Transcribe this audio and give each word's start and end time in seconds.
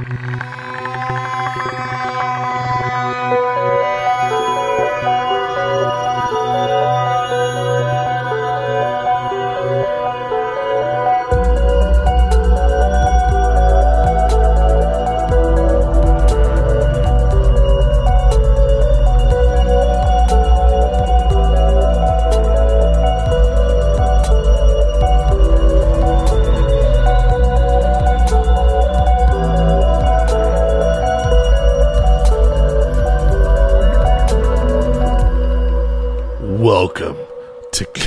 Welcome 0.00 0.69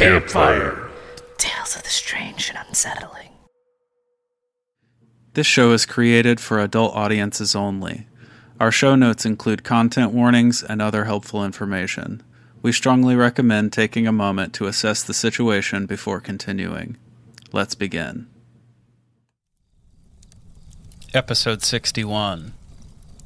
Campfire. 0.04 0.90
Tales 1.38 1.78
of 1.78 1.84
the 1.84 1.90
strange 1.90 2.50
and 2.50 2.60
unsettling. 2.68 3.30
This 5.34 5.48
show 5.48 5.72
is 5.72 5.86
created 5.86 6.42
for 6.42 6.60
adult 6.60 6.94
audiences 6.94 7.56
only. 7.56 8.08
Our 8.60 8.70
show 8.70 8.96
notes 8.96 9.26
include 9.26 9.64
content 9.64 10.12
warnings 10.12 10.62
and 10.62 10.82
other 10.82 11.06
helpful 11.06 11.46
information. 11.46 12.22
We 12.62 12.74
strongly 12.74 13.16
recommend 13.16 13.72
taking 13.72 14.06
a 14.06 14.12
moment 14.12 14.54
to 14.56 14.68
assess 14.68 15.04
the 15.04 15.14
situation 15.14 15.86
before 15.86 16.20
continuing. 16.20 16.98
Let's 17.54 17.74
begin. 17.74 18.28
Episode 21.14 21.64
61 21.64 22.52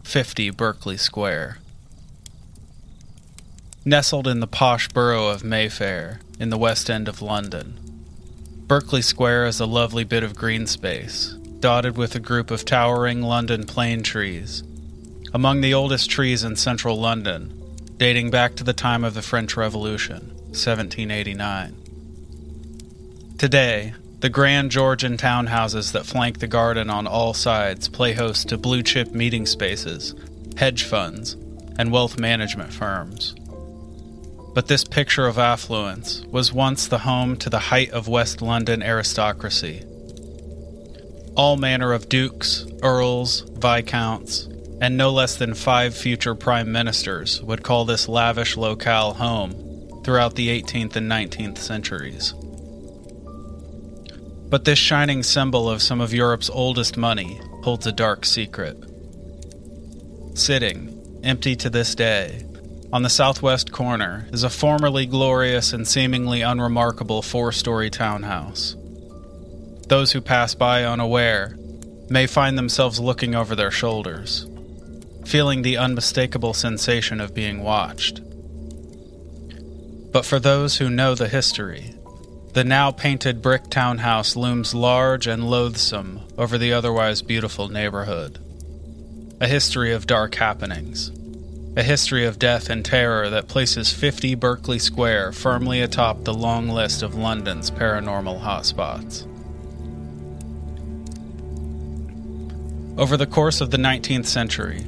50 0.03 0.51
Berkeley 0.51 0.97
Square. 0.97 1.57
Nestled 3.87 4.27
in 4.27 4.41
the 4.41 4.47
posh 4.47 4.89
borough 4.89 5.29
of 5.29 5.45
Mayfair, 5.45 6.19
in 6.41 6.49
the 6.49 6.57
west 6.57 6.89
end 6.89 7.07
of 7.07 7.21
London, 7.21 7.79
Berkeley 8.67 9.01
Square 9.01 9.45
is 9.45 9.61
a 9.61 9.65
lovely 9.65 10.03
bit 10.03 10.23
of 10.23 10.35
green 10.35 10.67
space, 10.67 11.37
dotted 11.61 11.95
with 11.95 12.13
a 12.13 12.19
group 12.19 12.51
of 12.51 12.65
towering 12.65 13.21
London 13.21 13.65
plane 13.65 14.03
trees. 14.03 14.61
Among 15.33 15.61
the 15.61 15.73
oldest 15.73 16.09
trees 16.09 16.43
in 16.43 16.57
central 16.57 16.99
London, 16.99 17.53
dating 17.95 18.29
back 18.29 18.55
to 18.55 18.65
the 18.65 18.73
time 18.73 19.05
of 19.05 19.13
the 19.13 19.21
French 19.21 19.55
Revolution, 19.55 20.33
1789. 20.47 21.73
Today, 23.37 23.93
the 24.19 24.27
grand 24.27 24.69
Georgian 24.69 25.15
townhouses 25.15 25.93
that 25.93 26.05
flank 26.05 26.39
the 26.39 26.47
garden 26.47 26.89
on 26.89 27.07
all 27.07 27.33
sides 27.33 27.87
play 27.87 28.11
host 28.11 28.49
to 28.49 28.57
blue 28.57 28.83
chip 28.83 29.13
meeting 29.13 29.45
spaces, 29.45 30.13
hedge 30.57 30.83
funds, 30.83 31.37
and 31.79 31.89
wealth 31.89 32.19
management 32.19 32.73
firms. 32.73 33.33
But 34.57 34.65
this 34.65 34.83
picture 34.83 35.27
of 35.27 35.37
affluence 35.37 36.23
was 36.31 36.51
once 36.51 36.87
the 36.87 36.97
home 36.97 37.37
to 37.37 37.49
the 37.51 37.59
height 37.59 37.91
of 37.91 38.07
West 38.07 38.41
London 38.41 38.81
aristocracy. 38.81 39.83
All 41.35 41.57
manner 41.57 41.93
of 41.93 42.09
dukes, 42.09 42.65
earls, 42.81 43.41
viscounts, 43.41 44.47
and 44.81 44.97
no 44.97 45.11
less 45.11 45.35
than 45.35 45.53
five 45.53 45.95
future 45.95 46.33
prime 46.33 46.71
ministers 46.71 47.39
would 47.43 47.61
call 47.61 47.85
this 47.85 48.09
lavish 48.09 48.57
locale 48.57 49.13
home 49.13 50.01
throughout 50.03 50.33
the 50.33 50.47
18th 50.47 50.95
and 50.95 51.07
19th 51.07 51.59
centuries. 51.59 52.33
But 54.49 54.65
this 54.65 54.79
shining 54.79 55.21
symbol 55.21 55.69
of 55.69 55.83
some 55.83 56.01
of 56.01 56.15
Europe's 56.15 56.49
oldest 56.49 56.97
money 56.97 57.39
holds 57.61 57.85
a 57.85 57.91
dark 57.91 58.25
secret. 58.25 58.75
Sitting, 60.33 61.21
empty 61.23 61.55
to 61.57 61.69
this 61.69 61.93
day, 61.93 62.43
on 62.91 63.03
the 63.03 63.09
southwest 63.09 63.71
corner 63.71 64.27
is 64.31 64.43
a 64.43 64.49
formerly 64.49 65.05
glorious 65.05 65.73
and 65.73 65.87
seemingly 65.87 66.41
unremarkable 66.41 67.21
four 67.21 67.51
story 67.51 67.89
townhouse. 67.89 68.75
Those 69.87 70.13
who 70.13 70.21
pass 70.21 70.55
by 70.55 70.83
unaware 70.85 71.57
may 72.09 72.27
find 72.27 72.57
themselves 72.57 72.99
looking 72.99 73.35
over 73.35 73.55
their 73.55 73.71
shoulders, 73.71 74.47
feeling 75.25 75.61
the 75.61 75.77
unmistakable 75.77 76.53
sensation 76.53 77.19
of 77.19 77.33
being 77.33 77.61
watched. 77.61 78.21
But 80.13 80.25
for 80.25 80.39
those 80.39 80.77
who 80.77 80.89
know 80.89 81.13
the 81.13 81.27
history, 81.27 81.93
the 82.53 82.63
now 82.63 82.91
painted 82.91 83.41
brick 83.41 83.69
townhouse 83.69 84.37
looms 84.37 84.73
large 84.73 85.27
and 85.27 85.49
loathsome 85.49 86.21
over 86.37 86.57
the 86.57 86.71
otherwise 86.71 87.21
beautiful 87.21 87.67
neighborhood. 87.67 88.39
A 89.41 89.47
history 89.47 89.93
of 89.93 90.07
dark 90.07 90.35
happenings 90.35 91.11
a 91.77 91.83
history 91.83 92.25
of 92.25 92.39
death 92.39 92.71
and 92.71 92.83
terror 92.83 93.29
that 93.29 93.47
places 93.47 93.93
50 93.93 94.33
Berkeley 94.33 94.79
Square 94.79 95.33
firmly 95.33 95.79
atop 95.79 96.23
the 96.23 96.33
long 96.33 96.67
list 96.69 97.03
of 97.03 97.13
London's 97.13 97.69
paranormal 97.69 98.41
hotspots. 98.41 99.27
Over 102.97 103.15
the 103.15 103.27
course 103.27 103.61
of 103.61 103.69
the 103.69 103.77
19th 103.77 104.25
century, 104.25 104.87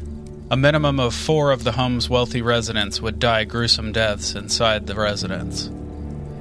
a 0.50 0.58
minimum 0.58 1.00
of 1.00 1.14
four 1.14 1.52
of 1.52 1.64
the 1.64 1.74
home's 1.74 2.10
wealthy 2.10 2.42
residents 2.42 3.00
would 3.00 3.20
die 3.20 3.44
gruesome 3.44 3.92
deaths 3.92 4.34
inside 4.34 4.88
the 4.88 4.96
residence, 4.96 5.68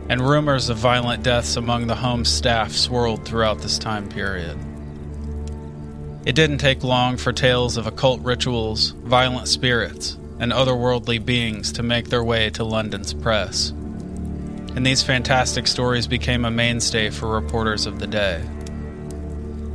and 0.09 0.23
rumors 0.23 0.71
of 0.71 0.79
violent 0.79 1.23
deaths 1.23 1.57
among 1.57 1.89
the 1.89 1.97
home's 1.97 2.31
staff 2.31 2.73
swirled 2.73 3.27
throughout 3.27 3.59
this 3.59 3.77
time 3.79 4.09
period. 4.09 4.57
It 6.25 6.35
didn't 6.35 6.57
take 6.57 6.83
long 6.83 7.19
for 7.19 7.35
tales 7.35 7.77
of 7.77 7.87
occult 7.87 8.23
rituals, 8.23 8.93
violent 9.05 9.49
spirits, 9.49 10.17
and 10.41 10.53
otherworldly 10.53 11.25
beings 11.25 11.73
to 11.73 11.83
make 11.83 12.09
their 12.09 12.25
way 12.25 12.51
to 12.51 12.65
London's 12.65 13.13
press. 13.15 13.71
And 13.71 14.87
these 14.87 15.03
fantastic 15.03 15.67
stories 15.67 16.07
became 16.07 16.45
a 16.45 16.51
mainstay 16.51 17.11
for 17.11 17.29
reporters 17.29 17.87
of 17.87 17.99
the 17.99 18.07
day. 18.07 18.43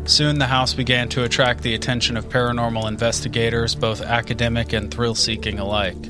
Soon 0.05 0.39
the 0.39 0.47
house 0.47 0.73
began 0.73 1.09
to 1.09 1.23
attract 1.23 1.63
the 1.63 1.73
attention 1.73 2.17
of 2.17 2.29
paranormal 2.29 2.87
investigators, 2.87 3.75
both 3.75 4.01
academic 4.01 4.73
and 4.73 4.93
thrill 4.93 5.15
seeking 5.15 5.59
alike. 5.59 6.01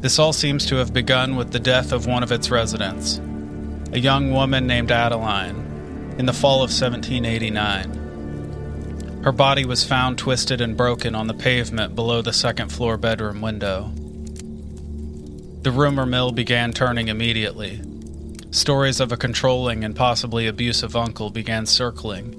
This 0.00 0.18
all 0.18 0.32
seems 0.32 0.66
to 0.66 0.76
have 0.76 0.92
begun 0.92 1.36
with 1.36 1.52
the 1.52 1.60
death 1.60 1.92
of 1.92 2.06
one 2.06 2.22
of 2.22 2.32
its 2.32 2.50
residents, 2.50 3.20
a 3.92 4.00
young 4.00 4.32
woman 4.32 4.66
named 4.66 4.90
Adeline, 4.90 6.14
in 6.18 6.26
the 6.26 6.32
fall 6.32 6.56
of 6.56 6.70
1789. 6.70 8.01
Her 9.22 9.30
body 9.32 9.64
was 9.64 9.84
found 9.84 10.18
twisted 10.18 10.60
and 10.60 10.76
broken 10.76 11.14
on 11.14 11.28
the 11.28 11.34
pavement 11.34 11.94
below 11.94 12.22
the 12.22 12.32
second 12.32 12.72
floor 12.72 12.96
bedroom 12.96 13.40
window. 13.40 13.92
The 15.62 15.70
rumor 15.70 16.06
mill 16.06 16.32
began 16.32 16.72
turning 16.72 17.06
immediately. 17.06 17.80
Stories 18.50 18.98
of 18.98 19.12
a 19.12 19.16
controlling 19.16 19.84
and 19.84 19.94
possibly 19.94 20.48
abusive 20.48 20.96
uncle 20.96 21.30
began 21.30 21.66
circling, 21.66 22.34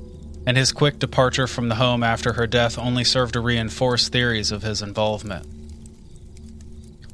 and 0.46 0.58
his 0.58 0.74
quick 0.74 1.00
departure 1.00 1.48
from 1.48 1.70
the 1.70 1.76
home 1.76 2.04
after 2.04 2.34
her 2.34 2.48
death 2.48 2.78
only 2.78 3.06
served 3.06 3.34
to 3.34 3.40
reinforce 3.40 4.10
theories 4.10 4.52
of 4.52 4.64
his 4.64 4.82
involvement. 4.82 5.48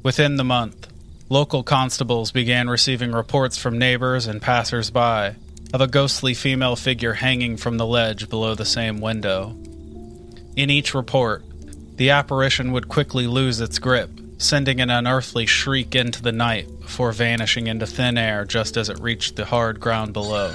Within 0.02 0.34
the 0.34 0.42
month, 0.42 0.88
local 1.28 1.62
constables 1.62 2.32
began 2.32 2.68
receiving 2.68 3.12
reports 3.12 3.56
from 3.56 3.78
neighbors 3.78 4.26
and 4.26 4.42
passers 4.42 4.90
by 4.90 5.36
of 5.72 5.80
a 5.80 5.86
ghostly 5.86 6.34
female 6.34 6.76
figure 6.76 7.14
hanging 7.14 7.56
from 7.56 7.78
the 7.78 7.86
ledge 7.86 8.28
below 8.28 8.54
the 8.54 8.64
same 8.64 9.00
window. 9.00 9.56
In 10.56 10.70
each 10.70 10.94
report, 10.94 11.44
the 11.96 12.10
apparition 12.10 12.72
would 12.72 12.88
quickly 12.88 13.26
lose 13.26 13.60
its 13.60 13.78
grip, 13.78 14.10
sending 14.38 14.80
an 14.80 14.90
unearthly 14.90 15.46
shriek 15.46 15.94
into 15.94 16.22
the 16.22 16.32
night 16.32 16.66
before 16.80 17.12
vanishing 17.12 17.66
into 17.66 17.86
thin 17.86 18.18
air 18.18 18.44
just 18.44 18.76
as 18.76 18.88
it 18.88 18.98
reached 19.00 19.36
the 19.36 19.44
hard 19.44 19.78
ground 19.78 20.12
below. 20.12 20.52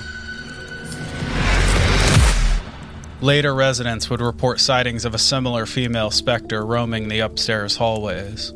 Later 3.21 3.55
residents 3.55 4.09
would 4.09 4.21
report 4.21 4.59
sightings 4.59 5.05
of 5.05 5.15
a 5.15 5.19
similar 5.19 5.65
female 5.65 6.11
specter 6.11 6.65
roaming 6.65 7.07
the 7.07 7.19
upstairs 7.19 7.77
hallways. 7.77 8.51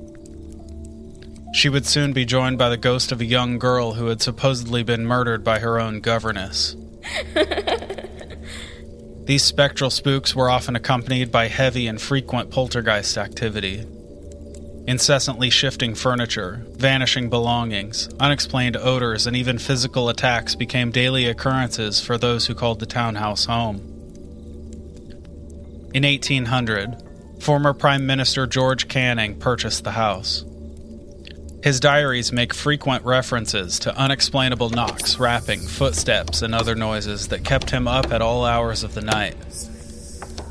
She 1.52 1.70
would 1.70 1.86
soon 1.86 2.14
be 2.14 2.26
joined 2.26 2.58
by 2.58 2.70
the 2.70 2.78
ghost 2.78 3.12
of 3.12 3.22
a 3.22 3.26
young 3.26 3.58
girl 3.58 3.94
who 3.94 4.08
had 4.08 4.22
supposedly 4.22 4.84
been 4.84 5.06
murdered 5.06 5.44
by 5.44 5.60
her 5.60 5.80
own 5.80 6.00
governess. 6.00 6.76
These 9.26 9.44
spectral 9.44 9.90
spooks 9.90 10.36
were 10.36 10.50
often 10.50 10.76
accompanied 10.76 11.32
by 11.32 11.48
heavy 11.48 11.88
and 11.88 12.02
frequent 12.02 12.50
poltergeist 12.50 13.18
activity. 13.18 13.86
Incessantly 14.88 15.52
shifting 15.52 15.94
furniture, 15.94 16.66
vanishing 16.72 17.30
belongings, 17.30 18.10
unexplained 18.20 18.76
odors, 18.76 19.28
and 19.28 19.36
even 19.36 19.60
physical 19.60 20.10
attacks 20.10 20.56
became 20.56 20.90
daily 20.90 21.26
occurrences 21.28 22.02
for 22.02 22.18
those 22.18 22.48
who 22.48 22.56
called 22.56 22.80
the 22.80 22.88
townhouse 22.88 23.46
home. 23.46 23.78
In 25.94 26.04
1800, 26.04 27.04
former 27.40 27.74
Prime 27.74 28.08
Minister 28.08 28.48
George 28.48 28.88
Canning 28.88 29.38
purchased 29.38 29.84
the 29.84 29.92
house. 29.92 30.44
His 31.62 31.82
diaries 31.82 32.32
make 32.32 32.54
frequent 32.54 33.04
references 33.04 33.80
to 33.80 33.96
unexplainable 33.98 34.70
knocks, 34.70 35.20
rapping, 35.20 35.60
footsteps, 35.60 36.42
and 36.42 36.56
other 36.56 36.74
noises 36.74 37.28
that 37.28 37.44
kept 37.44 37.70
him 37.70 37.88
up 37.88 38.14
at 38.14 38.22
all 38.22 38.46
hours 38.46 38.84
of 38.84 38.94
the 38.94 39.02
night. 39.02 39.36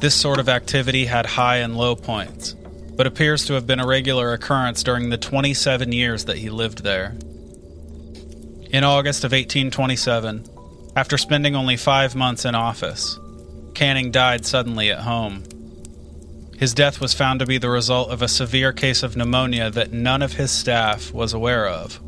This 0.00 0.14
sort 0.14 0.38
of 0.38 0.50
activity 0.50 1.06
had 1.06 1.24
high 1.24 1.56
and 1.56 1.76
low 1.76 1.96
points, 1.96 2.54
but 2.94 3.06
appears 3.06 3.46
to 3.46 3.54
have 3.54 3.66
been 3.66 3.80
a 3.80 3.86
regular 3.86 4.34
occurrence 4.34 4.82
during 4.82 5.08
the 5.08 5.16
27 5.16 5.92
years 5.92 6.26
that 6.26 6.36
he 6.36 6.50
lived 6.50 6.84
there. 6.84 7.16
In 8.70 8.84
August 8.84 9.24
of 9.24 9.32
1827, 9.32 10.44
after 10.94 11.16
spending 11.16 11.56
only 11.56 11.78
five 11.78 12.14
months 12.14 12.44
in 12.44 12.54
office, 12.54 13.18
Canning 13.74 14.10
died 14.10 14.44
suddenly 14.44 14.90
at 14.90 14.98
home. 14.98 15.44
His 16.58 16.74
death 16.74 17.00
was 17.00 17.14
found 17.14 17.38
to 17.38 17.46
be 17.46 17.58
the 17.58 17.70
result 17.70 18.10
of 18.10 18.20
a 18.20 18.26
severe 18.26 18.72
case 18.72 19.04
of 19.04 19.16
pneumonia 19.16 19.70
that 19.70 19.92
none 19.92 20.22
of 20.22 20.32
his 20.32 20.50
staff 20.50 21.12
was 21.12 21.32
aware 21.32 21.68
of. 21.68 22.00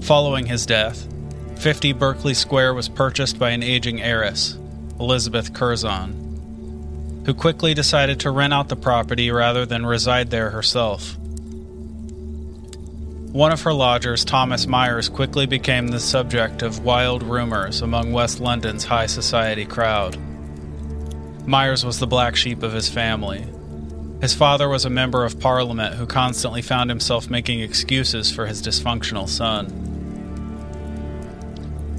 Following 0.00 0.46
his 0.46 0.64
death, 0.64 1.06
50 1.58 1.92
Berkeley 1.92 2.32
Square 2.32 2.72
was 2.72 2.88
purchased 2.88 3.38
by 3.38 3.50
an 3.50 3.62
aging 3.62 4.00
heiress, 4.00 4.56
Elizabeth 4.98 5.52
Curzon, 5.52 7.22
who 7.26 7.34
quickly 7.34 7.74
decided 7.74 8.20
to 8.20 8.30
rent 8.30 8.54
out 8.54 8.70
the 8.70 8.76
property 8.76 9.30
rather 9.30 9.66
than 9.66 9.84
reside 9.84 10.30
there 10.30 10.48
herself. 10.48 11.18
One 13.32 13.52
of 13.52 13.60
her 13.62 13.74
lodgers, 13.74 14.24
Thomas 14.24 14.66
Myers, 14.66 15.10
quickly 15.10 15.44
became 15.44 15.88
the 15.88 16.00
subject 16.00 16.62
of 16.62 16.86
wild 16.86 17.22
rumors 17.22 17.82
among 17.82 18.12
West 18.12 18.40
London's 18.40 18.84
high 18.84 19.06
society 19.06 19.66
crowd. 19.66 20.16
Myers 21.46 21.84
was 21.84 21.98
the 21.98 22.06
black 22.06 22.36
sheep 22.36 22.62
of 22.62 22.72
his 22.72 22.88
family. 22.88 23.46
His 24.20 24.34
father 24.34 24.68
was 24.68 24.84
a 24.84 24.90
member 24.90 25.24
of 25.24 25.40
parliament 25.40 25.94
who 25.94 26.06
constantly 26.06 26.60
found 26.60 26.90
himself 26.90 27.30
making 27.30 27.60
excuses 27.60 28.30
for 28.30 28.46
his 28.46 28.60
dysfunctional 28.60 29.28
son. 29.28 29.66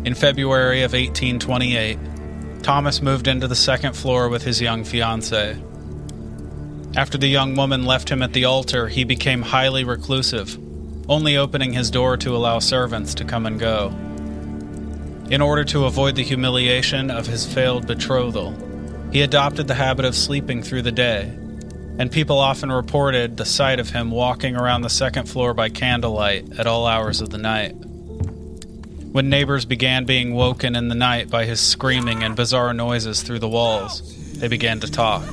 In 0.06 0.14
February 0.14 0.84
of 0.84 0.94
1828, 0.94 2.64
Thomas 2.64 3.02
moved 3.02 3.28
into 3.28 3.48
the 3.48 3.56
second 3.56 3.96
floor 3.96 4.30
with 4.30 4.44
his 4.44 4.62
young 4.62 4.84
fiancée. 4.84 5.60
After 6.96 7.18
the 7.18 7.28
young 7.28 7.56
woman 7.56 7.86
left 7.86 8.10
him 8.10 8.22
at 8.22 8.34
the 8.34 8.46
altar, 8.46 8.88
he 8.88 9.04
became 9.04 9.42
highly 9.42 9.84
reclusive, 9.84 10.60
only 11.10 11.38
opening 11.38 11.74
his 11.74 11.90
door 11.90 12.18
to 12.18 12.36
allow 12.36 12.60
servants 12.60 13.16
to 13.16 13.26
come 13.26 13.48
and 13.48 13.60
go. 13.60 13.88
In 15.32 15.42
order 15.42 15.64
to 15.66 15.86
avoid 15.86 16.16
the 16.16 16.24
humiliation 16.24 17.10
of 17.10 17.26
his 17.26 17.52
failed 17.52 17.88
betrothal, 17.88 18.54
he 19.12 19.22
adopted 19.22 19.68
the 19.68 19.76
habit 19.76 20.06
of 20.06 20.16
sleeping 20.16 20.64
through 20.64 20.82
the 20.82 20.92
day, 20.92 21.24
and 21.98 22.12
people 22.12 22.40
often 22.40 22.72
reported 22.72 23.36
the 23.36 23.46
sight 23.46 23.80
of 23.80 23.90
him 23.90 24.10
walking 24.10 24.56
around 24.56 24.82
the 24.82 24.90
second 24.90 25.28
floor 25.28 25.54
by 25.54 25.70
candlelight 25.70 26.58
at 26.58 26.66
all 26.66 26.88
hours 26.88 27.20
of 27.20 27.30
the 27.30 27.38
night. 27.38 27.74
When 29.12 29.30
neighbors 29.30 29.66
began 29.66 30.06
being 30.06 30.34
woken 30.34 30.76
in 30.78 30.88
the 30.88 30.96
night 30.96 31.30
by 31.30 31.44
his 31.44 31.60
screaming 31.60 32.24
and 32.24 32.34
bizarre 32.36 32.74
noises 32.74 33.22
through 33.22 33.40
the 33.40 33.50
walls, 33.50 34.02
they 34.40 34.48
began 34.48 34.80
to 34.80 34.90
talk. 34.90 35.26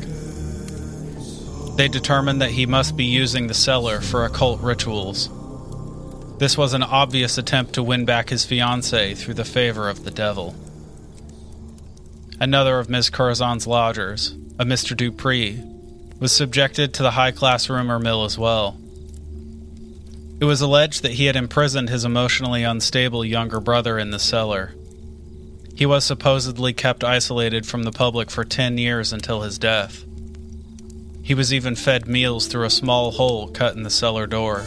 They 1.77 1.87
determined 1.87 2.43
that 2.43 2.51
he 2.51 2.67
must 2.67 2.97
be 2.97 3.05
using 3.05 3.47
the 3.47 3.55
cellar 3.55 4.01
for 4.01 4.25
occult 4.25 4.61
rituals. 4.61 5.31
This 6.39 6.59
was 6.59 6.75
an 6.75 6.83
obvious 6.83 7.39
attempt 7.39 7.75
to 7.75 7.85
win 7.85 8.05
back 8.05 8.31
his 8.31 8.45
fiancée 8.45 9.17
through 9.17 9.35
the 9.35 9.45
favor 9.45 9.89
of 9.89 10.03
the 10.03 10.11
devil. 10.11 10.57
Another 12.41 12.79
of 12.79 12.89
Miss 12.89 13.11
Curzon's 13.11 13.67
lodgers, 13.67 14.31
a 14.61 14.65
Mr. 14.65 14.97
Dupree, 14.97 15.61
was 16.21 16.31
subjected 16.31 16.95
to 16.95 17.03
the 17.03 17.11
high 17.11 17.33
class 17.33 17.69
rumor 17.69 17.99
mill 17.99 18.25
as 18.25 18.39
well. 18.39 18.79
It 20.41 20.45
was 20.45 20.61
alleged 20.61 21.03
that 21.03 21.13
he 21.13 21.25
had 21.25 21.35
imprisoned 21.35 21.89
his 21.89 22.05
emotionally 22.05 22.63
unstable 22.63 23.25
younger 23.25 23.59
brother 23.59 23.99
in 23.99 24.13
the 24.13 24.21
cellar. 24.21 24.75
He 25.75 25.85
was 25.85 26.05
supposedly 26.05 26.73
kept 26.73 27.03
isolated 27.03 27.67
from 27.67 27.83
the 27.83 27.91
public 27.91 28.31
for 28.31 28.45
10 28.45 28.79
years 28.79 29.13
until 29.13 29.43
his 29.43 29.59
death. 29.59 30.05
He 31.25 31.35
was 31.35 31.53
even 31.53 31.75
fed 31.75 32.07
meals 32.07 32.47
through 32.47 32.67
a 32.67 32.71
small 32.71 33.11
hole 33.11 33.49
cut 33.49 33.75
in 33.75 33.83
the 33.83 33.91
cellar 33.91 34.29
door. 34.29 34.65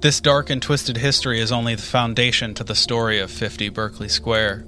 This 0.00 0.20
dark 0.20 0.50
and 0.50 0.62
twisted 0.62 0.98
history 0.98 1.40
is 1.40 1.50
only 1.50 1.74
the 1.74 1.82
foundation 1.82 2.54
to 2.54 2.64
the 2.64 2.74
story 2.76 3.18
of 3.18 3.30
50 3.30 3.68
Berkeley 3.70 4.08
Square. 4.08 4.66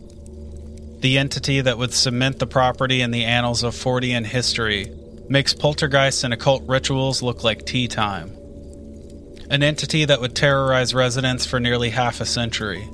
The 1.04 1.18
entity 1.18 1.60
that 1.60 1.76
would 1.76 1.92
cement 1.92 2.38
the 2.38 2.46
property 2.46 3.02
in 3.02 3.10
the 3.10 3.26
annals 3.26 3.62
of 3.62 3.74
Fortean 3.74 4.24
history 4.24 4.90
makes 5.28 5.52
poltergeists 5.52 6.24
and 6.24 6.32
occult 6.32 6.62
rituals 6.66 7.20
look 7.20 7.44
like 7.44 7.66
tea 7.66 7.88
time. 7.88 8.30
An 9.50 9.62
entity 9.62 10.06
that 10.06 10.22
would 10.22 10.34
terrorize 10.34 10.94
residents 10.94 11.44
for 11.44 11.60
nearly 11.60 11.90
half 11.90 12.22
a 12.22 12.24
century. 12.24 12.88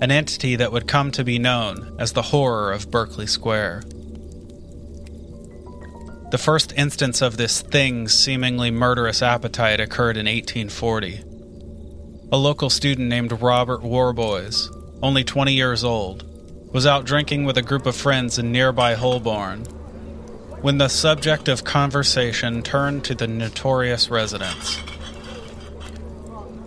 An 0.00 0.12
entity 0.12 0.54
that 0.54 0.70
would 0.70 0.86
come 0.86 1.10
to 1.10 1.24
be 1.24 1.40
known 1.40 1.96
as 1.98 2.12
the 2.12 2.22
horror 2.22 2.70
of 2.70 2.92
Berkeley 2.92 3.26
Square. 3.26 3.82
The 6.30 6.38
first 6.38 6.72
instance 6.76 7.20
of 7.20 7.36
this 7.36 7.62
thing's 7.62 8.14
seemingly 8.14 8.70
murderous 8.70 9.22
appetite 9.22 9.80
occurred 9.80 10.16
in 10.16 10.26
1840 10.26 11.24
a 12.30 12.36
local 12.36 12.70
student 12.70 13.08
named 13.08 13.42
Robert 13.42 13.82
Warboys, 13.82 14.70
only 15.02 15.24
20 15.24 15.52
years 15.52 15.82
old, 15.82 16.24
was 16.74 16.86
out 16.86 17.04
drinking 17.04 17.44
with 17.44 17.56
a 17.56 17.62
group 17.62 17.86
of 17.86 17.94
friends 17.94 18.36
in 18.36 18.50
nearby 18.50 18.94
Holborn 18.94 19.64
when 20.60 20.78
the 20.78 20.88
subject 20.88 21.48
of 21.48 21.62
conversation 21.62 22.62
turned 22.62 23.04
to 23.04 23.14
the 23.14 23.28
notorious 23.28 24.10
residence. 24.10 24.80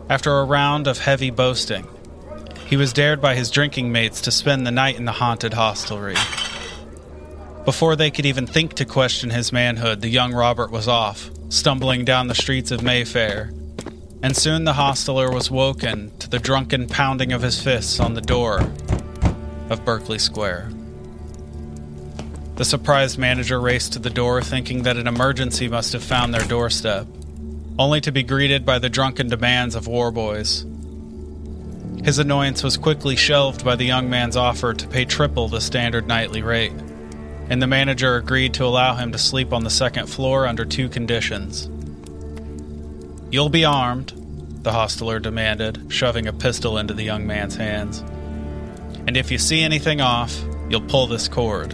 After 0.09 0.39
a 0.39 0.45
round 0.45 0.87
of 0.87 0.99
heavy 0.99 1.29
boasting, 1.29 1.85
he 2.67 2.77
was 2.77 2.93
dared 2.93 3.19
by 3.19 3.35
his 3.35 3.51
drinking 3.51 3.91
mates 3.91 4.21
to 4.21 4.31
spend 4.31 4.65
the 4.65 4.71
night 4.71 4.95
in 4.95 5.03
the 5.03 5.11
haunted 5.11 5.53
hostelry. 5.53 6.15
Before 7.65 7.97
they 7.97 8.09
could 8.09 8.25
even 8.25 8.47
think 8.47 8.75
to 8.75 8.85
question 8.85 9.29
his 9.29 9.51
manhood, 9.51 9.99
the 9.99 10.07
young 10.07 10.33
Robert 10.33 10.71
was 10.71 10.87
off, 10.87 11.29
stumbling 11.49 12.05
down 12.05 12.27
the 12.27 12.35
streets 12.35 12.71
of 12.71 12.81
Mayfair 12.81 13.51
and 14.23 14.35
soon 14.35 14.63
the 14.63 14.73
hosteler 14.73 15.31
was 15.31 15.51
woken 15.51 16.11
to 16.17 16.29
the 16.29 16.39
drunken 16.39 16.87
pounding 16.87 17.31
of 17.31 17.41
his 17.41 17.61
fists 17.61 17.99
on 17.99 18.15
the 18.15 18.21
door 18.21 18.61
of 19.69 19.85
Berkeley 19.85 20.19
Square. 20.19 20.71
The 22.55 22.65
surprised 22.65 23.19
manager 23.19 23.59
raced 23.59 23.93
to 23.93 23.99
the 23.99 24.09
door, 24.09 24.41
thinking 24.41 24.83
that 24.83 24.97
an 24.97 25.07
emergency 25.07 25.67
must 25.67 25.93
have 25.93 26.03
found 26.03 26.33
their 26.33 26.47
doorstep, 26.47 27.05
only 27.77 28.01
to 28.01 28.11
be 28.11 28.23
greeted 28.23 28.65
by 28.65 28.79
the 28.79 28.89
drunken 28.89 29.27
demands 29.27 29.75
of 29.75 29.87
Warboys. 29.87 30.65
His 32.03 32.17
annoyance 32.17 32.63
was 32.63 32.77
quickly 32.77 33.15
shelved 33.15 33.63
by 33.63 33.75
the 33.75 33.85
young 33.85 34.09
man's 34.09 34.35
offer 34.35 34.73
to 34.73 34.87
pay 34.87 35.05
triple 35.05 35.47
the 35.47 35.61
standard 35.61 36.07
nightly 36.07 36.41
rate, 36.41 36.73
and 37.49 37.61
the 37.61 37.67
manager 37.67 38.15
agreed 38.15 38.53
to 38.55 38.65
allow 38.65 38.95
him 38.95 39.11
to 39.11 39.17
sleep 39.17 39.53
on 39.53 39.63
the 39.63 39.69
second 39.69 40.07
floor 40.07 40.47
under 40.47 40.65
two 40.65 40.89
conditions. 40.89 41.69
You'll 43.29 43.49
be 43.49 43.65
armed, 43.65 44.13
the 44.63 44.71
hostler 44.71 45.19
demanded, 45.19 45.85
shoving 45.89 46.27
a 46.27 46.33
pistol 46.33 46.77
into 46.77 46.93
the 46.93 47.03
young 47.03 47.27
man's 47.27 47.55
hands. 47.55 48.03
And 49.07 49.15
if 49.15 49.31
you 49.31 49.37
see 49.37 49.61
anything 49.63 50.01
off, 50.01 50.37
you'll 50.69 50.81
pull 50.81 51.07
this 51.07 51.29
cord. 51.29 51.73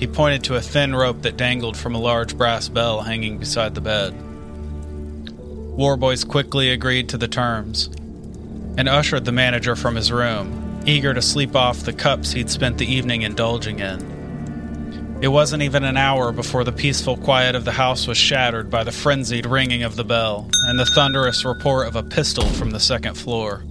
He 0.00 0.06
pointed 0.06 0.44
to 0.44 0.54
a 0.54 0.62
thin 0.62 0.96
rope 0.96 1.22
that 1.22 1.36
dangled 1.36 1.76
from 1.76 1.94
a 1.94 2.00
large 2.00 2.36
brass 2.36 2.68
bell 2.68 3.02
hanging 3.02 3.36
beside 3.38 3.74
the 3.74 3.82
bed. 3.82 4.14
Warboys 5.76 6.24
quickly 6.24 6.70
agreed 6.70 7.10
to 7.10 7.18
the 7.18 7.28
terms 7.28 7.88
and 8.78 8.88
ushered 8.88 9.24
the 9.24 9.32
manager 9.32 9.76
from 9.76 9.94
his 9.94 10.10
room, 10.10 10.82
eager 10.86 11.12
to 11.12 11.20
sleep 11.20 11.54
off 11.54 11.80
the 11.80 11.92
cups 11.92 12.32
he'd 12.32 12.48
spent 12.48 12.78
the 12.78 12.90
evening 12.90 13.22
indulging 13.22 13.80
in. 13.80 15.18
It 15.20 15.28
wasn't 15.28 15.64
even 15.64 15.84
an 15.84 15.96
hour 15.96 16.32
before 16.32 16.64
the 16.64 16.72
peaceful 16.72 17.16
quiet 17.16 17.56
of 17.56 17.64
the 17.64 17.72
house 17.72 18.06
was 18.06 18.16
shattered 18.16 18.70
by 18.70 18.84
the 18.84 18.92
frenzied 18.92 19.46
ringing 19.46 19.82
of 19.82 19.96
the 19.96 20.04
bell 20.04 20.48
and 20.66 20.78
the 20.78 20.86
thunderous 20.86 21.44
report 21.44 21.88
of 21.88 21.96
a 21.96 22.04
pistol 22.04 22.46
from 22.46 22.70
the 22.70 22.80
second 22.80 23.14
floor. 23.14 23.64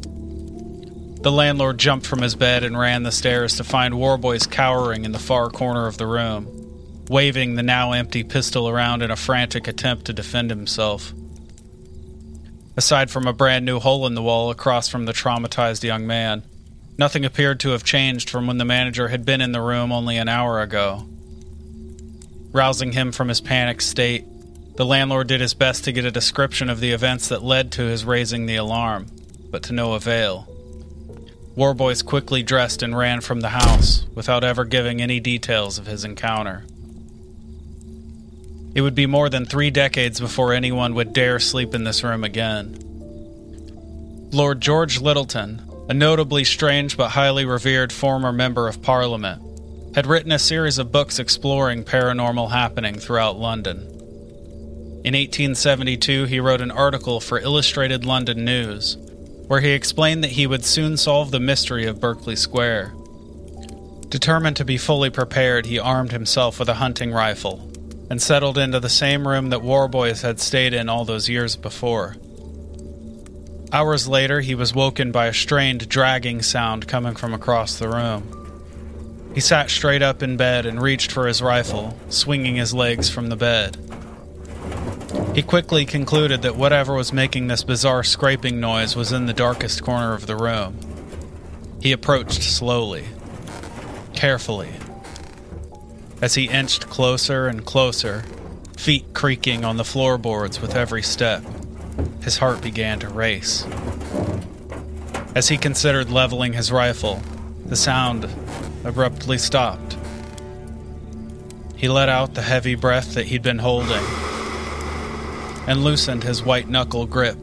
The 1.27 1.31
landlord 1.33 1.77
jumped 1.77 2.07
from 2.07 2.21
his 2.21 2.35
bed 2.35 2.63
and 2.63 2.79
ran 2.79 3.03
the 3.03 3.11
stairs 3.11 3.57
to 3.57 3.65
find 3.65 3.99
Warboys 3.99 4.47
cowering 4.47 5.03
in 5.03 5.11
the 5.11 5.19
far 5.19 5.49
corner 5.49 5.85
of 5.85 5.97
the 5.97 6.07
room, 6.07 6.47
waving 7.09 7.55
the 7.55 7.63
now 7.63 7.91
empty 7.91 8.23
pistol 8.23 8.69
around 8.69 9.01
in 9.01 9.11
a 9.11 9.17
frantic 9.17 9.67
attempt 9.67 10.05
to 10.05 10.13
defend 10.13 10.49
himself. 10.49 11.11
Aside 12.77 13.11
from 13.11 13.27
a 13.27 13.33
brand 13.33 13.65
new 13.65 13.81
hole 13.81 14.07
in 14.07 14.15
the 14.15 14.21
wall 14.21 14.51
across 14.51 14.87
from 14.87 15.03
the 15.03 15.11
traumatized 15.11 15.83
young 15.83 16.07
man, 16.07 16.43
nothing 16.97 17.25
appeared 17.25 17.59
to 17.59 17.71
have 17.71 17.83
changed 17.83 18.29
from 18.29 18.47
when 18.47 18.57
the 18.57 18.63
manager 18.63 19.09
had 19.09 19.25
been 19.25 19.41
in 19.41 19.51
the 19.51 19.59
room 19.59 19.91
only 19.91 20.15
an 20.15 20.29
hour 20.29 20.61
ago. 20.61 21.09
Rousing 22.53 22.93
him 22.93 23.11
from 23.11 23.27
his 23.27 23.41
panic 23.41 23.81
state, 23.81 24.23
the 24.77 24.85
landlord 24.85 25.27
did 25.27 25.41
his 25.41 25.53
best 25.53 25.83
to 25.83 25.91
get 25.91 26.05
a 26.05 26.09
description 26.09 26.69
of 26.69 26.79
the 26.79 26.91
events 26.91 27.27
that 27.27 27.43
led 27.43 27.73
to 27.73 27.81
his 27.81 28.05
raising 28.05 28.45
the 28.45 28.55
alarm, 28.55 29.07
but 29.51 29.63
to 29.63 29.73
no 29.73 29.91
avail. 29.91 30.47
Warboys 31.57 32.03
quickly 32.03 32.43
dressed 32.43 32.83
and 32.83 32.95
ran 32.95 33.19
from 33.19 33.39
the 33.39 33.49
house 33.49 34.05
without 34.13 34.43
ever 34.43 34.63
giving 34.63 35.01
any 35.01 35.19
details 35.19 35.79
of 35.79 35.87
his 35.87 36.05
encounter. 36.05 36.65
It 38.75 38.81
would 38.81 38.93
be 38.93 39.07
more 39.07 39.27
than 39.27 39.43
three 39.43 39.71
decades 39.71 40.19
before 40.19 40.53
anyone 40.53 40.93
would 40.93 41.13
dare 41.13 41.39
sleep 41.39 41.73
in 41.73 41.83
this 41.83 42.03
room 42.03 42.23
again. 42.23 42.77
Lord 44.31 44.61
George 44.61 44.99
Lyttelton, 44.99 45.89
a 45.89 45.95
notably 45.95 46.43
strange 46.43 46.95
but 46.95 47.09
highly 47.09 47.43
revered 47.43 47.91
former 47.91 48.31
member 48.31 48.67
of 48.67 48.83
Parliament, 48.83 49.41
had 49.95 50.05
written 50.05 50.31
a 50.31 50.37
series 50.37 50.77
of 50.77 50.91
books 50.91 51.17
exploring 51.17 51.83
paranormal 51.83 52.51
happening 52.51 52.99
throughout 52.99 53.39
London. 53.39 53.77
In 55.03 55.15
1872, 55.15 56.25
he 56.25 56.39
wrote 56.39 56.61
an 56.61 56.69
article 56.69 57.19
for 57.19 57.39
Illustrated 57.39 58.05
London 58.05 58.45
News 58.45 58.95
where 59.47 59.61
he 59.61 59.71
explained 59.71 60.23
that 60.23 60.31
he 60.31 60.45
would 60.45 60.63
soon 60.63 60.97
solve 60.97 61.31
the 61.31 61.39
mystery 61.39 61.85
of 61.85 61.99
Berkeley 61.99 62.35
Square. 62.35 62.93
Determined 64.09 64.57
to 64.57 64.65
be 64.65 64.77
fully 64.77 65.09
prepared, 65.09 65.65
he 65.65 65.79
armed 65.79 66.11
himself 66.11 66.59
with 66.59 66.69
a 66.69 66.75
hunting 66.75 67.11
rifle 67.11 67.69
and 68.09 68.21
settled 68.21 68.57
into 68.57 68.79
the 68.79 68.89
same 68.89 69.27
room 69.27 69.49
that 69.49 69.61
Warboys 69.61 70.21
had 70.21 70.39
stayed 70.39 70.73
in 70.73 70.87
all 70.87 71.03
those 71.03 71.27
years 71.27 71.55
before. 71.55 72.15
Hours 73.73 74.07
later, 74.07 74.39
he 74.39 74.55
was 74.55 74.73
woken 74.73 75.11
by 75.11 75.25
a 75.25 75.33
strained 75.33 75.89
dragging 75.89 76.41
sound 76.41 76.87
coming 76.87 77.15
from 77.15 77.33
across 77.33 77.77
the 77.77 77.89
room. 77.89 78.33
He 79.33 79.41
sat 79.41 79.69
straight 79.69 80.01
up 80.01 80.23
in 80.23 80.37
bed 80.37 80.65
and 80.65 80.81
reached 80.81 81.11
for 81.11 81.27
his 81.27 81.41
rifle, 81.41 81.97
swinging 82.07 82.55
his 82.55 82.73
legs 82.73 83.09
from 83.09 83.27
the 83.27 83.35
bed. 83.35 83.77
He 85.37 85.43
quickly 85.43 85.85
concluded 85.85 86.41
that 86.41 86.55
whatever 86.55 86.95
was 86.95 87.13
making 87.13 87.45
this 87.45 87.63
bizarre 87.63 88.03
scraping 88.03 88.59
noise 88.59 88.95
was 88.95 89.11
in 89.11 89.27
the 89.27 89.35
darkest 89.35 89.83
corner 89.83 90.15
of 90.15 90.25
the 90.25 90.35
room. 90.35 90.79
He 91.79 91.91
approached 91.91 92.41
slowly, 92.41 93.05
carefully. 94.15 94.71
As 96.23 96.33
he 96.33 96.49
inched 96.49 96.89
closer 96.89 97.45
and 97.47 97.63
closer, 97.63 98.25
feet 98.79 99.13
creaking 99.13 99.63
on 99.63 99.77
the 99.77 99.83
floorboards 99.83 100.59
with 100.59 100.75
every 100.75 101.03
step, 101.03 101.43
his 102.23 102.39
heart 102.39 102.63
began 102.63 102.99
to 103.01 103.07
race. 103.07 103.63
As 105.35 105.49
he 105.49 105.57
considered 105.59 106.09
leveling 106.09 106.53
his 106.53 106.71
rifle, 106.71 107.21
the 107.63 107.75
sound 107.75 108.27
abruptly 108.83 109.37
stopped. 109.37 109.97
He 111.75 111.87
let 111.87 112.09
out 112.09 112.33
the 112.33 112.41
heavy 112.41 112.73
breath 112.73 113.13
that 113.13 113.27
he'd 113.27 113.43
been 113.43 113.59
holding 113.59 114.03
and 115.67 115.83
loosened 115.83 116.23
his 116.23 116.41
white 116.41 116.69
knuckle 116.69 117.05
grip 117.05 117.37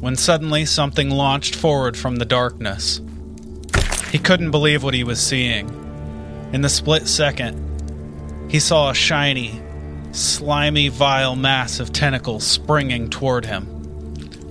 when 0.00 0.14
suddenly 0.14 0.66
something 0.66 1.10
launched 1.10 1.56
forward 1.56 1.96
from 1.96 2.16
the 2.16 2.24
darkness. 2.24 3.00
He 4.12 4.18
couldn't 4.18 4.50
believe 4.50 4.84
what 4.84 4.94
he 4.94 5.04
was 5.04 5.20
seeing. 5.20 5.68
In 6.52 6.60
the 6.60 6.68
split 6.68 7.08
second, 7.08 7.62
he 8.50 8.60
saw 8.60 8.90
a 8.90 8.94
shiny, 8.94 9.60
slimy, 10.12 10.88
vile 10.88 11.34
mass 11.34 11.80
of 11.80 11.92
tentacles 11.92 12.46
springing 12.46 13.10
toward 13.10 13.46
him. 13.46 13.72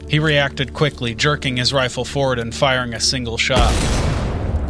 He 0.09 0.19
reacted 0.19 0.73
quickly, 0.73 1.15
jerking 1.15 1.57
his 1.57 1.73
rifle 1.73 2.05
forward 2.05 2.39
and 2.39 2.53
firing 2.53 2.93
a 2.93 2.99
single 2.99 3.37
shot. 3.37 3.71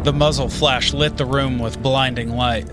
The 0.04 0.12
muzzle 0.12 0.48
flash 0.48 0.92
lit 0.94 1.16
the 1.16 1.26
room 1.26 1.58
with 1.58 1.82
blinding 1.82 2.36
light. 2.36 2.68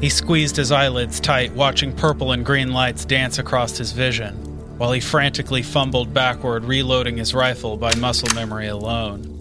He 0.00 0.08
squeezed 0.08 0.56
his 0.56 0.72
eyelids 0.72 1.20
tight, 1.20 1.52
watching 1.52 1.94
purple 1.94 2.32
and 2.32 2.44
green 2.44 2.72
lights 2.72 3.04
dance 3.04 3.38
across 3.38 3.76
his 3.76 3.92
vision, 3.92 4.47
while 4.78 4.92
he 4.92 5.00
frantically 5.00 5.62
fumbled 5.62 6.14
backward, 6.14 6.64
reloading 6.64 7.18
his 7.18 7.34
rifle 7.34 7.76
by 7.76 7.94
muscle 7.96 8.32
memory 8.34 8.68
alone. 8.68 9.34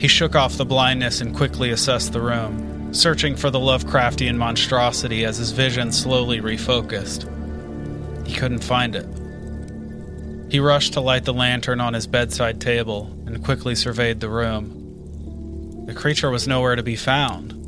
He 0.00 0.08
shook 0.08 0.34
off 0.34 0.56
the 0.56 0.64
blindness 0.64 1.20
and 1.20 1.34
quickly 1.34 1.70
assessed 1.70 2.12
the 2.12 2.20
room, 2.20 2.94
searching 2.94 3.36
for 3.36 3.50
the 3.50 3.58
Lovecraftian 3.58 4.36
monstrosity 4.36 5.24
as 5.24 5.38
his 5.38 5.50
vision 5.50 5.90
slowly 5.92 6.40
refocused. 6.40 7.28
He 8.26 8.34
couldn't 8.34 8.64
find 8.64 8.94
it. 8.96 9.06
He 10.50 10.60
rushed 10.60 10.92
to 10.92 11.00
light 11.00 11.24
the 11.24 11.34
lantern 11.34 11.80
on 11.80 11.94
his 11.94 12.06
bedside 12.06 12.60
table 12.60 13.10
and 13.26 13.44
quickly 13.44 13.74
surveyed 13.74 14.20
the 14.20 14.28
room. 14.28 15.86
The 15.86 15.94
creature 15.94 16.30
was 16.30 16.46
nowhere 16.46 16.76
to 16.76 16.82
be 16.82 16.96
found. 16.96 17.63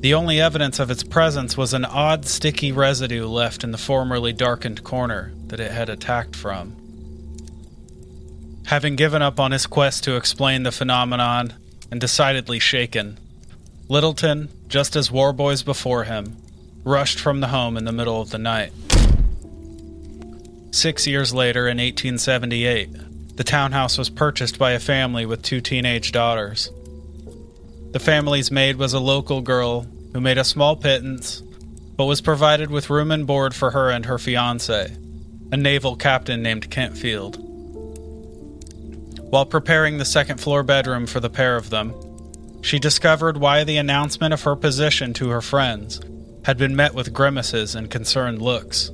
The 0.00 0.14
only 0.14 0.40
evidence 0.40 0.78
of 0.78 0.90
its 0.90 1.02
presence 1.02 1.58
was 1.58 1.74
an 1.74 1.84
odd 1.84 2.24
sticky 2.24 2.72
residue 2.72 3.26
left 3.26 3.62
in 3.62 3.70
the 3.70 3.76
formerly 3.76 4.32
darkened 4.32 4.82
corner 4.82 5.32
that 5.48 5.60
it 5.60 5.72
had 5.72 5.90
attacked 5.90 6.34
from. 6.34 6.74
Having 8.64 8.96
given 8.96 9.20
up 9.20 9.38
on 9.38 9.52
his 9.52 9.66
quest 9.66 10.04
to 10.04 10.16
explain 10.16 10.62
the 10.62 10.72
phenomenon 10.72 11.52
and 11.90 12.00
decidedly 12.00 12.58
shaken, 12.58 13.18
Lyttelton, 13.90 14.48
just 14.68 14.96
as 14.96 15.10
Warboys 15.10 15.62
before 15.62 16.04
him, 16.04 16.36
rushed 16.82 17.20
from 17.20 17.40
the 17.40 17.48
home 17.48 17.76
in 17.76 17.84
the 17.84 17.92
middle 17.92 18.22
of 18.22 18.30
the 18.30 18.38
night. 18.38 18.72
Six 20.70 21.06
years 21.06 21.34
later, 21.34 21.68
in 21.68 21.76
1878, 21.76 23.36
the 23.36 23.44
townhouse 23.44 23.98
was 23.98 24.08
purchased 24.08 24.58
by 24.58 24.70
a 24.70 24.78
family 24.78 25.26
with 25.26 25.42
two 25.42 25.60
teenage 25.60 26.12
daughters. 26.12 26.70
The 27.92 27.98
family's 27.98 28.52
maid 28.52 28.76
was 28.76 28.94
a 28.94 29.00
local 29.00 29.40
girl 29.40 29.84
who 30.12 30.20
made 30.20 30.38
a 30.38 30.44
small 30.44 30.76
pittance, 30.76 31.42
but 31.96 32.04
was 32.04 32.20
provided 32.20 32.70
with 32.70 32.88
room 32.88 33.10
and 33.10 33.26
board 33.26 33.52
for 33.52 33.72
her 33.72 33.90
and 33.90 34.06
her 34.06 34.16
fiance, 34.16 34.96
a 35.50 35.56
naval 35.56 35.96
captain 35.96 36.40
named 36.40 36.70
Kentfield. 36.70 37.38
While 39.30 39.44
preparing 39.44 39.98
the 39.98 40.04
second 40.04 40.40
floor 40.40 40.62
bedroom 40.62 41.06
for 41.06 41.18
the 41.18 41.28
pair 41.28 41.56
of 41.56 41.70
them, 41.70 41.92
she 42.62 42.78
discovered 42.78 43.38
why 43.38 43.64
the 43.64 43.78
announcement 43.78 44.32
of 44.32 44.42
her 44.42 44.54
position 44.54 45.12
to 45.14 45.30
her 45.30 45.40
friends 45.40 46.00
had 46.44 46.58
been 46.58 46.76
met 46.76 46.94
with 46.94 47.12
grimaces 47.12 47.74
and 47.74 47.90
concerned 47.90 48.40
looks. 48.40 48.92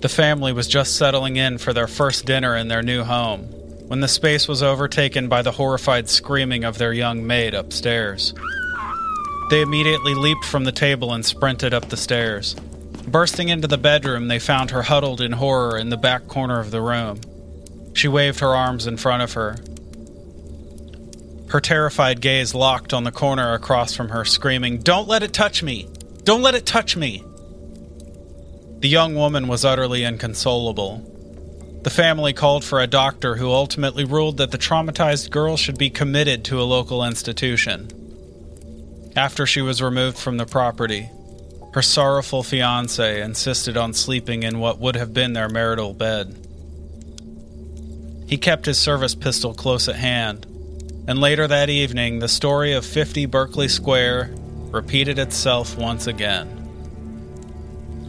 The 0.00 0.08
family 0.08 0.52
was 0.52 0.66
just 0.66 0.96
settling 0.96 1.36
in 1.36 1.58
for 1.58 1.72
their 1.72 1.86
first 1.86 2.26
dinner 2.26 2.56
in 2.56 2.66
their 2.66 2.82
new 2.82 3.04
home 3.04 3.54
when 3.86 4.00
the 4.00 4.08
space 4.08 4.48
was 4.48 4.62
overtaken 4.62 5.28
by 5.28 5.42
the 5.42 5.52
horrified 5.52 6.08
screaming 6.08 6.64
of 6.64 6.78
their 6.78 6.92
young 6.92 7.26
maid 7.26 7.54
upstairs. 7.54 8.34
They 9.50 9.60
immediately 9.60 10.14
leaped 10.14 10.44
from 10.44 10.64
the 10.64 10.72
table 10.72 11.12
and 11.12 11.24
sprinted 11.24 11.74
up 11.74 11.88
the 11.88 11.96
stairs. 11.96 12.54
Bursting 13.06 13.48
into 13.48 13.68
the 13.68 13.78
bedroom, 13.78 14.28
they 14.28 14.38
found 14.38 14.70
her 14.70 14.82
huddled 14.82 15.20
in 15.20 15.32
horror 15.32 15.76
in 15.76 15.90
the 15.90 15.96
back 15.96 16.26
corner 16.28 16.58
of 16.60 16.70
the 16.70 16.80
room. 16.80 17.20
She 17.94 18.08
waved 18.08 18.40
her 18.40 18.54
arms 18.54 18.86
in 18.86 18.96
front 18.96 19.22
of 19.22 19.34
her. 19.34 19.58
Her 21.48 21.60
terrified 21.60 22.22
gaze 22.22 22.54
locked 22.54 22.94
on 22.94 23.04
the 23.04 23.12
corner 23.12 23.52
across 23.52 23.94
from 23.94 24.08
her, 24.08 24.24
screaming, 24.24 24.78
Don't 24.78 25.06
let 25.06 25.22
it 25.22 25.34
touch 25.34 25.62
me! 25.62 25.86
Don't 26.24 26.40
let 26.40 26.54
it 26.54 26.64
touch 26.64 26.96
me! 26.96 27.22
The 28.78 28.88
young 28.88 29.14
woman 29.14 29.48
was 29.48 29.64
utterly 29.64 30.02
inconsolable. 30.02 31.11
The 31.82 31.90
family 31.90 32.32
called 32.32 32.64
for 32.64 32.80
a 32.80 32.86
doctor 32.86 33.36
who 33.36 33.50
ultimately 33.50 34.04
ruled 34.04 34.36
that 34.36 34.52
the 34.52 34.58
traumatized 34.58 35.30
girl 35.30 35.56
should 35.56 35.78
be 35.78 35.90
committed 35.90 36.44
to 36.44 36.60
a 36.60 36.64
local 36.64 37.04
institution. 37.04 37.90
After 39.16 39.46
she 39.46 39.60
was 39.60 39.82
removed 39.82 40.16
from 40.16 40.36
the 40.36 40.46
property, 40.46 41.10
her 41.74 41.82
sorrowful 41.82 42.44
fiance 42.44 43.20
insisted 43.20 43.76
on 43.76 43.94
sleeping 43.94 44.44
in 44.44 44.60
what 44.60 44.78
would 44.78 44.94
have 44.94 45.12
been 45.12 45.32
their 45.32 45.48
marital 45.48 45.92
bed. 45.92 46.36
He 48.28 48.38
kept 48.38 48.66
his 48.66 48.78
service 48.78 49.14
pistol 49.14 49.52
close 49.52 49.88
at 49.88 49.96
hand, 49.96 50.46
and 51.08 51.18
later 51.18 51.48
that 51.48 51.68
evening, 51.68 52.20
the 52.20 52.28
story 52.28 52.72
of 52.74 52.86
50 52.86 53.26
Berkeley 53.26 53.68
Square 53.68 54.30
repeated 54.70 55.18
itself 55.18 55.76
once 55.76 56.06
again. 56.06 56.58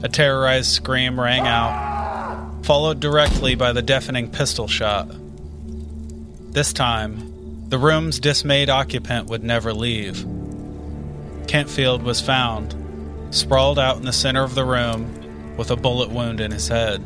A 0.04 0.10
terrorized 0.10 0.72
scream 0.72 1.20
rang 1.20 1.48
out, 1.48 1.93
followed 2.64 3.00
directly 3.00 3.56
by 3.56 3.74
the 3.74 3.82
deafening 3.82 4.32
pistol 4.32 4.68
shot. 4.68 5.08
This 6.54 6.72
time, 6.72 7.68
the 7.68 7.78
room's 7.78 8.20
dismayed 8.20 8.70
occupant 8.70 9.28
would 9.28 9.44
never 9.44 9.74
leave. 9.74 10.26
Kentfield 11.48 12.04
was 12.04 12.22
found, 12.22 12.76
sprawled 13.32 13.78
out 13.78 13.98
in 13.98 14.06
the 14.06 14.14
center 14.14 14.44
of 14.44 14.56
the 14.56 14.64
room 14.64 15.56
with 15.58 15.72
a 15.72 15.76
bullet 15.76 16.10
wound 16.10 16.40
in 16.40 16.52
his 16.52 16.68
head. 16.68 17.04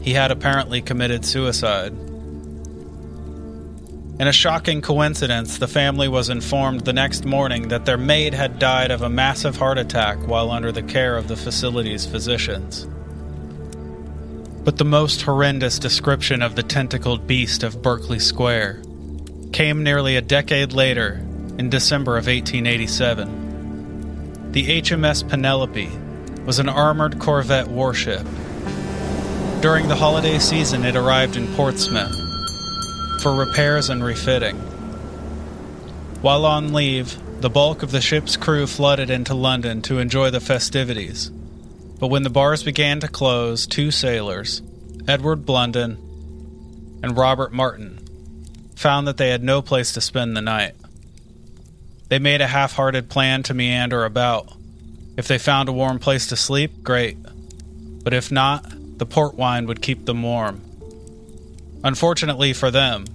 He 0.00 0.12
had 0.12 0.30
apparently 0.30 0.80
committed 0.80 1.24
suicide. 1.24 1.92
In 4.20 4.28
a 4.28 4.32
shocking 4.32 4.80
coincidence, 4.80 5.58
the 5.58 5.66
family 5.66 6.06
was 6.06 6.28
informed 6.28 6.82
the 6.82 6.92
next 6.92 7.24
morning 7.24 7.68
that 7.68 7.84
their 7.84 7.98
maid 7.98 8.32
had 8.32 8.60
died 8.60 8.92
of 8.92 9.02
a 9.02 9.08
massive 9.08 9.56
heart 9.56 9.76
attack 9.76 10.18
while 10.28 10.52
under 10.52 10.70
the 10.70 10.82
care 10.84 11.16
of 11.16 11.26
the 11.26 11.36
facility's 11.36 12.06
physicians. 12.06 12.86
But 14.64 14.78
the 14.78 14.84
most 14.84 15.22
horrendous 15.22 15.78
description 15.78 16.40
of 16.40 16.56
the 16.56 16.62
tentacled 16.62 17.26
beast 17.26 17.62
of 17.62 17.82
Berkeley 17.82 18.18
Square 18.18 18.82
came 19.52 19.82
nearly 19.82 20.16
a 20.16 20.22
decade 20.22 20.72
later 20.72 21.20
in 21.58 21.68
December 21.68 22.16
of 22.16 22.28
1887. 22.28 24.52
The 24.52 24.80
HMS 24.80 25.28
Penelope 25.28 25.90
was 26.46 26.58
an 26.58 26.70
armored 26.70 27.18
corvette 27.18 27.68
warship. 27.68 28.26
During 29.60 29.88
the 29.88 29.96
holiday 29.96 30.38
season, 30.38 30.86
it 30.86 30.96
arrived 30.96 31.36
in 31.36 31.54
Portsmouth 31.54 32.14
for 33.20 33.34
repairs 33.34 33.90
and 33.90 34.02
refitting. 34.02 34.56
While 36.22 36.46
on 36.46 36.72
leave, 36.72 37.18
the 37.42 37.50
bulk 37.50 37.82
of 37.82 37.90
the 37.90 38.00
ship's 38.00 38.38
crew 38.38 38.66
flooded 38.66 39.10
into 39.10 39.34
London 39.34 39.82
to 39.82 39.98
enjoy 39.98 40.30
the 40.30 40.40
festivities. 40.40 41.30
But 41.98 42.08
when 42.08 42.22
the 42.22 42.30
bars 42.30 42.62
began 42.62 43.00
to 43.00 43.08
close, 43.08 43.66
two 43.66 43.90
sailors, 43.90 44.62
Edward 45.06 45.46
Blunden 45.46 45.92
and 47.02 47.16
Robert 47.16 47.52
Martin, 47.52 48.00
found 48.74 49.06
that 49.06 49.16
they 49.16 49.30
had 49.30 49.42
no 49.42 49.62
place 49.62 49.92
to 49.92 50.00
spend 50.00 50.36
the 50.36 50.42
night. 50.42 50.74
They 52.08 52.18
made 52.18 52.40
a 52.40 52.46
half 52.46 52.74
hearted 52.74 53.08
plan 53.08 53.42
to 53.44 53.54
meander 53.54 54.04
about. 54.04 54.52
If 55.16 55.28
they 55.28 55.38
found 55.38 55.68
a 55.68 55.72
warm 55.72 55.98
place 55.98 56.26
to 56.28 56.36
sleep, 56.36 56.82
great. 56.82 57.16
But 58.02 58.12
if 58.12 58.30
not, 58.32 58.64
the 58.98 59.06
port 59.06 59.34
wine 59.34 59.66
would 59.66 59.82
keep 59.82 60.04
them 60.04 60.22
warm. 60.22 60.60
Unfortunately 61.82 62.52
for 62.52 62.70
them, 62.70 63.06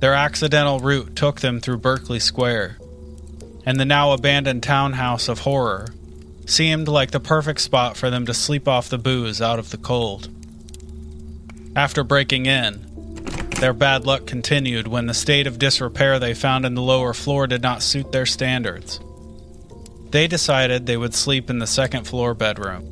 their 0.00 0.14
accidental 0.14 0.80
route 0.80 1.14
took 1.16 1.40
them 1.40 1.60
through 1.60 1.78
Berkeley 1.78 2.20
Square, 2.20 2.78
and 3.66 3.78
the 3.78 3.84
now 3.84 4.12
abandoned 4.12 4.62
townhouse 4.62 5.28
of 5.28 5.40
horror 5.40 5.88
seemed 6.50 6.88
like 6.88 7.12
the 7.12 7.20
perfect 7.20 7.60
spot 7.60 7.96
for 7.96 8.10
them 8.10 8.26
to 8.26 8.34
sleep 8.34 8.66
off 8.66 8.88
the 8.88 8.98
booze 8.98 9.40
out 9.40 9.58
of 9.58 9.70
the 9.70 9.76
cold. 9.76 10.28
After 11.76 12.02
breaking 12.02 12.46
in, 12.46 12.86
their 13.60 13.72
bad 13.72 14.04
luck 14.04 14.26
continued 14.26 14.88
when 14.88 15.06
the 15.06 15.14
state 15.14 15.46
of 15.46 15.58
disrepair 15.58 16.18
they 16.18 16.34
found 16.34 16.64
in 16.64 16.74
the 16.74 16.82
lower 16.82 17.14
floor 17.14 17.46
did 17.46 17.62
not 17.62 17.82
suit 17.82 18.10
their 18.10 18.26
standards. 18.26 18.98
They 20.10 20.26
decided 20.26 20.86
they 20.86 20.96
would 20.96 21.14
sleep 21.14 21.50
in 21.50 21.60
the 21.60 21.66
second 21.66 22.06
floor 22.06 22.34
bedroom. 22.34 22.84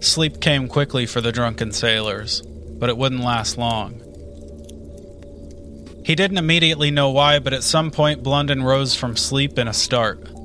Sleep 0.00 0.40
came 0.40 0.68
quickly 0.68 1.04
for 1.04 1.20
the 1.20 1.32
drunken 1.32 1.72
sailors, 1.72 2.40
but 2.40 2.88
it 2.88 2.96
wouldn't 2.96 3.22
last 3.22 3.58
long. 3.58 4.00
He 6.04 6.14
didn't 6.14 6.38
immediately 6.38 6.90
know 6.90 7.10
why, 7.10 7.40
but 7.40 7.52
at 7.52 7.64
some 7.64 7.90
point 7.90 8.22
Blunden 8.22 8.62
rose 8.62 8.94
from 8.94 9.16
sleep 9.16 9.58
in 9.58 9.68
a 9.68 9.74
start. 9.74 10.35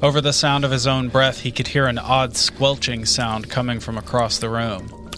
Over 0.00 0.20
the 0.20 0.32
sound 0.32 0.64
of 0.64 0.70
his 0.70 0.86
own 0.86 1.08
breath, 1.08 1.40
he 1.40 1.50
could 1.50 1.68
hear 1.68 1.86
an 1.86 1.98
odd 1.98 2.36
squelching 2.36 3.04
sound 3.04 3.50
coming 3.50 3.80
from 3.80 3.98
across 3.98 4.38
the 4.38 4.48
room. 4.48 5.10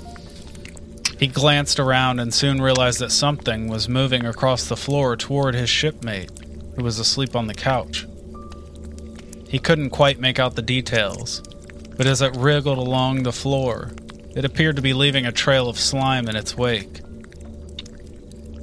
He 1.18 1.26
glanced 1.26 1.78
around 1.78 2.18
and 2.18 2.32
soon 2.32 2.62
realized 2.62 2.98
that 3.00 3.12
something 3.12 3.68
was 3.68 3.90
moving 3.90 4.24
across 4.24 4.66
the 4.66 4.78
floor 4.78 5.16
toward 5.16 5.54
his 5.54 5.68
shipmate, 5.68 6.30
who 6.76 6.82
was 6.82 6.98
asleep 6.98 7.36
on 7.36 7.46
the 7.46 7.52
couch. 7.52 8.06
He 9.50 9.58
couldn't 9.58 9.90
quite 9.90 10.18
make 10.18 10.38
out 10.38 10.54
the 10.54 10.62
details, 10.62 11.42
but 11.98 12.06
as 12.06 12.22
it 12.22 12.34
wriggled 12.36 12.78
along 12.78 13.24
the 13.24 13.32
floor, 13.32 13.90
it 14.34 14.46
appeared 14.46 14.76
to 14.76 14.82
be 14.82 14.94
leaving 14.94 15.26
a 15.26 15.32
trail 15.32 15.68
of 15.68 15.78
slime 15.78 16.26
in 16.26 16.36
its 16.36 16.56
wake. 16.56 17.00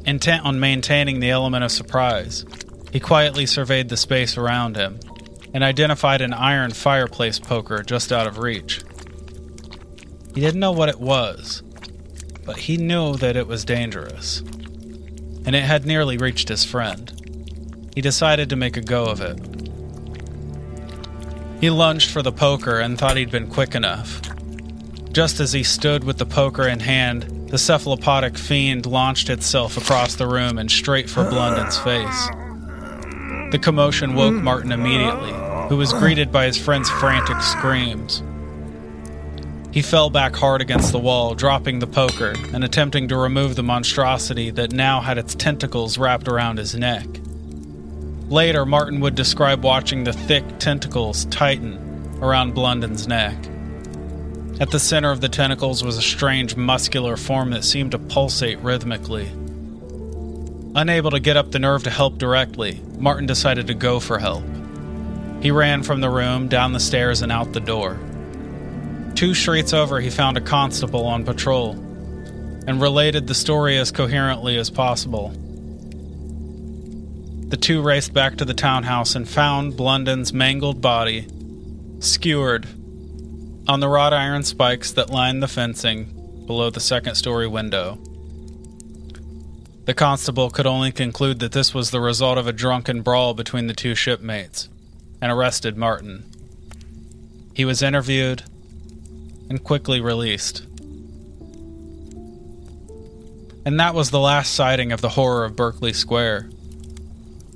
Intent 0.07 0.45
on 0.45 0.59
maintaining 0.59 1.19
the 1.19 1.29
element 1.29 1.63
of 1.63 1.71
surprise, 1.71 2.43
he 2.91 2.99
quietly 2.99 3.45
surveyed 3.45 3.89
the 3.89 3.97
space 3.97 4.35
around 4.35 4.77
him 4.77 4.99
and 5.57 5.63
identified 5.63 6.21
an 6.21 6.33
iron 6.33 6.69
fireplace 6.69 7.39
poker 7.39 7.81
just 7.81 8.11
out 8.11 8.27
of 8.27 8.37
reach. 8.37 8.83
He 10.35 10.39
didn't 10.39 10.59
know 10.59 10.71
what 10.71 10.87
it 10.87 10.99
was, 10.99 11.63
but 12.45 12.57
he 12.57 12.77
knew 12.77 13.15
that 13.15 13.35
it 13.35 13.47
was 13.47 13.65
dangerous, 13.65 14.41
and 15.47 15.55
it 15.55 15.63
had 15.63 15.83
nearly 15.83 16.15
reached 16.15 16.49
his 16.49 16.63
friend. 16.63 17.89
He 17.95 18.01
decided 18.01 18.51
to 18.51 18.55
make 18.55 18.77
a 18.77 18.81
go 18.81 19.05
of 19.05 19.19
it. 19.19 19.39
He 21.59 21.71
lunged 21.71 22.11
for 22.11 22.21
the 22.21 22.31
poker 22.31 22.77
and 22.77 22.95
thought 22.95 23.17
he'd 23.17 23.31
been 23.31 23.49
quick 23.49 23.73
enough. 23.73 24.21
Just 25.11 25.39
as 25.39 25.53
he 25.53 25.63
stood 25.63 26.03
with 26.03 26.19
the 26.19 26.25
poker 26.27 26.67
in 26.67 26.81
hand, 26.81 27.49
the 27.49 27.57
cephalopodic 27.57 28.37
fiend 28.37 28.85
launched 28.85 29.31
itself 29.31 29.75
across 29.75 30.13
the 30.13 30.27
room 30.27 30.59
and 30.59 30.69
straight 30.69 31.09
for 31.09 31.27
Blunden's 31.27 31.79
face. 31.79 32.29
The 33.49 33.59
commotion 33.59 34.13
woke 34.13 34.35
Martin 34.35 34.71
immediately, 34.71 35.46
who 35.69 35.77
was 35.77 35.93
greeted 35.93 36.31
by 36.31 36.45
his 36.45 36.57
friend's 36.57 36.89
frantic 36.89 37.41
screams. 37.41 38.23
He 39.71 39.81
fell 39.81 40.09
back 40.09 40.35
hard 40.35 40.61
against 40.61 40.91
the 40.91 40.99
wall, 40.99 41.35
dropping 41.35 41.79
the 41.79 41.87
poker 41.87 42.33
and 42.53 42.63
attempting 42.63 43.09
to 43.09 43.17
remove 43.17 43.55
the 43.55 43.63
monstrosity 43.63 44.49
that 44.51 44.71
now 44.71 45.01
had 45.01 45.17
its 45.17 45.35
tentacles 45.35 45.97
wrapped 45.97 46.27
around 46.27 46.57
his 46.57 46.73
neck. 46.73 47.05
Later, 48.29 48.65
Martin 48.65 48.99
would 49.01 49.15
describe 49.15 49.63
watching 49.63 50.03
the 50.03 50.13
thick 50.13 50.43
tentacles 50.59 51.25
tighten 51.25 52.17
around 52.21 52.55
Blunden's 52.55 53.07
neck. 53.07 53.37
At 54.59 54.71
the 54.71 54.79
center 54.79 55.11
of 55.11 55.21
the 55.21 55.29
tentacles 55.29 55.83
was 55.83 55.97
a 55.97 56.01
strange 56.01 56.55
muscular 56.55 57.15
form 57.15 57.51
that 57.51 57.63
seemed 57.63 57.91
to 57.91 57.99
pulsate 57.99 58.59
rhythmically. 58.59 59.27
Unable 60.75 61.11
to 61.11 61.19
get 61.19 61.37
up 61.37 61.51
the 61.51 61.59
nerve 61.59 61.83
to 61.83 61.89
help 61.89 62.17
directly, 62.17 62.81
Martin 62.97 63.27
decided 63.27 63.67
to 63.67 63.73
go 63.73 63.99
for 63.99 64.17
help. 64.17 64.43
He 65.41 65.51
ran 65.51 65.83
from 65.83 66.01
the 66.01 66.09
room, 66.09 66.47
down 66.47 66.73
the 66.73 66.79
stairs, 66.79 67.21
and 67.21 67.31
out 67.31 67.53
the 67.53 67.59
door. 67.59 67.99
Two 69.13 69.33
streets 69.33 69.71
over, 69.71 69.99
he 69.99 70.09
found 70.09 70.37
a 70.37 70.41
constable 70.41 71.05
on 71.05 71.25
patrol 71.25 71.71
and 72.67 72.81
related 72.81 73.27
the 73.27 73.35
story 73.35 73.77
as 73.77 73.91
coherently 73.91 74.57
as 74.57 74.69
possible. 74.69 75.29
The 77.49 77.57
two 77.57 77.81
raced 77.81 78.13
back 78.13 78.37
to 78.37 78.45
the 78.45 78.53
townhouse 78.53 79.15
and 79.15 79.27
found 79.27 79.77
Blunden's 79.77 80.33
mangled 80.33 80.81
body, 80.81 81.27
skewered, 81.99 82.67
on 83.67 83.79
the 83.79 83.87
wrought 83.87 84.13
iron 84.13 84.43
spikes 84.43 84.91
that 84.93 85.09
lined 85.09 85.41
the 85.41 85.47
fencing 85.47 86.43
below 86.45 86.69
the 86.69 86.79
second 86.79 87.15
story 87.15 87.47
window. 87.47 87.99
The 89.85 89.93
constable 89.93 90.49
could 90.49 90.67
only 90.67 90.91
conclude 90.91 91.39
that 91.39 91.53
this 91.53 91.73
was 91.73 91.91
the 91.91 92.01
result 92.01 92.37
of 92.37 92.47
a 92.47 92.53
drunken 92.53 93.01
brawl 93.01 93.33
between 93.33 93.67
the 93.67 93.73
two 93.73 93.95
shipmates 93.95 94.67
and 95.21 95.31
arrested 95.31 95.77
Martin. 95.77 96.23
He 97.53 97.65
was 97.65 97.81
interviewed 97.81 98.43
and 99.49 99.63
quickly 99.63 99.99
released. 99.99 100.65
And 103.65 103.79
that 103.79 103.93
was 103.93 104.11
the 104.11 104.19
last 104.19 104.53
sighting 104.53 104.91
of 104.91 105.01
the 105.01 105.09
horror 105.09 105.43
of 105.43 105.55
Berkeley 105.55 105.93
Square. 105.93 106.49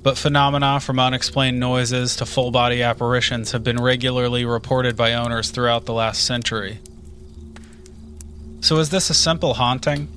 But 0.02 0.18
phenomena 0.18 0.80
from 0.80 0.98
unexplained 0.98 1.60
noises 1.60 2.16
to 2.16 2.26
full 2.26 2.50
body 2.50 2.82
apparitions 2.82 3.52
have 3.52 3.62
been 3.62 3.80
regularly 3.80 4.44
reported 4.44 4.96
by 4.96 5.14
owners 5.14 5.50
throughout 5.50 5.84
the 5.84 5.92
last 5.92 6.24
century. 6.24 6.80
So, 8.60 8.78
is 8.78 8.90
this 8.90 9.10
a 9.10 9.14
simple 9.14 9.54
haunting? 9.54 10.08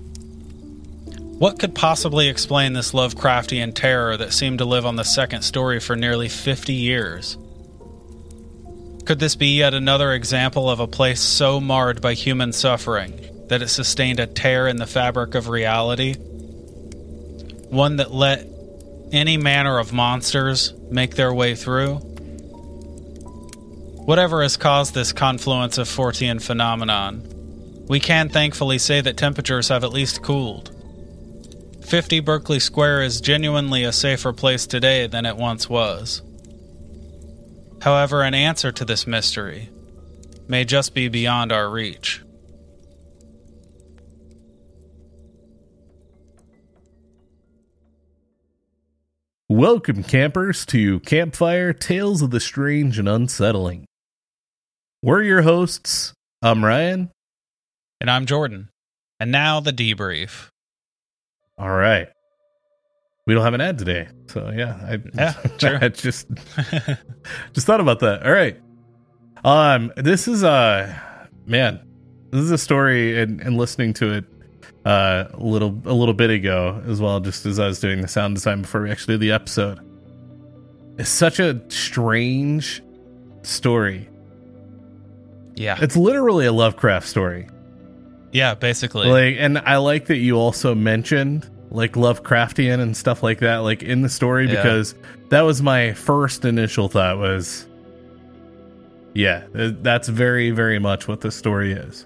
What 1.38 1.60
could 1.60 1.76
possibly 1.76 2.30
explain 2.30 2.72
this 2.72 2.94
Lovecraftian 2.94 3.74
terror 3.76 4.16
that 4.16 4.32
seemed 4.32 4.60
to 4.60 4.66
live 4.66 4.86
on 4.86 4.96
the 4.96 5.04
second 5.04 5.42
story 5.42 5.82
for 5.82 5.98
nearly 5.98 6.30
50 6.30 6.72
years? 6.72 7.38
Could 9.06 9.20
this 9.20 9.36
be 9.36 9.58
yet 9.58 9.74
another 9.74 10.14
example 10.14 10.70
of 10.70 10.80
a 10.80 10.88
place 10.88 11.20
so 11.20 11.60
marred 11.60 12.02
by 12.02 12.14
human 12.14 12.54
suffering 12.54 13.20
that 13.50 13.62
it 13.62 13.68
sustained 13.68 14.22
a 14.22 14.28
tear 14.28 14.66
in 14.70 14.78
the 14.78 14.88
fabric 14.88 15.36
of 15.36 15.50
reality? 15.50 16.14
One 17.70 17.98
that 17.98 18.14
let 18.14 18.48
any 19.12 19.36
manner 19.36 19.78
of 19.78 19.92
monsters 19.92 20.74
make 20.90 21.16
their 21.16 21.34
way 21.34 21.54
through? 21.54 21.96
Whatever 24.06 24.42
has 24.42 24.56
caused 24.56 24.94
this 24.94 25.12
confluence 25.12 25.78
of 25.78 25.90
Fortean 25.90 26.42
phenomenon, 26.42 27.86
we 27.90 28.00
can 28.00 28.30
thankfully 28.30 28.78
say 28.78 29.02
that 29.02 29.18
temperatures 29.18 29.68
have 29.68 29.84
at 29.84 29.92
least 29.92 30.22
cooled. 30.24 30.75
50 31.86 32.20
Berkeley 32.22 32.60
Square 32.60 33.04
is 33.04 33.22
genuinely 33.22 33.84
a 33.84 33.92
safer 33.92 34.34
place 34.34 34.66
today 34.66 35.06
than 35.06 35.26
it 35.26 35.38
once 35.38 35.70
was. 35.70 36.24
However, 37.82 38.24
an 38.24 38.34
answer 38.34 38.72
to 38.72 38.84
this 38.84 39.06
mystery 39.06 39.70
may 40.48 40.66
just 40.66 40.96
be 40.96 41.08
beyond 41.08 41.52
our 41.52 41.70
reach. 41.70 42.24
Welcome, 49.48 50.02
campers, 50.02 50.66
to 50.68 51.00
Campfire 51.02 51.72
Tales 51.72 52.24
of 52.24 52.32
the 52.32 52.40
Strange 52.40 52.98
and 52.98 53.08
Unsettling. 53.08 53.86
We're 55.04 55.22
your 55.22 55.44
hosts. 55.44 56.14
I'm 56.42 56.66
Ryan. 56.66 57.12
And 58.02 58.10
I'm 58.10 58.26
Jordan. 58.26 58.70
And 59.20 59.32
now 59.32 59.60
the 59.60 59.72
debrief. 59.72 60.50
All 61.58 61.70
right. 61.70 62.08
We 63.28 63.34
don't 63.34 63.44
have 63.44 63.54
an 63.54 63.62
ad 63.62 63.78
today. 63.78 64.08
So, 64.28 64.52
yeah. 64.56 64.78
I, 64.84 65.00
Yeah, 65.16 65.34
true. 65.58 65.78
I 65.82 65.90
just, 65.90 66.28
just 67.54 67.66
thought 67.66 67.80
about 67.80 68.00
that. 68.00 68.26
All 68.26 68.32
right. 68.32 68.60
Um, 69.44 69.92
this 69.98 70.28
is, 70.28 70.44
uh, 70.44 70.94
man, 71.46 71.80
this 72.32 72.42
is 72.42 72.52
a 72.52 72.58
story 72.58 73.20
and, 73.20 73.42
and 73.42 73.58
listening 73.58 73.94
to 73.94 74.14
it 74.14 74.26
uh, 74.86 75.26
a 75.34 75.40
little 75.44 75.82
a 75.86 75.94
little 75.94 76.14
bit 76.14 76.30
ago 76.30 76.82
as 76.88 77.02
well, 77.02 77.20
just 77.20 77.46
as 77.46 77.60
I 77.60 77.68
was 77.68 77.80
doing 77.80 78.02
the 78.02 78.08
sound 78.08 78.36
design 78.36 78.62
before 78.62 78.82
we 78.84 78.92
actually 78.92 79.16
did 79.16 79.22
the 79.22 79.32
episode. 79.32 79.80
It's 81.00 81.10
such 81.10 81.40
a 81.40 81.60
strange 81.70 82.84
story. 83.42 84.08
Yeah. 85.56 85.78
It's 85.82 85.98
literally 85.98 86.46
a 86.46 86.52
Lovecraft 86.52 87.08
story. 87.08 87.48
Yeah, 88.36 88.54
basically. 88.54 89.08
Like, 89.08 89.38
and 89.40 89.58
I 89.60 89.78
like 89.78 90.08
that 90.08 90.18
you 90.18 90.36
also 90.36 90.76
mentioned 90.76 91.50
like 91.72 91.94
Lovecraftian 91.94 92.82
and 92.82 92.96
stuff 92.96 93.24
like 93.24 93.40
that, 93.40 93.58
like 93.58 93.82
in 93.82 94.02
the 94.02 94.10
story, 94.10 94.46
Yeah. 94.50 94.56
because 94.62 94.94
that 95.30 95.42
was 95.44 95.62
my 95.62 95.94
first 95.94 96.44
initial 96.44 96.90
thought 96.90 97.18
was, 97.18 97.66
yeah, 99.14 99.44
that's 99.54 100.10
very 100.10 100.52
very 100.52 100.80
much 100.80 101.08
what 101.08 101.22
the 101.22 101.32
story 101.32 101.72
is. 101.72 102.06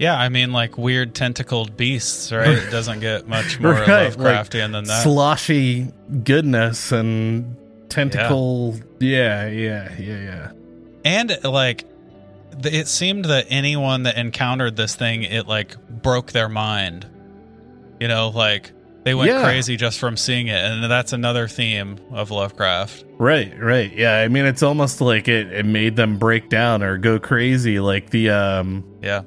Yeah, 0.00 0.18
I 0.18 0.28
mean, 0.28 0.52
like 0.52 0.76
weird 0.76 1.14
tentacled 1.14 1.76
beasts, 1.76 2.32
right? 2.32 2.48
It 2.48 2.70
doesn't 2.70 2.98
get 2.98 3.28
much 3.28 3.60
more 3.60 3.72
Right, 3.74 3.86
like 3.88 4.14
Lovecraftian 4.16 4.72
than 4.72 4.84
that. 4.84 5.02
sloshy 5.04 5.86
goodness 6.24 6.90
and 6.90 7.56
tentacle. 7.88 8.74
Yeah, 8.98 9.46
yeah, 9.46 9.92
yeah, 9.96 10.20
yeah. 10.20 10.50
and 11.04 11.38
like, 11.44 11.84
it 12.62 12.88
seemed 12.88 13.24
that 13.26 13.46
anyone 13.48 14.04
that 14.04 14.16
encountered 14.16 14.76
this 14.76 14.94
thing, 14.94 15.22
it 15.22 15.46
like 15.46 15.76
broke 15.88 16.32
their 16.32 16.48
mind. 16.48 17.06
You 18.00 18.08
know, 18.08 18.28
like 18.30 18.72
they 19.04 19.14
went 19.14 19.30
Yeah. 19.30 19.42
crazy 19.44 19.76
just 19.76 19.98
from 19.98 20.16
seeing 20.16 20.48
it, 20.48 20.56
and 20.64 20.90
that's 20.90 21.12
another 21.12 21.46
theme 21.48 21.98
of 22.12 22.30
Lovecraft. 22.30 23.04
Right, 23.18 23.52
right. 23.60 23.92
Yeah, 23.94 24.16
I 24.18 24.28
mean, 24.28 24.44
it's 24.46 24.62
almost 24.62 25.00
like 25.00 25.28
it, 25.28 25.52
it 25.52 25.66
made 25.66 25.94
them 25.96 26.18
break 26.18 26.48
down 26.48 26.82
or 26.82 26.98
go 26.98 27.18
crazy. 27.18 27.80
Like 27.80 28.10
the 28.10 28.30
um, 28.30 28.84
Yeah, 29.02 29.22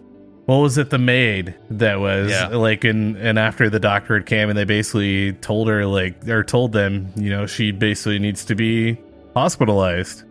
what 0.46 0.58
was 0.58 0.78
it? 0.78 0.90
The 0.90 0.98
maid 0.98 1.56
that 1.72 2.00
was 2.00 2.32
Yeah. 2.32 2.48
like, 2.48 2.84
and 2.84 3.16
and 3.18 3.38
after 3.40 3.70
the 3.70 3.80
doctor 3.80 4.16
had 4.16 4.26
came 4.26 4.50
and 4.50 4.58
they 4.58 4.64
basically 4.66 5.34
told 5.34 5.68
her 5.70 5.86
like, 5.86 6.28
or 6.28 6.44
told 6.44 6.74
them, 6.74 7.10
you 7.16 7.30
know, 7.30 7.46
she 7.46 7.72
basically 7.72 8.20
needs 8.20 8.46
to 8.46 8.56
be 8.56 8.98
hospitalized. 9.36 10.24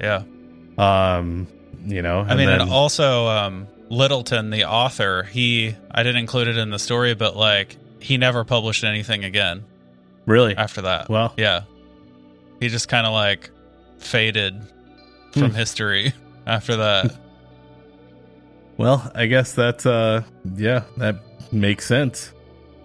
yeah. 0.00 0.22
Um, 0.78 1.46
you 1.84 2.02
know, 2.02 2.20
I 2.20 2.34
mean, 2.36 2.46
then- 2.46 2.60
and 2.62 2.70
also 2.70 3.26
um, 3.26 3.66
Lyttelton, 3.90 4.50
the 4.50 4.64
author, 4.64 5.22
he 5.24 5.74
I 5.90 6.02
didn't 6.02 6.18
include 6.20 6.48
it 6.48 6.56
in 6.56 6.70
the 6.70 6.78
story, 6.78 7.14
but 7.14 7.36
like 7.36 7.76
he 8.00 8.16
never 8.18 8.44
published 8.44 8.84
anything 8.84 9.24
again 9.24 9.64
really, 10.26 10.56
after 10.56 10.82
that. 10.82 11.08
well, 11.08 11.34
Yeah, 11.36 11.62
he 12.60 12.68
just 12.68 12.88
kind 12.88 13.06
of 13.06 13.12
like 13.12 13.50
faded 13.98 14.60
from 15.32 15.50
Hmm. 15.50 15.56
history 15.56 16.12
after 16.46 16.76
that. 16.76 17.14
well, 18.76 19.10
I 19.14 19.26
guess 19.26 19.52
that's 19.52 19.86
uh, 19.86 20.22
yeah, 20.56 20.82
that 20.98 21.16
makes 21.52 21.86
sense. 21.86 22.32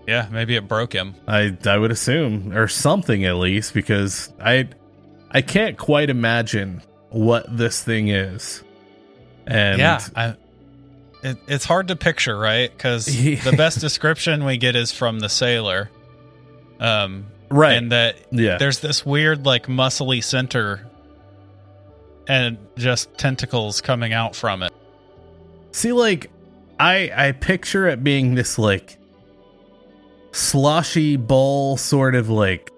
yeah, 0.08 0.28
maybe 0.32 0.56
it 0.56 0.68
broke 0.68 0.94
him. 0.94 1.16
I 1.28 1.56
I 1.66 1.78
would 1.78 1.92
assume 1.92 2.56
or 2.56 2.68
something 2.68 3.26
at 3.26 3.36
least 3.36 3.74
because 3.74 4.32
I 4.42 4.68
I 5.32 5.42
can't 5.42 5.78
quite 5.78 6.10
imagine 6.10 6.82
what 7.10 7.46
this 7.56 7.84
thing 7.84 8.10
is. 8.10 8.64
And 9.48 9.80
yeah, 9.80 10.02
I, 10.16 10.36
it, 11.24 11.38
it's 11.48 11.66
hard 11.66 11.88
to 11.88 11.96
picture, 11.96 12.38
right? 12.38 12.72
Because 12.72 13.06
the 13.06 13.54
best 13.58 13.80
description 13.80 14.44
we 14.44 14.58
get 14.58 14.76
is 14.76 14.92
from 14.92 15.20
the 15.20 15.30
sailor. 15.30 15.90
Um, 16.80 17.26
right. 17.50 17.74
and 17.74 17.92
that 17.92 18.18
yeah. 18.32 18.58
there's 18.58 18.80
this 18.80 19.06
weird 19.06 19.46
like 19.46 19.68
muscly 19.68 20.24
center 20.24 20.86
and 22.28 22.58
just 22.76 23.18
tentacles 23.18 23.82
coming 23.82 24.14
out 24.14 24.36
from 24.36 24.64
it. 24.64 24.74
See 25.72 25.94
like 25.94 26.30
I 26.80 27.12
I 27.16 27.32
picture 27.32 27.88
it 27.88 28.04
being 28.04 28.36
this 28.36 28.60
like 28.60 28.98
sloshy 30.34 31.16
ball 31.16 31.78
sort 31.78 32.16
of 32.16 32.30
like 32.30 32.72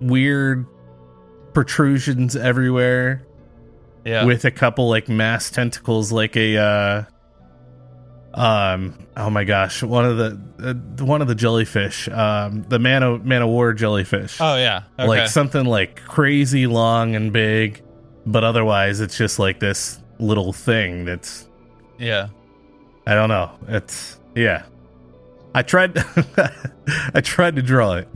weird 0.00 0.66
protrusions 1.54 2.36
everywhere 2.36 3.24
Yeah. 4.04 4.24
with 4.24 4.44
a 4.44 4.50
couple 4.50 4.88
like 4.88 5.08
mass 5.08 5.50
tentacles 5.50 6.10
like 6.12 6.36
a 6.36 6.56
uh 6.58 7.04
um 8.34 8.98
oh 9.16 9.28
my 9.28 9.44
gosh 9.44 9.82
one 9.82 10.04
of 10.06 10.16
the 10.16 10.40
uh, 11.00 11.04
one 11.04 11.20
of 11.20 11.28
the 11.28 11.34
jellyfish 11.34 12.08
um 12.08 12.62
the 12.68 12.78
man 12.78 13.02
of 13.02 13.24
man 13.26 13.42
of 13.42 13.48
war 13.48 13.72
jellyfish 13.74 14.38
oh 14.40 14.56
yeah. 14.56 14.84
Okay. 14.98 15.06
like 15.06 15.28
something 15.28 15.64
like 15.66 16.02
crazy 16.04 16.66
long 16.66 17.14
and 17.14 17.32
big 17.32 17.82
but 18.24 18.42
otherwise 18.42 19.00
it's 19.00 19.18
just 19.18 19.38
like 19.38 19.60
this 19.60 20.00
little 20.18 20.52
thing 20.52 21.04
that's 21.04 21.46
yeah. 21.98 22.28
i 23.06 23.14
don't 23.14 23.28
know 23.28 23.50
it's 23.68 24.18
yeah 24.34 24.64
i 25.54 25.60
tried 25.62 25.92
i 27.14 27.20
tried 27.20 27.54
to 27.56 27.62
draw 27.62 27.94
it 27.94 28.08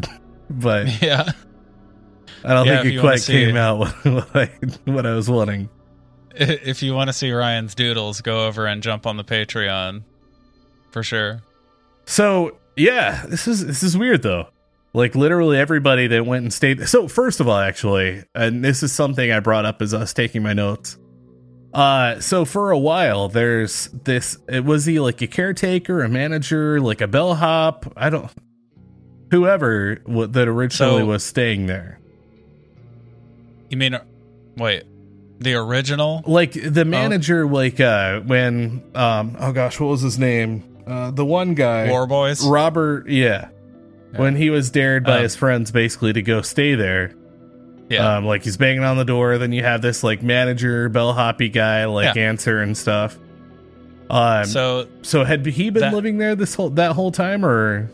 but 0.48 0.86
Yeah. 1.02 1.30
i 2.42 2.54
don't 2.54 2.66
Yeah, 2.66 2.82
think 2.82 2.94
it 2.94 3.00
quite 3.00 3.20
came 3.22 3.56
it. 3.56 3.58
out 3.58 3.78
what 4.04 4.34
I, 4.34 4.50
what 4.86 5.04
I 5.04 5.12
was 5.12 5.28
wanting 5.28 5.68
If 6.66 6.82
you 6.82 6.94
want 6.94 7.08
to 7.08 7.12
see 7.12 7.30
Ryan's 7.32 7.74
doodles, 7.74 8.20
go 8.20 8.46
over 8.46 8.66
and 8.66 8.82
jump 8.82 9.06
on 9.06 9.16
the 9.16 9.24
Patreon 9.24 10.02
for 10.90 11.02
sure. 11.02 11.42
So 12.04 12.58
yeah, 12.76 13.24
this 13.26 13.48
is 13.48 13.66
this 13.66 13.82
is 13.82 13.96
weird 13.96 14.22
though. 14.22 14.48
Like 14.92 15.14
literally 15.14 15.58
everybody 15.58 16.06
that 16.08 16.24
went 16.26 16.42
and 16.42 16.52
stayed. 16.52 16.88
So 16.88 17.08
first 17.08 17.40
of 17.40 17.48
all, 17.48 17.58
actually, 17.58 18.24
and 18.34 18.64
this 18.64 18.82
is 18.82 18.92
something 18.92 19.30
I 19.30 19.40
brought 19.40 19.64
up 19.66 19.82
as 19.82 19.92
I 19.94 19.98
was 20.00 20.14
taking 20.14 20.42
my 20.42 20.52
notes. 20.52 20.98
Uh, 21.74 22.20
so 22.20 22.46
for 22.46 22.70
a 22.70 22.78
while, 22.78 23.28
there's 23.28 23.88
this. 24.04 24.38
It 24.48 24.64
was 24.64 24.86
he 24.86 24.98
like 25.00 25.20
a 25.20 25.26
caretaker, 25.26 26.02
a 26.02 26.08
manager, 26.08 26.80
like 26.80 27.02
a 27.02 27.06
bellhop. 27.08 27.92
I 27.96 28.08
don't. 28.08 28.30
Whoever 29.30 29.96
w- 29.96 30.26
that 30.28 30.48
originally 30.48 31.00
So- 31.02 31.06
was 31.06 31.24
staying 31.24 31.66
there, 31.66 31.98
You 33.68 33.76
mean, 33.76 33.98
wait, 34.56 34.84
the 35.38 35.54
original? 35.54 36.22
like 36.26 36.52
the 36.52 36.84
manager, 36.84 37.46
like 37.46 37.80
uh, 37.80 38.20
when 38.20 38.82
um, 38.94 39.36
oh 39.38 39.52
gosh, 39.52 39.78
what 39.80 39.86
was 39.88 40.00
his 40.02 40.18
name? 40.18 40.62
Uh, 40.86 41.10
the 41.10 41.24
one 41.24 41.54
guy, 41.54 41.88
Warboys? 41.90 42.46
Robert. 42.46 43.08
Yeah, 43.08 43.48
Yeah. 44.12 44.18
when 44.20 44.36
he 44.36 44.50
was 44.50 44.70
dared 44.70 45.04
by 45.04 45.16
Um, 45.18 45.22
his 45.24 45.34
friends 45.36 45.70
basically 45.70 46.12
to 46.12 46.22
go 46.22 46.42
stay 46.42 46.74
there. 46.74 47.12
Yeah. 47.88 48.16
Um, 48.16 48.24
like 48.24 48.42
he's 48.44 48.56
banging 48.56 48.82
on 48.84 48.96
the 48.96 49.04
door. 49.04 49.38
Then 49.38 49.52
you 49.52 49.62
have 49.62 49.82
this 49.82 50.02
like 50.04 50.22
manager, 50.22 50.88
bellhoppy 50.90 51.52
guy, 51.52 51.84
like 51.86 52.14
Yeah. 52.16 52.22
answer 52.28 52.58
and 52.60 52.76
stuff. 52.76 53.18
Um, 54.08 54.44
so, 54.44 54.86
so, 55.02 55.24
had 55.24 55.44
he 55.44 55.70
been 55.70 55.80
that- 55.82 55.94
living 55.94 56.18
there 56.18 56.36
this 56.36 56.54
whole 56.54 56.70
that 56.70 56.92
whole 56.92 57.10
time, 57.10 57.44
or 57.44 57.90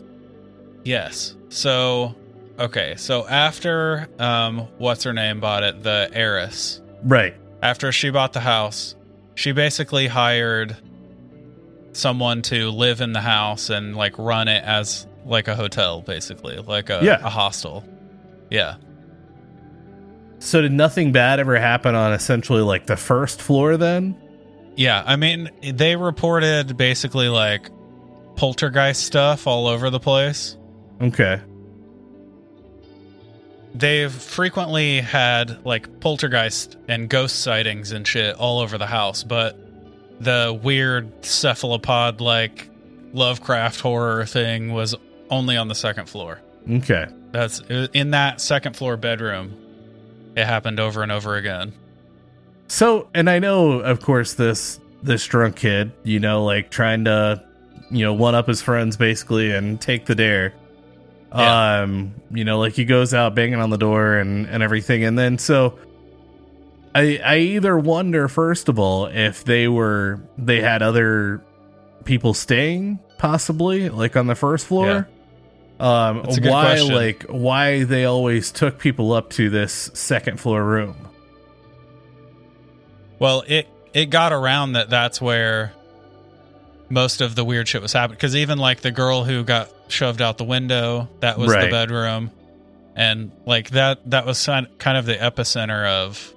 yes. 0.83 1.35
So, 1.49 2.13
okay. 2.59 2.93
So, 2.97 3.27
after, 3.27 4.07
um, 4.19 4.67
what's 4.77 5.03
her 5.05 5.13
name 5.13 5.39
bought 5.39 5.63
it, 5.63 5.81
the 5.83 6.09
heiress, 6.13 6.81
right? 7.03 7.35
after 7.61 7.91
she 7.93 8.09
bought 8.09 8.33
the 8.33 8.39
house, 8.41 8.95
she 9.35 9.51
basically 9.53 10.07
hired 10.07 10.75
someone 11.93 12.41
to 12.41 12.69
live 12.71 12.99
in 13.01 13.13
the 13.13 13.21
house 13.21 13.69
and 13.69 13.95
like 13.95 14.17
run 14.17 14.47
it 14.47 14.63
as 14.65 15.07
like 15.25 15.47
a 15.47 15.55
hotel, 15.55 16.01
basically, 16.01 16.57
like 16.57 16.89
a, 16.89 16.99
Yeah. 17.03 17.19
a 17.23 17.29
hostel. 17.29 17.85
Yeah. 18.49 18.75
So 20.39 20.61
did 20.61 20.73
nothing 20.73 21.11
bad 21.13 21.39
ever 21.39 21.57
happen 21.57 21.95
on 21.95 22.11
essentially 22.13 22.61
like 22.61 22.85
the 22.85 22.97
first 22.97 23.41
floor? 23.41 23.77
Then 23.77 24.15
Yeah. 24.75 25.01
I 25.05 25.15
mean, 25.15 25.49
they 25.61 25.95
reported 25.95 26.75
basically 26.75 27.29
like 27.29 27.69
poltergeist 28.35 29.03
stuff 29.05 29.47
all 29.47 29.67
over 29.67 29.89
the 29.89 29.99
place. 29.99 30.57
okay, 31.01 31.39
They've 33.75 34.11
frequently 34.11 35.01
had 35.01 35.65
like 35.65 35.99
poltergeist 35.99 36.77
and 36.87 37.09
ghost 37.09 37.41
sightings 37.41 37.91
and 37.91 38.07
shit 38.07 38.35
all 38.35 38.59
over 38.59 38.77
the 38.77 38.85
house, 38.85 39.23
but 39.23 39.57
the 40.19 40.57
weird 40.61 41.25
cephalopod 41.25 42.21
like 42.21 42.69
Lovecraft 43.13 43.79
horror 43.81 44.25
thing 44.25 44.73
was 44.73 44.95
only 45.29 45.57
on 45.57 45.67
the 45.67 45.75
second 45.75 46.07
floor. 46.07 46.39
okay, 46.69 47.07
That's 47.31 47.61
in 47.69 48.11
that 48.11 48.41
second 48.41 48.75
floor 48.75 48.97
bedroom. 48.97 49.57
It 50.35 50.45
happened 50.45 50.79
over 50.79 51.03
and 51.03 51.11
over 51.11 51.35
again. 51.35 51.73
So, 52.67 53.09
and 53.13 53.29
I 53.29 53.39
know, 53.39 53.79
of 53.79 54.01
course, 54.01 54.33
this 54.33 54.79
this 55.03 55.25
drunk 55.25 55.57
kid, 55.57 55.91
you 56.03 56.19
know, 56.19 56.43
like 56.43 56.69
trying 56.71 57.05
to, 57.05 57.43
you 57.91 58.05
know, 58.05 58.13
one 58.13 58.35
up 58.35 58.47
his 58.47 58.61
friends 58.61 58.97
basically 58.97 59.51
and 59.51 59.79
take 59.81 60.05
the 60.05 60.15
dare. 60.15 60.53
Yeah. 61.35 61.81
Um, 61.81 62.15
you 62.31 62.45
know, 62.45 62.59
like 62.59 62.73
he 62.73 62.85
goes 62.85 63.13
out 63.13 63.35
banging 63.35 63.59
on 63.59 63.69
the 63.69 63.77
door 63.77 64.15
and 64.17 64.45
and 64.47 64.61
everything, 64.63 65.03
and 65.03 65.17
then 65.17 65.37
so. 65.37 65.77
I 66.95 67.19
I 67.25 67.37
either 67.37 67.75
wonder 67.75 68.27
first 68.27 68.69
of 68.69 68.77
all 68.77 69.07
if 69.07 69.43
they 69.43 69.67
were 69.67 70.21
they 70.37 70.61
had 70.61 70.83
other 70.83 71.43
people 72.05 72.35
staying 72.35 72.99
possibly 73.17 73.89
like 73.89 74.15
on 74.15 74.27
the 74.27 74.35
first 74.35 74.67
floor. 74.67 75.07
Um, 75.79 76.19
a 76.19 76.39
good 76.39 76.51
why 76.51 76.65
question. 76.65 76.93
like 76.93 77.23
why 77.23 77.83
they 77.83 78.05
always 78.05 78.51
took 78.51 78.77
people 78.77 79.11
up 79.11 79.31
to 79.31 79.49
this 79.49 79.89
second 79.93 80.39
floor 80.39 80.63
room? 80.63 80.95
Well, 83.17 83.43
it 83.47 83.67
it 83.93 84.09
got 84.09 84.33
around 84.33 84.73
that 84.73 84.89
that's 84.89 85.19
where 85.21 85.73
most 86.89 87.21
of 87.21 87.35
the 87.35 87.43
weird 87.43 87.67
shit 87.67 87.81
was 87.81 87.93
happening 87.93 88.17
because 88.17 88.35
even 88.35 88.59
like 88.59 88.81
the 88.81 88.91
girl 88.91 89.23
who 89.23 89.43
got 89.43 89.69
shoved 89.93 90.21
out 90.21 90.37
the 90.37 90.43
window, 90.43 91.07
that 91.21 91.37
was 91.37 91.51
Right. 91.51 91.65
the 91.65 91.69
bedroom. 91.69 92.31
And 92.95 93.31
like 93.45 93.69
that 93.71 94.09
that 94.11 94.25
was 94.25 94.43
kind 94.45 94.67
of 94.97 95.05
the 95.05 95.15
epicenter 95.15 95.85
of 95.87 96.33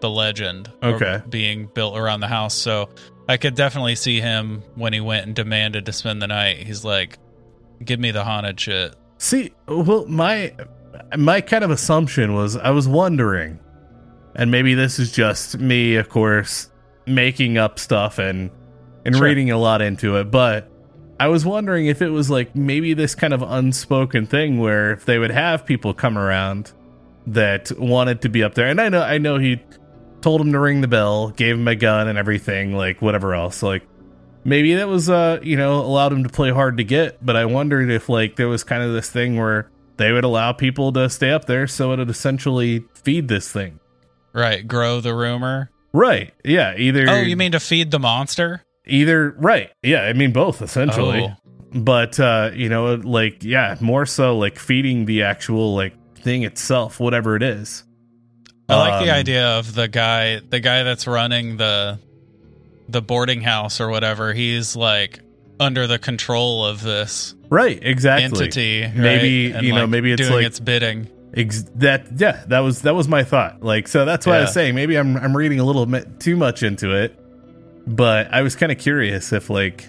the 0.00 0.10
legend 0.10 0.68
Okay. 0.82 1.20
being 1.28 1.68
built 1.74 1.96
around 1.96 2.20
the 2.20 2.26
house. 2.28 2.54
So 2.54 2.88
I 3.28 3.36
could 3.36 3.54
definitely 3.54 3.94
see 3.94 4.20
him 4.20 4.62
when 4.74 4.92
he 4.92 5.00
went 5.00 5.26
and 5.26 5.34
demanded 5.34 5.86
to 5.86 5.92
spend 5.92 6.20
the 6.20 6.26
night. 6.26 6.56
He's 6.66 6.84
like, 6.84 7.18
"Give 7.84 8.00
me 8.00 8.10
the 8.10 8.24
haunted 8.24 8.58
shit." 8.58 8.94
See, 9.18 9.52
well, 9.68 10.04
my 10.08 10.52
my 11.16 11.40
kind 11.40 11.62
of 11.62 11.70
assumption 11.70 12.34
was 12.34 12.56
I 12.56 12.70
was 12.70 12.88
wondering, 12.88 13.60
and 14.34 14.50
maybe 14.50 14.74
this 14.74 14.98
is 14.98 15.12
just 15.12 15.58
me, 15.60 15.94
of 15.94 16.08
course, 16.08 16.68
making 17.06 17.58
up 17.58 17.78
stuff 17.78 18.18
and 18.18 18.50
and 19.04 19.14
Sure. 19.14 19.24
reading 19.26 19.50
a 19.52 19.58
lot 19.58 19.80
into 19.82 20.16
it, 20.16 20.30
but 20.32 20.68
I 21.20 21.28
was 21.28 21.44
wondering 21.44 21.86
if 21.86 22.02
it 22.02 22.08
was 22.08 22.30
like 22.30 22.54
maybe 22.56 22.94
this 22.94 23.14
kind 23.14 23.32
of 23.32 23.42
unspoken 23.42 24.26
thing 24.26 24.58
where 24.58 24.92
if 24.92 25.04
they 25.04 25.18
would 25.18 25.30
have 25.30 25.64
people 25.66 25.94
come 25.94 26.18
around 26.18 26.72
that 27.28 27.70
wanted 27.78 28.22
to 28.22 28.28
be 28.28 28.42
up 28.42 28.54
there, 28.54 28.66
and 28.66 28.80
I 28.80 28.88
know 28.88 29.02
I 29.02 29.18
know 29.18 29.38
he 29.38 29.62
told 30.20 30.40
him 30.40 30.52
to 30.52 30.58
ring 30.58 30.80
the 30.80 30.88
bell, 30.88 31.30
gave 31.30 31.56
him 31.56 31.68
a 31.68 31.76
gun 31.76 32.08
and 32.08 32.18
everything, 32.18 32.74
like 32.76 33.00
whatever 33.00 33.34
else, 33.34 33.62
like 33.62 33.82
maybe 34.44 34.74
that 34.74 34.88
was 34.88 35.08
uh 35.08 35.38
you 35.42 35.56
know 35.56 35.80
allowed 35.80 36.12
him 36.12 36.24
to 36.24 36.28
play 36.28 36.50
hard 36.50 36.76
to 36.78 36.84
get, 36.84 37.24
but 37.24 37.36
I 37.36 37.44
wondered 37.44 37.90
if 37.90 38.08
like 38.08 38.36
there 38.36 38.48
was 38.48 38.64
kind 38.64 38.82
of 38.82 38.92
this 38.92 39.08
thing 39.10 39.36
where 39.36 39.70
they 39.96 40.12
would 40.12 40.24
allow 40.24 40.52
people 40.52 40.92
to 40.92 41.08
stay 41.08 41.30
up 41.30 41.44
there 41.44 41.66
so 41.66 41.92
it 41.92 41.98
would 41.98 42.10
essentially 42.10 42.84
feed 42.94 43.28
this 43.28 43.50
thing. 43.50 43.78
Right. 44.32 44.66
Grow 44.66 45.00
the 45.00 45.14
rumor. 45.14 45.70
Right. 45.92 46.32
Yeah. 46.44 46.74
Either. 46.76 47.08
Oh, 47.08 47.20
you 47.20 47.36
mean 47.36 47.52
to 47.52 47.60
feed 47.60 47.90
the 47.90 47.98
monster? 47.98 48.64
Either? 48.86 49.34
Right. 49.38 49.70
Yeah. 49.82 50.02
I 50.02 50.12
mean 50.12 50.32
both 50.32 50.62
essentially. 50.62 51.22
Oh. 51.30 51.36
But 51.74 52.20
uh, 52.20 52.50
you 52.54 52.68
know, 52.68 52.94
like 52.96 53.42
yeah, 53.42 53.76
more 53.80 54.04
so 54.06 54.36
like 54.36 54.58
feeding 54.58 55.06
the 55.06 55.22
actual 55.22 55.74
like 55.74 55.94
thing 56.16 56.42
itself, 56.42 57.00
whatever 57.00 57.34
it 57.36 57.42
is. 57.42 57.84
I 58.68 58.76
like 58.76 59.04
the 59.04 59.10
Um, 59.12 59.18
idea 59.18 59.48
of 59.58 59.74
the 59.74 59.88
guy, 59.88 60.40
the 60.40 60.60
guy 60.60 60.82
that's 60.82 61.06
running 61.06 61.56
the 61.56 61.98
the 62.88 63.00
boarding 63.00 63.40
house 63.40 63.80
or 63.80 63.88
whatever. 63.88 64.32
He's 64.34 64.76
like 64.76 65.20
under 65.58 65.86
the 65.86 65.98
control 65.98 66.66
of 66.66 66.82
this 66.82 67.34
Right. 67.48 67.78
Exactly. 67.82 68.24
entity. 68.24 68.82
right? 68.82 68.94
Maybe, 68.96 69.52
And, 69.52 69.66
you 69.66 69.72
know, 69.74 69.82
like, 69.82 69.90
maybe 69.90 70.12
it's 70.12 70.22
doing 70.22 70.32
like- 70.34 70.46
its 70.46 70.60
bidding. 70.60 71.08
Ex- 71.34 71.64
that 71.76 72.06
yeah, 72.18 72.42
that 72.48 72.58
was 72.60 72.82
that 72.82 72.94
was 72.94 73.08
my 73.08 73.24
thought. 73.24 73.62
Like 73.62 73.88
so 73.88 74.04
that's 74.04 74.26
why 74.26 74.36
I 74.36 74.40
was 74.42 74.52
saying 74.52 74.74
maybe 74.74 74.96
I'm 74.96 75.16
I'm 75.16 75.34
reading 75.34 75.58
a 75.60 75.64
little 75.64 75.86
bit 75.86 76.20
too 76.20 76.36
much 76.36 76.62
into 76.62 76.92
it. 76.94 77.18
But 77.86 78.32
I 78.32 78.42
was 78.42 78.54
kind 78.56 78.70
of 78.70 78.78
curious 78.78 79.32
if 79.32 79.50
like 79.50 79.88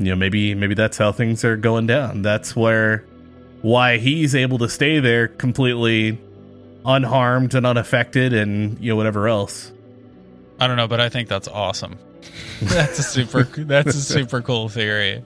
you 0.00 0.06
know, 0.06 0.16
maybe 0.16 0.54
maybe 0.54 0.74
that's 0.74 0.96
how 0.96 1.12
things 1.12 1.44
are 1.44 1.56
going 1.56 1.86
down. 1.86 2.22
That's 2.22 2.56
where 2.56 3.04
why 3.60 3.98
he's 3.98 4.34
able 4.34 4.56
to 4.58 4.68
stay 4.68 4.98
there 4.98 5.28
completely 5.28 6.18
unharmed 6.86 7.54
and 7.54 7.66
unaffected 7.66 8.32
and 8.32 8.78
you 8.80 8.90
know 8.90 8.96
whatever 8.96 9.28
else. 9.28 9.70
I 10.58 10.66
don't 10.66 10.76
know, 10.76 10.88
but 10.88 11.00
I 11.00 11.10
think 11.10 11.28
that's 11.28 11.48
awesome. 11.48 11.98
that's 12.62 12.98
a 12.98 13.02
super. 13.02 13.44
that's 13.44 13.94
a 13.94 14.00
super 14.00 14.40
cool 14.40 14.70
theory. 14.70 15.22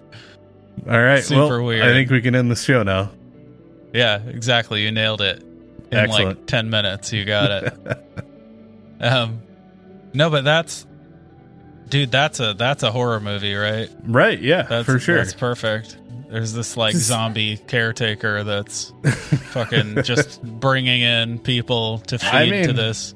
All 0.89 1.01
right. 1.01 1.23
Super 1.23 1.59
well, 1.59 1.65
weird. 1.65 1.85
I 1.85 1.93
think 1.93 2.11
we 2.11 2.21
can 2.21 2.35
end 2.35 2.51
the 2.51 2.57
show 2.57 2.83
now. 2.83 3.13
Yeah, 3.93 4.23
exactly. 4.27 4.83
You 4.83 4.91
nailed 4.91 5.21
it 5.21 5.41
in 5.93 5.99
Excellent. 5.99 6.27
like 6.27 6.47
ten 6.47 6.69
minutes. 6.69 7.13
You 7.13 7.25
got 7.25 7.65
it. 7.65 8.07
um, 9.01 9.41
no, 10.13 10.31
but 10.31 10.43
that's, 10.43 10.85
dude. 11.89 12.11
That's 12.11 12.41
a 12.41 12.55
that's 12.55 12.83
a 12.83 12.91
horror 12.91 13.21
movie, 13.21 13.55
right? 13.55 13.91
Right, 14.05 14.41
yeah, 14.41 14.63
That's 14.63 14.87
for 14.87 14.99
sure. 14.99 15.17
That's 15.17 15.35
perfect. 15.35 15.99
There's 16.29 16.53
this 16.53 16.77
like 16.77 16.95
zombie 16.97 17.59
caretaker 17.59 18.43
that's 18.43 18.93
fucking 19.05 20.03
just 20.03 20.43
bringing 20.43 21.03
in 21.03 21.39
people 21.39 21.99
to 21.99 22.19
feed 22.19 22.29
I 22.29 22.63
to 22.65 22.73
this. 22.73 23.15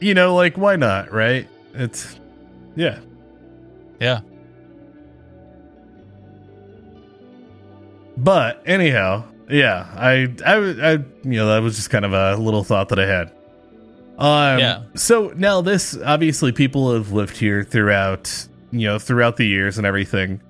you 0.00 0.14
know, 0.14 0.34
like 0.34 0.56
why 0.56 0.76
not, 0.76 1.12
right? 1.12 1.48
It's 1.74 2.18
yeah. 2.76 3.00
Yeah. 4.00 4.20
But 8.16 8.62
anyhow, 8.66 9.24
yeah, 9.48 9.88
I, 9.96 10.32
I, 10.44 10.54
I, 10.54 10.90
you 10.92 11.06
know, 11.24 11.46
that 11.48 11.62
was 11.62 11.76
just 11.76 11.90
kind 11.90 12.04
of 12.04 12.12
a 12.12 12.36
little 12.36 12.62
thought 12.62 12.90
that 12.90 12.98
I 12.98 13.06
had. 13.06 13.32
Um, 14.18 14.58
Yeah. 14.58 14.82
So 14.94 15.32
now 15.36 15.60
this, 15.60 15.96
obviously, 16.04 16.52
people 16.52 16.92
have 16.94 17.12
lived 17.12 17.36
here 17.36 17.64
throughout, 17.64 18.46
you 18.70 18.86
know, 18.86 18.98
throughout 18.98 19.36
the 19.36 19.46
years 19.46 19.78
and 19.78 19.86
everything. 19.86 20.40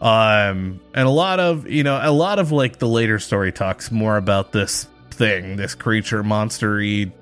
Um, 0.00 0.80
and 0.94 1.06
a 1.06 1.10
lot 1.10 1.38
of, 1.38 1.68
you 1.68 1.84
know, 1.84 1.98
a 2.02 2.10
lot 2.10 2.38
of 2.38 2.50
like 2.50 2.78
the 2.78 2.88
later 2.88 3.18
story 3.18 3.52
talks 3.52 3.90
more 3.92 4.16
about 4.16 4.50
this 4.52 4.88
thing, 5.10 5.56
this 5.56 5.74
creature, 5.76 6.24
monstery, 6.24 7.12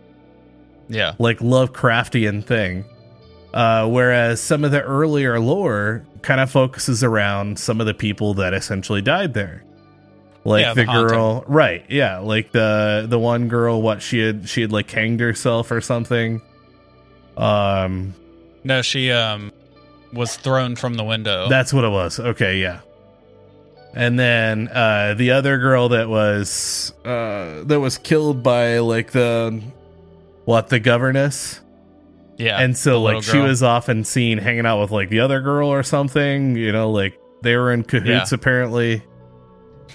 Yeah. 0.88 1.12
like 1.18 1.40
Lovecraftian 1.40 2.42
thing. 2.44 2.84
Uh, 3.52 3.86
whereas 3.88 4.40
some 4.40 4.64
of 4.64 4.70
the 4.70 4.80
earlier 4.80 5.38
lore 5.40 6.06
kind 6.22 6.40
of 6.40 6.50
focuses 6.50 7.02
around 7.04 7.58
some 7.58 7.80
of 7.80 7.86
the 7.86 7.94
people 7.94 8.32
that 8.34 8.54
essentially 8.54 9.02
died 9.02 9.34
there. 9.34 9.64
Like 10.44 10.62
Yeah, 10.62 10.74
the, 10.74 10.84
the 10.86 10.92
girl, 10.92 11.44
right? 11.46 11.84
Yeah, 11.88 12.18
like 12.18 12.50
the 12.52 13.06
the 13.08 13.18
one 13.18 13.48
girl, 13.48 13.82
what 13.82 14.00
she 14.02 14.20
had 14.20 14.48
she 14.48 14.62
had 14.62 14.72
like 14.72 14.90
hanged 14.90 15.20
herself 15.20 15.70
or 15.70 15.80
something. 15.80 16.40
Um, 17.36 18.14
No, 18.64 18.82
she 18.82 19.10
um 19.10 19.52
was 20.12 20.36
thrown 20.36 20.76
from 20.76 20.94
the 20.94 21.04
window. 21.04 21.48
that's 21.48 21.72
what 21.72 21.84
it 21.84 21.90
was. 21.90 22.18
Okay, 22.18 22.58
yeah. 22.60 22.80
And 23.94 24.18
then 24.18 24.68
uh, 24.68 25.14
the 25.14 25.32
other 25.32 25.58
girl 25.58 25.90
that 25.90 26.08
was 26.08 26.94
uh, 27.04 27.64
that 27.64 27.80
was 27.80 27.98
killed 27.98 28.42
by 28.42 28.78
like 28.78 29.10
the 29.12 29.60
what 30.44 30.68
the 30.68 30.80
governess. 30.80 31.60
yeah. 32.38 32.58
and 32.60 32.76
so 32.76 33.02
like 33.02 33.22
she 33.22 33.38
was 33.38 33.62
often 33.62 34.04
seen 34.04 34.38
hanging 34.38 34.64
out 34.66 34.80
with 34.80 34.90
like 34.90 35.10
the 35.10 35.20
other 35.20 35.40
girl 35.42 35.68
or 35.68 35.82
something 35.82 36.56
you 36.56 36.72
know 36.72 36.90
like 36.90 37.18
they 37.42 37.54
were 37.56 37.70
in 37.72 37.82
cahoots 37.84 38.32
Yeah. 38.32 38.34
apparently 38.34 39.02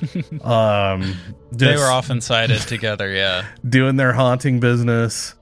um 0.42 1.16
They 1.52 1.76
were 1.76 1.92
often 1.92 2.22
sighted 2.22 2.62
together. 2.62 3.12
Yeah. 3.12 3.46
doing 3.68 3.96
their 3.96 4.14
haunting 4.14 4.60
business. 4.60 5.36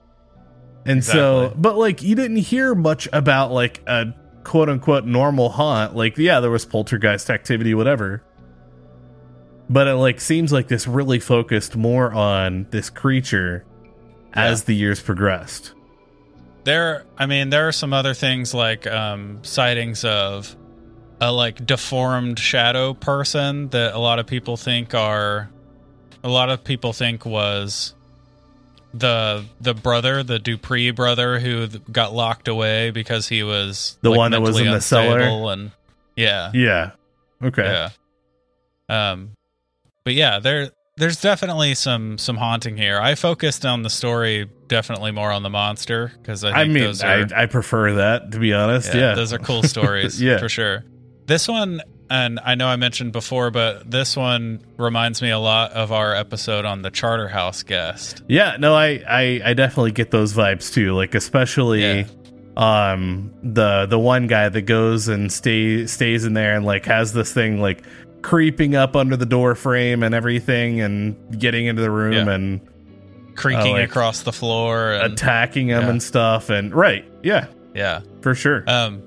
And 0.85 1.03
so 1.03 1.53
but 1.55 1.77
like 1.77 2.01
you 2.01 2.15
didn't 2.15 2.37
hear 2.37 2.75
much 2.75 3.07
about 3.13 3.51
like 3.51 3.81
a 3.87 4.13
quote 4.43 4.69
unquote 4.69 5.05
normal 5.05 5.49
haunt. 5.49 5.95
Like 5.95 6.17
yeah 6.17 6.39
there 6.39 6.51
was 6.51 6.65
poltergeist 6.65 7.29
activity 7.29 7.73
whatever. 7.73 8.23
But 9.69 9.87
it 9.87 9.95
like 9.95 10.19
seems 10.19 10.51
like 10.51 10.67
this 10.67 10.87
really 10.87 11.19
focused 11.19 11.75
more 11.75 12.11
on 12.13 12.67
this 12.69 12.89
creature 12.89 13.65
as 14.33 14.63
the 14.63 14.75
years 14.75 15.01
progressed. 15.01 15.73
There, 16.63 17.05
I 17.17 17.25
mean, 17.25 17.49
there 17.49 17.67
are 17.67 17.71
some 17.71 17.93
other 17.93 18.13
things 18.13 18.53
like 18.53 18.87
um, 18.87 19.39
sightings 19.43 20.05
of 20.05 20.55
a 21.21 21.31
like 21.31 21.65
deformed 21.65 22.39
shadow 22.39 22.93
person 22.93 23.69
that 23.69 23.93
a 23.93 23.99
lot 23.99 24.19
of 24.19 24.27
people 24.27 24.57
think 24.57 24.93
are, 24.93 25.49
a 26.23 26.29
lot 26.29 26.49
of 26.49 26.63
people 26.63 26.93
think 26.93 27.25
was 27.25 27.93
the 28.93 29.45
the 29.61 29.73
brother, 29.73 30.23
the 30.23 30.39
Dupree 30.39 30.91
brother 30.91 31.39
who 31.39 31.67
got 31.67 32.13
locked 32.13 32.47
away 32.47 32.91
because 32.91 33.27
he 33.27 33.41
was 33.43 33.97
The 34.01 34.09
like, 34.11 34.17
one 34.17 34.31
that 34.31 34.41
was 34.41 34.59
in 34.59 34.69
the 34.71 34.81
cellar? 34.81 35.19
and 35.51 35.71
yeah, 36.15 36.51
yeah 36.53 36.91
okay 37.43 37.63
yeah. 37.63 37.89
Um, 39.11 39.31
but 40.03 40.13
yeah, 40.13 40.39
there 40.39 40.69
there's 40.97 41.19
definitely 41.21 41.73
some 41.73 42.17
some 42.19 42.37
haunting 42.37 42.77
here. 42.77 42.99
I 42.99 43.15
focused 43.15 43.65
on 43.65 43.81
the 43.81 43.89
story 43.89 44.47
definitely 44.67 45.11
more 45.11 45.31
on 45.31 45.41
the 45.41 45.49
monster 45.49 46.11
because 46.21 46.43
I 46.43 46.51
I 46.51 46.63
mean, 46.65 46.83
those 46.83 47.01
are 47.01 47.25
I, 47.33 47.43
I 47.43 47.45
prefer 47.47 47.93
that 47.95 48.31
to 48.33 48.39
be 48.39 48.53
honest. 48.53 48.93
Yeah, 48.93 49.15
those 49.15 49.33
are 49.33 49.39
cool 49.39 49.63
stories 49.75 50.21
Yeah. 50.21 50.37
for 50.37 50.49
sure. 50.49 50.83
This 51.25 51.47
one, 51.47 51.81
and 52.09 52.39
I 52.43 52.55
know 52.55 52.67
I 52.67 52.75
mentioned 52.75 53.11
before, 53.13 53.49
but 53.51 53.89
this 53.89 54.15
one 54.17 54.61
reminds 54.77 55.21
me 55.21 55.29
a 55.31 55.39
lot 55.39 55.71
of 55.71 55.91
our 55.91 56.13
episode 56.13 56.65
on 56.65 56.81
the 56.81 56.91
Charterhouse 56.91 57.63
guest. 57.63 58.23
yeah. 58.27 58.57
No, 58.59 58.73
I, 58.75 59.01
I, 59.07 59.41
I 59.45 59.53
definitely 59.53 59.91
get 59.91 60.11
those 60.11 60.33
vibes 60.33 60.73
too. 60.73 60.93
Like 60.93 61.15
especially, 61.15 61.81
Yeah. 61.81 62.03
um, 62.57 63.31
the 63.41 63.85
the 63.87 63.97
one 63.99 64.27
guy 64.27 64.49
that 64.49 64.61
goes 64.63 65.07
and 65.07 65.31
stay 65.31 65.87
stays 65.87 66.25
in 66.25 66.33
there 66.33 66.55
and 66.55 66.65
like 66.65 66.85
has 66.85 67.13
this 67.13 67.33
thing 67.33 67.59
like 67.61 67.83
creeping 68.21 68.75
up 68.75 68.95
under 68.95 69.17
the 69.17 69.25
door 69.25 69.55
frame 69.55 70.03
and 70.03 70.13
everything 70.15 70.79
and 70.81 71.39
getting 71.39 71.65
into 71.65 71.81
the 71.81 71.91
room 71.91 72.27
Yeah. 72.27 72.33
and 72.33 72.61
Creaking 73.35 73.69
Oh, 73.75 73.79
like, 73.79 73.89
across 73.89 74.21
the 74.21 74.31
floor, 74.31 74.91
and 74.91 75.13
attacking 75.13 75.67
him 75.69 75.81
yeah. 75.81 75.89
and 75.89 76.03
stuff. 76.03 76.51
And 76.51 76.71
right, 76.75 77.03
yeah, 77.23 77.47
yeah, 77.73 78.01
for 78.21 78.35
sure. 78.35 78.63
um, 78.67 79.01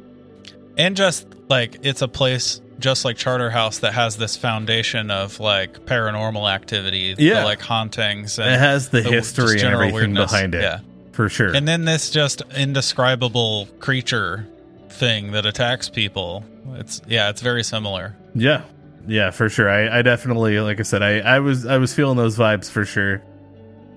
and 0.76 0.96
just 0.96 1.26
like 1.48 1.78
it's 1.82 2.02
a 2.02 2.08
place 2.08 2.60
just 2.78 3.04
like 3.06 3.16
Charterhouse 3.16 3.78
that 3.78 3.94
has 3.94 4.16
this 4.18 4.36
foundation 4.36 5.10
of 5.10 5.40
like 5.40 5.86
paranormal 5.86 6.50
activity, 6.52 7.14
the, 7.14 7.22
Yeah. 7.24 7.44
like 7.44 7.60
hauntings, 7.62 8.38
and 8.38 8.50
it 8.54 8.58
has 8.58 8.90
the, 8.90 9.00
the- 9.00 9.10
history 9.10 9.60
and 9.60 9.70
everything 9.72 9.94
weirdness. 9.94 10.30
behind 10.30 10.54
it. 10.54 10.60
Yeah. 10.62 10.80
for 11.12 11.28
sure. 11.30 11.54
And 11.54 11.66
then 11.66 11.86
this 11.86 12.10
just 12.10 12.42
indescribable 12.54 13.66
creature 13.80 14.46
thing 14.90 15.32
that 15.32 15.46
attacks 15.46 15.88
people. 15.88 16.44
It's 16.74 17.00
yeah, 17.08 17.30
it's 17.30 17.40
very 17.40 17.64
similar. 17.64 18.14
Yeah, 18.34 18.62
yeah, 19.06 19.30
for 19.30 19.48
sure. 19.48 19.70
I, 19.70 20.00
I 20.00 20.02
definitely, 20.02 20.60
like 20.60 20.78
I 20.78 20.82
said, 20.82 21.02
I, 21.02 21.20
I 21.20 21.38
was, 21.40 21.64
I 21.64 21.78
was 21.78 21.94
feeling 21.94 22.18
those 22.18 22.36
vibes 22.36 22.70
for 22.70 22.84
sure. 22.84 23.22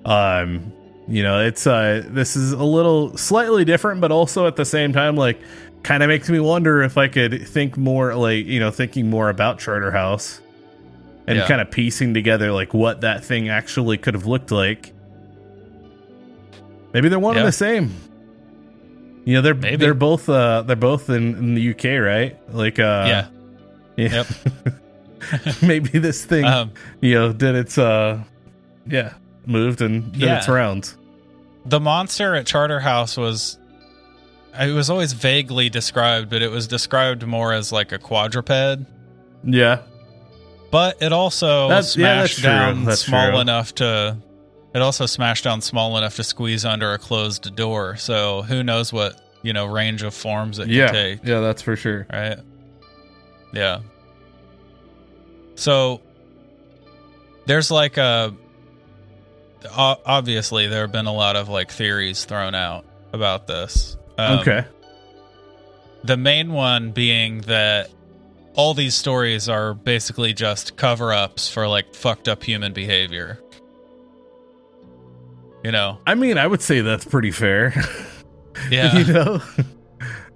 Um, 0.06 0.72
you 1.08 1.24
know, 1.24 1.42
it's 1.46 1.66
uh, 1.68 2.04
this 2.08 2.36
is 2.36 2.52
a 2.54 2.64
little 2.64 3.18
slightly 3.18 3.66
different, 3.66 4.00
but 4.00 4.12
also 4.12 4.46
at 4.48 4.56
the 4.56 4.66
same 4.66 4.94
time, 4.94 5.16
like, 5.16 5.40
kind 5.84 6.04
of 6.04 6.10
makes 6.10 6.30
me 6.30 6.40
wonder 6.40 6.82
if 6.84 6.98
I 6.98 7.08
could 7.08 7.48
think 7.48 7.78
more, 7.78 8.14
like, 8.16 8.46
you 8.46 8.60
know, 8.60 8.72
thinking 8.72 9.10
more 9.10 9.30
about 9.30 9.60
Charterhouse 9.60 10.42
and 11.28 11.38
Yeah. 11.38 11.48
kind 11.48 11.62
of 11.62 11.72
piecing 11.72 12.14
together 12.14 12.52
like 12.52 12.74
what 12.74 13.02
that 13.02 13.24
thing 13.24 13.50
actually 13.50 13.98
could 13.98 14.14
have 14.14 14.26
looked 14.26 14.52
like. 14.52 14.94
Maybe 16.94 17.08
they're 17.10 17.20
one 17.20 17.38
and 17.38 17.48
the 17.48 17.52
same. 17.52 17.94
You 19.26 19.36
know, 19.36 19.42
they're 19.42 19.54
Maybe. 19.54 19.76
they're 19.78 19.94
both 19.94 20.28
uh 20.28 20.64
they're 20.64 20.76
both 20.76 21.10
in, 21.10 21.36
in 21.36 21.54
the 21.54 21.70
UK, 21.72 22.02
right? 22.04 22.38
Like 22.54 22.80
uh 22.80 23.06
yeah. 23.08 23.28
yeah. 23.96 24.24
maybe 25.62 26.00
this 26.00 26.24
thing 26.26 26.46
Um, 26.46 26.72
you 27.02 27.14
know 27.14 27.32
did 27.34 27.54
its 27.56 27.78
uh 27.78 28.24
yeah, 28.88 29.14
moved 29.46 29.82
and 29.82 30.12
did 30.14 30.22
Yeah. 30.22 30.38
its 30.40 30.48
rounds. 30.50 30.98
the 31.66 31.80
monster 31.80 32.34
at 32.36 32.48
Charterhouse 32.48 33.18
was 33.18 33.59
it 34.58 34.72
was 34.74 34.90
always 34.90 35.14
vaguely 35.14 35.70
described, 35.70 36.30
but 36.30 36.42
it 36.42 36.50
was 36.52 36.68
described 36.68 37.26
more 37.26 37.54
as 37.54 37.72
like 37.72 37.92
a 37.92 37.98
quadruped. 38.00 38.86
Yeah. 39.44 39.82
But 40.72 41.02
it 41.02 41.12
also 41.14 41.68
That's- 41.68 41.98
yeah, 41.98 42.26
smashed 42.26 42.34
true. 42.40 42.44
down 42.44 42.92
small 42.96 43.32
true. 43.32 43.40
enough 43.40 43.76
to 43.76 44.18
it 44.74 44.82
also 44.84 45.08
smashed 45.08 45.44
down 45.46 45.62
small 45.62 45.98
enough 45.98 46.16
to 46.18 46.24
squeeze 46.24 46.64
under 46.64 46.94
a 46.94 47.00
closed 47.00 47.56
door. 47.56 47.96
So 47.98 48.44
who 48.44 48.62
knows 48.62 48.94
what, 48.94 49.20
you 49.42 49.52
know, 49.52 49.66
range 49.66 50.04
of 50.04 50.14
forms 50.14 50.60
it 50.60 50.68
Yeah. 50.68 50.86
can 50.88 50.94
take. 50.94 51.20
Yeah, 51.24 51.40
that's 51.40 51.64
for 51.64 51.76
sure. 51.76 52.06
right? 52.14 52.38
Yeah. 53.52 53.80
So 55.56 56.02
there's 57.48 57.72
like 57.72 57.98
a 57.98 58.34
obviously 59.76 60.68
there 60.68 60.82
have 60.82 60.92
been 60.92 61.08
a 61.08 61.14
lot 61.14 61.36
of 61.36 61.50
like 61.50 61.72
theories 61.72 62.26
thrown 62.26 62.54
out 62.56 62.86
about 63.12 63.48
this. 63.48 63.98
Um, 64.20 64.40
okay. 64.40 64.66
The 66.04 66.18
main 66.18 66.52
one 66.54 66.92
being 66.92 67.42
that 67.42 67.90
all 68.56 68.74
these 68.74 68.96
stories 68.96 69.48
are 69.50 69.74
basically 69.74 70.34
just 70.34 70.76
cover-ups 70.78 71.50
for 71.50 71.68
like 71.68 71.94
fucked 71.94 72.28
up 72.28 72.44
human 72.44 72.74
behavior. 72.74 73.40
You 75.64 75.72
know. 75.72 76.00
I 76.08 76.16
mean, 76.16 76.38
I 76.38 76.48
would 76.48 76.62
say 76.62 76.82
that's 76.82 77.06
pretty 77.06 77.32
fair. 77.32 77.74
Yeah. 78.70 78.98
you 78.98 79.14
know? 79.14 79.42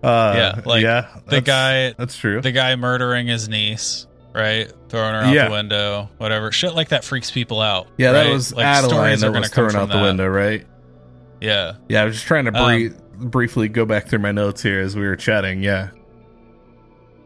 Uh 0.02 0.34
Yeah, 0.36 0.62
like, 0.66 0.82
yeah. 0.84 1.08
the 1.28 1.42
guy 1.42 1.92
That's 1.94 2.16
true. 2.18 2.40
the 2.42 2.52
guy 2.54 2.76
murdering 2.78 3.28
his 3.28 3.50
niece, 3.50 4.06
right? 4.34 4.72
Throwing 4.88 5.14
her 5.14 5.22
out 5.22 5.34
Yeah. 5.34 5.46
the 5.46 5.52
window, 5.52 6.10
whatever. 6.20 6.52
Shit 6.52 6.74
like 6.74 6.90
that 6.90 7.04
freaks 7.04 7.32
people 7.32 7.60
out. 7.60 7.88
yeah, 7.98 8.12
right? 8.12 8.24
that 8.24 8.32
was 8.32 8.54
like 8.54 8.66
Adeline 8.66 9.20
that 9.20 9.32
was 9.34 9.50
thrown 9.50 9.76
out 9.76 9.90
the 9.90 9.96
that. 9.96 10.02
window, 10.04 10.28
right? 10.28 10.66
Yeah. 11.42 11.74
Yeah, 11.90 12.04
I 12.04 12.06
was 12.06 12.16
just 12.16 12.28
trying 12.28 12.46
to 12.46 12.58
Um, 12.58 12.66
brief, 12.66 12.94
briefly 13.18 13.68
go 13.70 13.86
back 13.86 14.08
through 14.08 14.20
my 14.20 14.32
notes 14.32 14.62
here 14.62 14.80
as 14.82 14.96
we 14.96 15.02
were 15.04 15.16
chatting. 15.16 15.62
Yeah. 15.64 15.90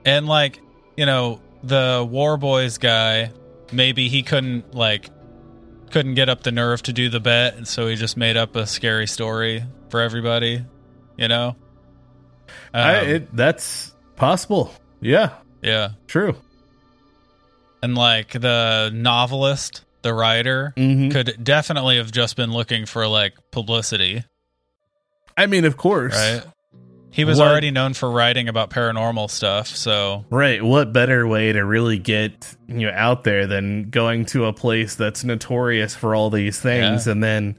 And 0.05 0.27
like, 0.27 0.59
you 0.95 1.05
know, 1.05 1.41
the 1.63 2.07
Warboys 2.09 2.77
guy, 2.77 3.31
maybe 3.71 4.07
he 4.09 4.23
couldn't 4.23 4.73
like 4.73 5.09
couldn't 5.91 6.15
get 6.15 6.27
up 6.29 6.43
the 6.43 6.51
nerve 6.51 6.81
to 6.83 6.93
do 6.93 7.09
the 7.09 7.19
bet, 7.21 7.55
and 7.55 7.65
so 7.67 7.87
he 7.87 7.95
just 7.95 8.17
made 8.17 8.35
up 8.35 8.55
a 8.57 8.67
scary 8.67 9.07
story 9.07 9.63
for 9.89 10.01
everybody, 10.01 10.63
you 11.17 11.27
know? 11.29 11.55
I, 12.73 12.99
Um, 12.99 13.07
it, 13.07 13.35
that's 13.35 13.95
possible. 14.17 14.73
Yeah, 14.99 15.29
yeah. 15.61 15.91
true. 16.07 16.35
And 17.81 17.95
like 17.95 18.31
the 18.31 18.91
novelist, 18.93 19.85
the 20.01 20.13
writer, 20.13 20.73
Mhm. 20.75 21.09
could 21.11 21.41
definitely 21.43 21.97
have 21.97 22.11
just 22.11 22.35
been 22.35 22.51
looking 22.51 22.85
for 22.85 23.07
like 23.07 23.33
publicity. 23.51 24.25
I 25.37 25.45
mean, 25.45 25.65
of 25.65 25.77
course. 25.77 26.13
right? 26.15 26.41
He 27.11 27.23
was 27.23 27.39
What- 27.39 27.47
already 27.47 27.71
known 27.71 27.93
for 27.93 28.11
writing 28.11 28.47
about 28.49 28.69
paranormal 28.69 29.29
stuff, 29.29 29.67
so 29.67 30.25
Right. 30.29 30.61
What 30.63 30.93
better 30.93 31.25
way 31.27 31.51
to 31.53 31.63
really 31.65 31.97
get 31.97 32.55
you 32.67 32.87
know 32.87 32.93
out 32.93 33.23
there 33.23 33.47
than 33.47 33.89
going 33.89 34.25
to 34.27 34.45
a 34.45 34.53
place 34.53 34.95
that's 34.95 35.23
notorious 35.23 35.95
for 35.95 36.13
all 36.15 36.29
these 36.29 36.59
things 36.59 37.05
Yeah. 37.07 37.11
and 37.13 37.23
then 37.23 37.55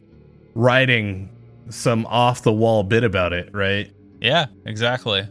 writing 0.55 1.31
some 1.71 2.07
off 2.07 2.43
the 2.43 2.53
wall 2.53 2.83
bit 2.83 3.05
about 3.05 3.33
it, 3.33 3.51
right? 3.53 3.91
yeah, 4.21 4.47
exactly. 4.67 5.25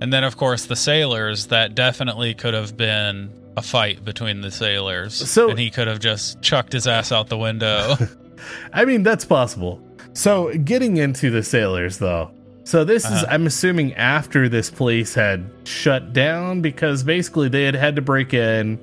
And 0.00 0.12
then, 0.12 0.24
of 0.24 0.36
course, 0.36 0.66
the 0.66 0.76
sailors. 0.76 1.46
That 1.46 1.74
definitely 1.74 2.34
could 2.34 2.54
have 2.54 2.76
been 2.76 3.30
a 3.56 3.62
fight 3.62 4.04
between 4.04 4.42
the 4.42 4.50
sailors, 4.50 5.14
So- 5.14 5.48
and 5.50 5.58
he 5.58 5.70
could 5.70 5.88
have 5.88 5.98
just 6.00 6.42
chucked 6.42 6.72
his 6.72 6.86
ass 6.86 7.12
out 7.12 7.28
the 7.28 7.38
window. 7.38 7.96
I 8.72 8.84
mean, 8.84 9.02
that's 9.02 9.24
possible. 9.24 9.80
So, 10.16 10.56
getting 10.56 10.96
into 10.96 11.30
the 11.30 11.42
sailors, 11.42 11.98
though. 11.98 12.30
So, 12.64 12.84
this 12.84 13.04
is, 13.04 13.10
Uh-huh. 13.22 13.26
I'm 13.28 13.46
assuming, 13.46 13.92
after 13.94 14.48
this 14.48 14.70
place 14.70 15.14
had 15.14 15.44
shut 15.64 16.12
down 16.14 16.62
because 16.62 17.02
basically 17.04 17.48
they 17.50 17.64
had 17.64 17.74
had 17.74 17.96
to 17.96 18.02
break 18.02 18.32
in. 18.32 18.78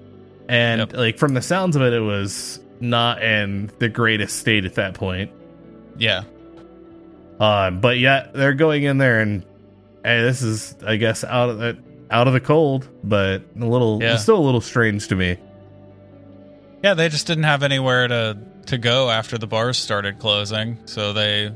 And, 0.48 0.80
Yep. 0.80 0.94
like, 0.96 1.18
from 1.18 1.34
the 1.34 1.42
sounds 1.42 1.76
of 1.76 1.82
it, 1.82 1.92
it 1.94 2.00
was 2.02 2.60
not 2.80 3.24
in 3.24 3.72
the 3.80 3.90
greatest 3.90 4.38
state 4.38 4.66
at 4.66 4.76
that 4.76 4.94
point. 4.94 5.32
yeah, 5.98 6.24
Um, 7.40 7.80
but 7.82 7.98
yet 7.98 8.34
they're 8.34 8.54
going 8.54 8.84
in 8.84 8.98
there 9.00 9.20
and, 9.22 9.44
hey, 10.06 10.22
this 10.22 10.42
is, 10.42 10.76
I 10.86 10.98
guess, 10.98 11.24
out 11.24 11.50
of 11.50 11.58
the, 11.60 11.78
out 12.12 12.28
of 12.28 12.34
the 12.34 12.40
cold, 12.40 12.88
but 13.04 13.42
a 13.60 13.66
little, 13.66 14.00
Yeah. 14.02 14.18
still 14.18 14.38
a 14.38 14.46
little 14.46 14.62
strange 14.62 15.08
to 15.10 15.16
me. 15.16 15.38
yeah. 16.84 16.94
They 16.94 17.10
just 17.10 17.26
didn't 17.28 17.46
have 17.46 17.64
anywhere 17.64 18.08
to 18.08 18.38
to 18.68 18.78
go 18.78 19.10
after 19.10 19.38
the 19.38 19.48
bars 19.48 19.78
started 19.78 20.20
closing, 20.20 20.78
so 20.86 21.14
they 21.14 21.52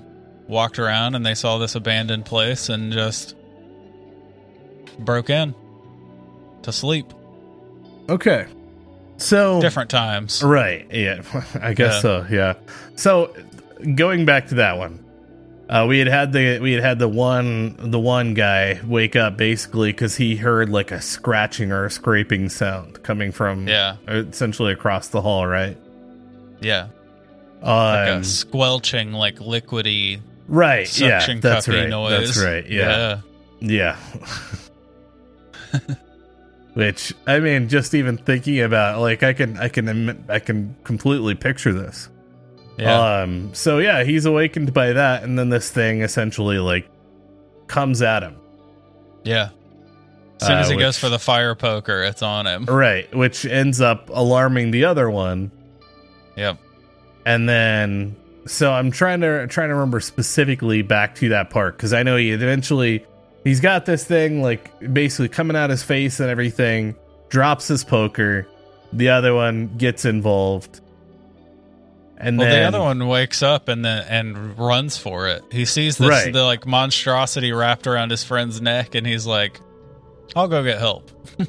walked 0.48 0.80
around 0.80 1.16
and 1.16 1.26
they 1.26 1.36
saw 1.36 1.58
this 1.58 1.76
abandoned 1.76 2.26
place 2.26 2.70
and 2.70 2.92
just 2.92 3.36
broke 5.00 5.30
in 5.30 5.54
to 6.64 6.72
sleep. 6.72 7.14
Okay. 8.10 8.48
So, 9.18 9.60
Different 9.62 9.90
times. 9.90 10.44
Right. 10.44 10.88
Yeah. 10.92 11.22
I 11.62 11.74
guess 11.74 11.96
Yeah. 11.96 12.00
so. 12.02 12.26
Yeah. 12.30 12.54
So 12.96 13.36
going 13.96 14.26
back 14.26 14.48
to 14.50 14.56
that 14.56 14.78
one, 14.78 15.04
uh, 15.70 15.86
we 15.90 16.00
had 16.00 16.08
had 16.08 16.32
the 16.32 16.60
we 16.60 16.72
had 16.72 16.82
had 16.84 17.00
the 17.00 17.10
one 17.10 17.76
the 17.92 18.00
one 18.00 18.34
guy 18.36 18.80
wake 18.86 19.16
up 19.18 19.36
basically 19.36 19.92
because 19.92 20.16
he 20.16 20.38
heard 20.38 20.70
like 20.70 20.92
a 20.92 21.02
scratching 21.02 21.72
or 21.74 21.86
a 21.86 21.92
scraping 21.92 22.48
sound 22.48 23.04
coming 23.04 23.32
from 23.34 23.68
Yeah, 23.68 23.98
essentially 24.08 24.72
across 24.72 25.10
the 25.10 25.22
hall. 25.22 25.46
Right. 25.46 25.78
yeah. 26.62 26.88
Like 27.62 28.10
Um, 28.10 28.22
a 28.22 28.24
squelching, 28.24 29.14
like 29.14 29.38
liquidy 29.38 30.20
right. 30.48 31.00
Yeah. 31.00 31.26
That's 31.40 31.68
cuppy 31.68 31.82
right. 31.82 31.90
noise. 31.90 32.36
That's 32.36 32.44
right. 32.44 32.68
Yeah. 32.70 33.22
Yeah. 33.60 33.98
Which 36.74 37.14
I 37.26 37.40
mean, 37.40 37.70
just 37.70 37.96
even 37.96 38.18
thinking 38.18 38.60
about 38.62 39.00
like 39.02 39.24
I 39.24 39.34
can 39.34 39.58
I 39.58 39.68
can 39.70 40.24
I 40.30 40.38
can 40.40 40.76
completely 40.84 41.34
picture 41.34 41.74
this. 41.74 42.08
yeah, 42.78 43.22
Um. 43.24 43.50
So 43.54 43.80
yeah, 43.80 44.04
he's 44.04 44.26
awakened 44.26 44.74
by 44.74 44.94
that, 44.94 45.24
and 45.24 45.40
then 45.40 45.50
this 45.50 45.72
thing 45.72 46.02
essentially 46.02 46.60
like 46.60 46.88
comes 47.68 48.02
at 48.04 48.22
him. 48.24 48.36
yeah. 49.24 49.50
As 50.40 50.48
soon 50.48 50.58
as 50.60 50.68
uh, 50.68 50.74
he 50.74 50.78
goes 50.78 51.00
for 51.00 51.10
the 51.10 51.18
fire 51.18 51.56
poker, 51.56 52.04
it's 52.04 52.22
on 52.22 52.46
him. 52.46 52.66
Right. 52.66 53.12
Which 53.16 53.44
ends 53.44 53.82
up 53.82 54.12
alarming 54.14 54.70
the 54.70 54.86
other 54.86 55.10
one, 55.10 55.52
Yep. 56.36 56.60
And 57.28 57.48
then 57.50 58.16
so 58.46 58.72
I'm 58.72 58.90
trying 58.92 59.20
to 59.20 59.46
trying 59.48 59.68
to 59.68 59.76
remember 59.76 60.00
specifically 60.00 60.82
back 60.82 61.16
to 61.16 61.30
that 61.30 61.50
part 61.50 61.76
because 61.76 61.92
I 61.92 62.04
know 62.04 62.16
he 62.16 62.32
eventually 62.32 63.06
he's 63.44 63.60
got 63.60 63.86
this 63.86 64.06
thing 64.06 64.42
like 64.42 64.72
basically 64.94 65.28
coming 65.28 65.58
out 65.58 65.70
his 65.70 65.84
face 65.84 66.22
and 66.22 66.30
everything. 66.30 66.96
Drops 67.30 67.68
his 67.68 67.84
poker. 67.84 68.48
The 68.94 69.10
other 69.10 69.36
one 69.36 69.76
gets 69.78 70.06
involved. 70.06 70.80
And 72.18 72.38
Well, 72.38 72.48
then 72.50 72.62
the 72.62 72.68
other 72.68 72.80
one 72.80 73.06
wakes 73.08 73.44
up 73.44 73.68
and 73.68 73.84
then 73.84 74.06
and 74.08 74.58
runs 74.58 74.98
for 74.98 75.28
it. 75.28 75.44
He 75.52 75.66
sees 75.66 75.98
this 75.98 76.08
Right. 76.08 76.32
the 76.32 76.44
like 76.46 76.66
monstrosity 76.66 77.52
wrapped 77.52 77.86
around 77.86 78.12
his 78.12 78.24
friend's 78.24 78.62
neck, 78.62 78.96
and 78.96 79.06
he's 79.06 79.28
like, 79.28 79.60
"I'll 80.36 80.48
go 80.48 80.64
get 80.64 80.80
help." 80.80 81.12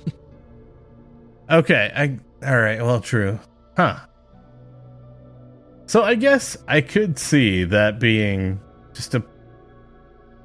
Okay, 1.50 1.90
I 1.94 2.18
all 2.46 2.58
right. 2.60 2.82
Well, 2.82 3.00
true, 3.00 3.38
huh? 3.76 3.96
So 5.88 6.04
I 6.04 6.14
guess 6.14 6.56
I 6.68 6.80
could 6.80 7.18
see 7.18 7.64
that 7.64 7.98
being 7.98 8.60
just 8.94 9.14
a. 9.14 9.24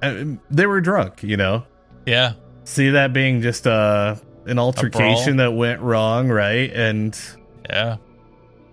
uh, 0.02 0.24
they 0.50 0.66
were 0.66 0.82
drunk, 0.82 1.22
you 1.22 1.38
know. 1.38 1.64
Yeah, 2.06 2.34
See 2.66 2.92
that 2.92 3.12
being 3.12 3.42
just 3.42 3.66
a 3.66 4.20
an 4.46 4.58
altercation 4.58 5.38
that 5.38 5.52
went 5.54 5.82
wrong, 5.82 6.30
right? 6.30 6.72
And 6.72 7.18
yeah. 7.70 7.98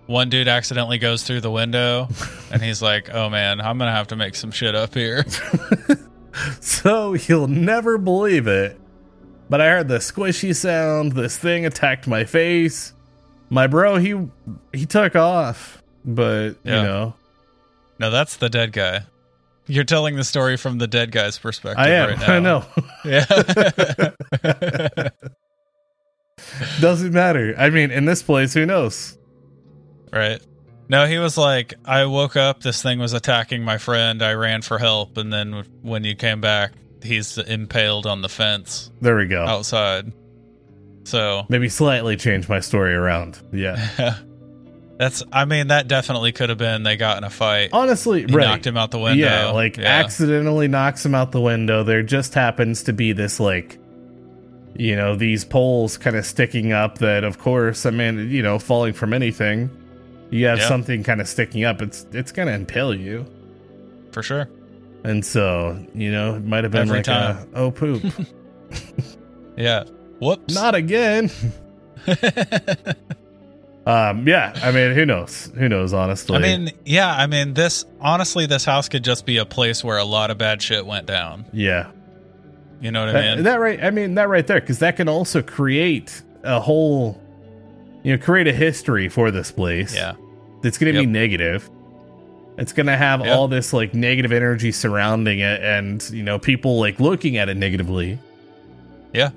One 0.07 0.29
dude 0.29 0.47
accidentally 0.47 0.97
goes 0.97 1.23
through 1.23 1.41
the 1.41 1.51
window, 1.51 2.07
and 2.51 2.61
he's 2.61 2.81
like, 2.81 3.13
"Oh 3.13 3.29
man, 3.29 3.61
I'm 3.61 3.77
gonna 3.77 3.91
have 3.91 4.07
to 4.07 4.15
make 4.15 4.35
some 4.35 4.51
shit 4.51 4.75
up 4.75 4.93
here." 4.93 5.25
so 6.61 7.13
you'll 7.13 7.47
never 7.47 7.97
believe 7.97 8.47
it, 8.47 8.79
but 9.49 9.61
I 9.61 9.69
heard 9.69 9.87
the 9.87 9.97
squishy 9.97 10.55
sound. 10.55 11.13
This 11.13 11.37
thing 11.37 11.65
attacked 11.65 12.07
my 12.07 12.23
face. 12.23 12.93
My 13.49 13.67
bro, 13.67 13.97
he 13.97 14.15
he 14.73 14.85
took 14.85 15.15
off, 15.15 15.80
but 16.05 16.55
Yeah. 16.63 16.77
you 16.81 16.83
know, 16.87 17.13
no, 17.99 18.09
that's 18.11 18.37
the 18.37 18.49
dead 18.49 18.71
guy. 18.73 19.01
You're 19.67 19.83
telling 19.83 20.15
the 20.15 20.23
story 20.23 20.57
from 20.57 20.79
the 20.79 20.87
dead 20.87 21.11
guy's 21.11 21.37
perspective. 21.37 21.79
I 21.79 21.89
am. 21.91 22.09
Right 22.09 22.19
now. 22.27 22.33
I 22.33 22.39
know. 22.39 22.65
Yeah. 23.05 23.25
Doesn't 26.81 27.13
matter. 27.13 27.53
I 27.57 27.69
mean, 27.69 27.91
in 27.91 28.05
this 28.05 28.23
place, 28.23 28.53
who 28.53 28.65
knows? 28.65 29.17
right. 30.11 30.41
No, 30.89 31.05
he 31.07 31.19
was 31.19 31.37
like, 31.37 31.73
I 31.85 32.03
woke 32.05 32.35
up, 32.35 32.61
this 32.63 32.81
thing 32.81 32.99
was 32.99 33.13
attacking 33.13 33.63
my 33.63 33.77
friend, 33.77 34.21
I 34.21 34.33
ran 34.33 34.61
for 34.61 34.77
help, 34.77 35.15
and 35.15 35.31
then 35.31 35.63
when 35.81 36.03
you 36.03 36.15
came 36.17 36.41
back, 36.41 36.73
he's 37.01 37.37
impaled 37.37 38.05
on 38.05 38.21
the 38.21 38.27
fence 38.27 38.91
There 38.99 39.15
we 39.15 39.25
go. 39.27 39.45
outside. 39.45 40.11
So 41.05 41.45
Maybe 41.47 41.69
slightly 41.69 42.17
change 42.17 42.49
my 42.49 42.59
story 42.59 42.93
around. 42.93 43.39
Yeah. 43.53 44.17
that's, 45.01 45.23
I 45.33 45.45
mean, 45.45 45.67
that 45.67 45.87
definitely 45.87 46.31
could 46.31 46.49
have 46.49 46.57
been 46.57 46.83
they 46.83 46.95
got 46.95 47.17
in 47.17 47.23
a 47.23 47.29
fight. 47.29 47.69
Honestly, 47.73 48.21
He 48.21 48.33
right. 48.33 48.45
knocked 48.45 48.67
him 48.67 48.77
out 48.77 48.91
the 48.91 48.99
window. 48.99 49.25
Yeah, 49.25 49.49
like 49.49 49.77
Yeah. 49.77 49.85
accidentally 49.87 50.67
knocks 50.67 51.05
him 51.05 51.15
out 51.15 51.31
the 51.31 51.41
window. 51.41 51.83
There 51.83 52.03
just 52.03 52.33
happens 52.35 52.83
to 52.83 52.93
be 52.93 53.11
this 53.13 53.39
like 53.39 53.77
you 54.73 54.95
know, 54.95 55.15
these 55.17 55.43
poles 55.43 55.97
kind 55.97 56.15
of 56.15 56.25
sticking 56.25 56.71
up 56.71 56.99
that 56.99 57.23
of 57.25 57.37
course, 57.39 57.85
I 57.85 57.89
mean, 57.89 58.29
you 58.29 58.41
know, 58.41 58.57
falling 58.59 58.93
from 58.93 59.13
anything, 59.13 59.69
you 60.29 60.45
have 60.45 60.61
something 60.61 61.03
kind 61.03 61.19
of 61.19 61.27
sticking 61.27 61.65
up, 61.65 61.81
it's 61.81 62.05
it's 62.13 62.31
going 62.31 62.47
to 62.47 62.53
impale 62.53 62.93
you. 62.95 63.25
for 64.13 64.23
sure. 64.23 64.47
And 65.03 65.25
so, 65.25 65.77
you 65.95 66.11
know, 66.11 66.35
it 66.35 66.45
might 66.45 66.63
have 66.63 66.71
been 66.71 66.83
Every 66.83 66.97
like 66.99 67.05
time. 67.05 67.49
a 67.53 67.57
oh 67.57 67.71
poop. 67.71 68.03
Yeah. 69.57 69.83
Whoops. 70.19 70.53
Not 70.55 70.75
again. 70.75 71.29
um 73.85 74.27
yeah, 74.27 74.53
I 74.63 74.71
mean, 74.71 74.93
who 74.93 75.05
knows? 75.05 75.51
Who 75.57 75.67
knows 75.67 75.91
honestly. 75.93 76.35
I 76.35 76.39
mean, 76.39 76.71
yeah, 76.85 77.11
I 77.15 77.25
mean, 77.27 77.53
this 77.55 77.85
honestly, 77.99 78.45
this 78.45 78.63
house 78.65 78.87
could 78.89 79.03
just 79.03 79.25
be 79.25 79.37
a 79.37 79.45
place 79.45 79.83
where 79.83 79.97
a 79.97 80.03
lot 80.05 80.29
of 80.31 80.37
bad 80.37 80.61
shit 80.61 80.85
went 80.85 81.05
down. 81.07 81.45
yeah. 81.51 81.91
You 82.79 82.89
know 82.91 83.05
what 83.05 83.09
I 83.15 83.21
That, 83.21 83.35
mean? 83.35 83.43
that 83.43 83.59
right. 83.59 83.83
I 83.83 83.91
mean 83.91 84.15
that 84.15 84.27
right 84.27 84.45
there, 84.47 84.59
because 84.59 84.79
that 84.79 84.95
can 84.97 85.07
also 85.07 85.43
create 85.43 86.21
a 86.43 86.59
whole, 86.59 87.21
you 88.03 88.17
know, 88.17 88.23
create 88.23 88.47
a 88.47 88.53
history 88.53 89.07
for 89.07 89.29
this 89.29 89.51
place. 89.51 89.93
yeah. 89.95 90.13
it's 90.63 90.79
going 90.79 90.91
to 90.93 90.99
Yep. 90.99 91.07
be 91.07 91.11
negative. 91.11 91.69
It's 92.57 92.73
going 92.73 92.87
to 92.87 92.97
have 92.97 93.19
Yep. 93.23 93.35
all 93.37 93.47
this 93.47 93.71
like 93.71 93.93
negative 93.93 94.31
energy 94.31 94.71
surrounding 94.71 95.39
it, 95.39 95.61
and 95.61 96.07
you 96.11 96.23
know, 96.23 96.39
people 96.39 96.79
like 96.79 96.99
looking 96.99 97.37
at 97.37 97.49
it 97.49 97.57
negatively. 97.57 98.17
Yeah. 99.13 99.29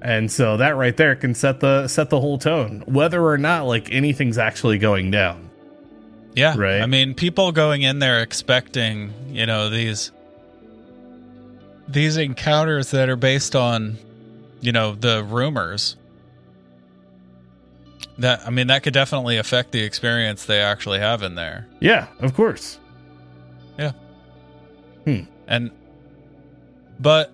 And 0.00 0.30
so 0.30 0.56
that 0.58 0.76
right 0.76 0.96
there 0.96 1.16
can 1.16 1.34
set 1.34 1.60
the 1.60 1.88
set 1.88 2.10
the 2.10 2.20
whole 2.20 2.38
tone, 2.38 2.84
whether 2.86 3.24
or 3.24 3.38
not 3.38 3.66
like 3.66 3.92
anything's 3.92 4.38
actually 4.38 4.78
going 4.78 5.10
down. 5.10 5.50
Yeah. 6.34 6.54
Right. 6.56 6.80
I 6.80 6.86
mean, 6.86 7.14
people 7.14 7.50
going 7.50 7.82
in 7.82 7.98
there 7.98 8.22
expecting, 8.22 9.12
you 9.30 9.46
know, 9.46 9.70
these 9.70 10.12
these 11.88 12.16
encounters 12.16 12.90
that 12.92 13.08
are 13.08 13.16
based 13.16 13.56
on, 13.56 13.98
you 14.60 14.72
know, 14.72 14.94
the 14.94 15.24
rumors. 15.24 15.96
That 18.18 18.46
I 18.46 18.50
mean, 18.50 18.68
that 18.68 18.82
could 18.82 18.94
definitely 18.94 19.36
affect 19.38 19.72
the 19.72 19.82
experience 19.82 20.44
they 20.44 20.60
actually 20.60 20.98
have 21.00 21.22
in 21.22 21.34
there. 21.34 21.66
Yeah, 21.80 22.06
of 22.20 22.34
course. 22.34 22.78
Yeah. 23.78 23.92
Hmm. 25.04 25.22
And 25.46 25.70
but 27.00 27.32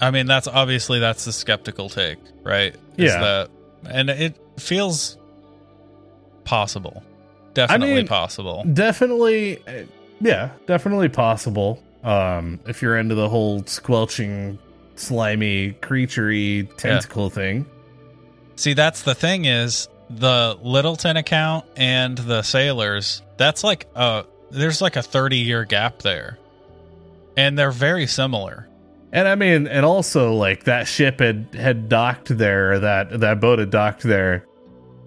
I 0.00 0.10
mean, 0.10 0.26
that's 0.26 0.46
obviously 0.48 0.98
that's 0.98 1.24
the 1.24 1.32
skeptical 1.32 1.88
take, 1.88 2.18
right? 2.42 2.74
Is 2.96 3.12
Yeah. 3.12 3.20
that 3.20 3.50
and 3.88 4.10
it 4.10 4.36
feels 4.58 5.18
possible. 6.44 7.02
Definitely 7.54 7.94
mean, 7.96 8.06
possible. 8.06 8.64
Definitely, 8.72 9.62
yeah, 10.20 10.50
definitely 10.66 11.08
possible. 11.08 11.82
Um, 12.04 12.60
if 12.66 12.80
you're 12.80 12.96
into 12.96 13.14
the 13.14 13.28
whole 13.28 13.64
squelching, 13.66 14.58
slimy, 14.96 15.72
creaturey 15.80 16.68
tentacle 16.76 17.28
thing. 17.30 17.66
See, 18.56 18.74
that's 18.74 19.02
the 19.02 19.14
thing 19.14 19.44
is 19.46 19.88
the 20.08 20.58
Lyttelton 20.64 21.18
account 21.18 21.64
and 21.76 22.16
the 22.16 22.42
sailors. 22.42 23.22
That's 23.36 23.64
like 23.64 23.86
uh 23.94 24.22
there's 24.50 24.80
like 24.82 24.96
a 24.96 25.02
30 25.02 25.36
year 25.38 25.64
gap 25.64 26.00
there, 26.02 26.38
and 27.36 27.58
they're 27.58 27.70
very 27.70 28.06
similar. 28.06 28.66
And 29.12 29.26
I 29.26 29.34
mean, 29.34 29.66
and 29.66 29.84
also 29.84 30.34
like 30.34 30.64
that 30.64 30.86
ship 30.86 31.18
had 31.20 31.48
had 31.54 31.88
docked 31.88 32.36
there, 32.36 32.78
that 32.78 33.20
that 33.20 33.40
boat 33.40 33.58
had 33.58 33.70
docked 33.70 34.02
there. 34.02 34.46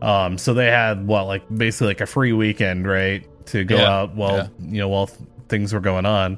Um, 0.01 0.37
so 0.37 0.53
they 0.53 0.67
had 0.67 1.07
what 1.07 1.25
like 1.27 1.43
basically 1.55 1.87
like 1.87 2.01
a 2.01 2.05
free 2.05 2.33
weekend, 2.33 2.85
right, 2.85 3.25
to 3.47 3.63
go 3.63 3.77
Yeah, 3.77 3.89
out 3.89 4.15
while 4.15 4.35
yeah. 4.37 4.47
you 4.59 4.79
know 4.79 4.89
while 4.89 5.07
th- 5.07 5.19
things 5.47 5.71
were 5.73 5.79
going 5.79 6.05
on. 6.05 6.37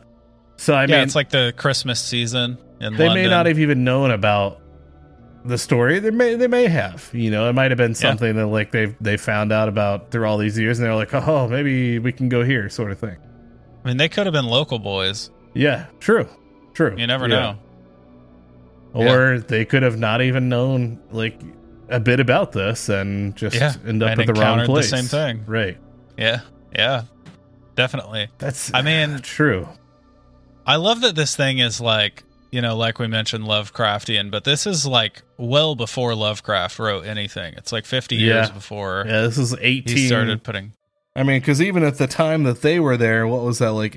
So 0.57 0.73
I 0.75 0.81
yeah, 0.83 0.87
mean, 0.97 0.99
it's 1.01 1.15
like 1.15 1.31
the 1.31 1.53
Christmas 1.57 1.99
season 1.99 2.57
in 2.79 2.93
they 2.95 3.07
London. 3.07 3.23
may 3.23 3.29
not 3.29 3.47
have 3.47 3.57
even 3.59 3.83
known 3.83 4.11
about 4.11 4.61
the 5.43 5.57
story. 5.57 5.97
They 5.99 6.11
may 6.11 6.35
they 6.35 6.47
may 6.47 6.67
have, 6.67 7.09
you 7.13 7.31
know, 7.31 7.49
it 7.49 7.53
might 7.53 7.71
have 7.71 7.77
been 7.79 7.95
something 7.95 8.35
that 8.35 8.45
like 8.47 8.71
they 8.71 8.95
they 9.01 9.17
found 9.17 9.51
out 9.51 9.67
about 9.69 10.11
through 10.11 10.27
all 10.27 10.37
these 10.37 10.57
years, 10.59 10.77
and 10.77 10.85
they're 10.85 10.93
like, 10.95 11.13
oh, 11.15 11.47
maybe 11.47 11.97
we 11.97 12.11
can 12.11 12.29
go 12.29 12.43
here, 12.43 12.69
sort 12.69 12.91
of 12.91 12.99
thing. 12.99 13.17
I 13.83 13.87
mean, 13.87 13.97
they 13.97 14.09
could 14.09 14.27
have 14.27 14.33
been 14.33 14.45
local 14.45 14.77
boys. 14.79 15.31
Yeah, 15.55 15.85
true, 15.99 16.27
true. 16.75 16.93
You 16.97 17.07
never 17.07 17.27
Yeah. 17.27 17.39
know. 17.39 17.57
or 18.93 19.39
they 19.39 19.65
could 19.65 19.83
have 19.83 19.97
not 19.97 20.21
even 20.21 20.47
known 20.47 20.99
like 21.11 21.37
a 21.89 21.99
bit 21.99 22.19
about 22.21 22.53
this 22.53 22.87
and 22.87 23.35
just 23.35 23.55
Yeah, 23.55 23.73
end 23.85 24.01
up 24.01 24.11
and 24.11 24.21
at 24.21 24.27
the 24.27 24.33
wrong 24.33 24.59
encountered 24.59 24.67
the 24.67 24.71
place. 24.73 24.89
same 24.89 25.05
thing. 25.05 25.43
right? 25.47 25.77
Yeah, 26.17 26.39
yeah, 26.73 27.03
definitely. 27.75 28.27
That's 28.37 28.73
I 28.73 28.81
mean- 28.81 29.19
true. 29.23 29.67
I 30.65 30.77
love 30.77 31.01
that 31.01 31.13
this 31.15 31.35
thing 31.35 31.59
is 31.59 31.79
like, 31.81 32.23
you 32.51 32.61
know, 32.61 32.75
like 32.77 32.97
we 32.97 33.07
mentioned 33.07 33.43
Lovecraftian, 33.43 34.31
but 34.31 34.45
this 34.45 34.65
is 34.65 34.85
like 34.85 35.21
well 35.37 35.75
before 35.75 36.15
Lovecraft 36.15 36.79
wrote 36.79 37.05
anything. 37.05 37.53
It's 37.57 37.71
like 37.73 37.85
50 37.85 38.15
years 38.15 38.49
before 38.49 39.03
Yeah, 39.05 39.21
this 39.23 39.37
is 39.37 39.53
eighteen. 39.59 39.97
he 39.97 40.07
started 40.07 40.41
putting. 40.43 40.71
I 41.17 41.23
mean, 41.23 41.39
because 41.41 41.61
even 41.61 41.83
at 41.83 41.97
the 41.97 42.07
time 42.07 42.43
that 42.43 42.61
they 42.61 42.79
were 42.79 42.95
there, 42.97 43.27
what 43.27 43.43
was 43.43 43.59
that 43.59 43.71
like 43.73 43.95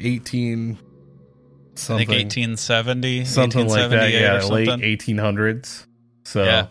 I 1.78 1.98
Something, 1.98 2.06
think 2.08 2.24
1870, 2.34 3.24
something 3.24 3.68
like 3.68 3.90
that. 3.90 3.90
1878 3.90 4.20
Yeah, 4.20 4.72
late 4.74 4.84
eighteen 4.84 5.18
hundreds. 5.18 5.86
So 6.24 6.44
Yeah. 6.44 6.66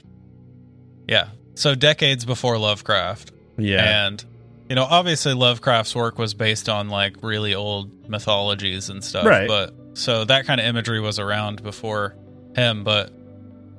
Yeah. 1.08 1.30
So 1.56 1.74
decades 1.76 2.26
before 2.26 2.58
Lovecraft. 2.58 3.32
yeah, 3.58 4.06
And, 4.08 4.24
you 4.70 4.76
know, 4.76 4.84
obviously 4.84 5.34
Lovecraft's 5.34 5.96
work 5.96 6.20
was 6.20 6.34
based 6.34 6.70
on 6.70 6.90
like 6.90 7.16
really 7.24 7.56
old 7.56 8.10
mythologies 8.10 8.90
and 8.90 9.04
stuff. 9.04 9.26
Right. 9.26 9.48
But 9.48 9.74
so 9.94 10.26
that 10.26 10.46
kind 10.46 10.60
of 10.60 10.68
imagery 10.68 11.00
was 11.00 11.18
around 11.18 11.64
before 11.64 12.16
him. 12.56 12.84
But 12.84 13.12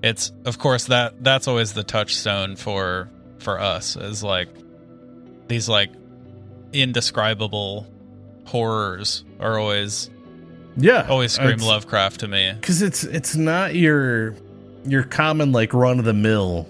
it's, 0.03 0.33
of 0.45 0.59
course, 0.59 0.87
that 0.87 1.23
that's 1.23 1.47
always 1.47 1.73
the 1.75 1.85
touchstone 1.85 2.57
for 2.57 3.11
for 3.39 3.61
us 3.61 3.95
is 3.97 4.25
like 4.25 4.49
these 5.47 5.69
like 5.69 5.91
indescribable 6.73 7.87
horrors 8.47 9.25
are 9.41 9.59
always 9.59 10.11
yeah. 10.79 11.07
always 11.09 11.33
scream 11.33 11.59
Lovecraft 11.59 12.21
to 12.21 12.29
me. 12.29 12.53
because 12.55 12.81
it's 12.83 13.05
it's 13.05 13.37
not 13.37 13.75
your 13.75 14.35
your 14.87 15.03
common 15.03 15.53
like 15.53 15.75
run 15.75 15.99
of 15.99 16.05
the 16.05 16.15
mill 16.15 16.67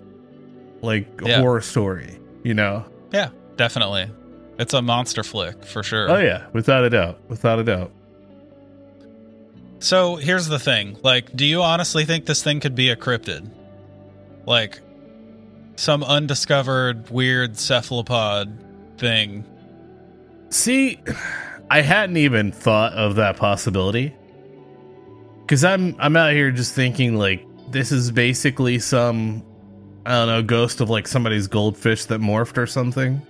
like 0.82 1.06
Yeah. 1.24 1.40
horror 1.40 1.60
story. 1.60 2.18
You 2.42 2.54
know. 2.54 2.84
Yeah, 3.12 3.30
definitely. 3.56 4.10
It's 4.58 4.74
a 4.74 4.82
monster 4.82 5.22
flick 5.22 5.64
for 5.64 5.82
sure. 5.82 6.10
Oh 6.10 6.18
yeah, 6.18 6.46
without 6.52 6.84
a 6.84 6.90
doubt, 6.90 7.18
without 7.28 7.58
a 7.58 7.64
doubt. 7.64 7.92
So 9.80 10.16
here's 10.16 10.46
the 10.48 10.58
thing. 10.58 10.96
Like, 11.02 11.34
do 11.36 11.44
you 11.44 11.62
honestly 11.62 12.04
think 12.04 12.26
this 12.26 12.42
thing 12.42 12.58
could 12.60 12.74
be 12.74 12.90
a 12.90 12.96
cryptid? 12.96 13.48
Like 14.46 14.80
some 15.76 16.02
undiscovered 16.02 17.10
weird 17.10 17.56
cephalopod 17.56 18.98
thing. 18.98 19.44
See, 20.50 20.98
I 21.70 21.82
hadn't 21.82 22.16
even 22.16 22.52
thought 22.52 22.94
of 22.94 23.16
that 23.16 23.36
possibility. 23.36 24.14
Cause 25.46 25.64
I'm 25.64 25.96
I'm 25.98 26.16
out 26.16 26.32
here 26.32 26.50
just 26.50 26.74
thinking 26.74 27.16
like 27.16 27.44
this 27.70 27.92
is 27.92 28.10
basically 28.10 28.78
some 28.78 29.44
I 30.04 30.10
don't 30.10 30.28
know, 30.28 30.42
ghost 30.42 30.80
of 30.80 30.90
like 30.90 31.08
somebody's 31.08 31.46
goldfish 31.46 32.06
that 32.06 32.20
morphed 32.20 32.58
or 32.58 32.66
something. 32.66 33.22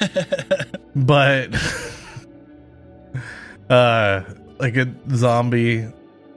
But 0.94 1.54
uh 3.70 4.22
like 4.58 4.76
a 4.76 4.92
zombie, 5.14 5.86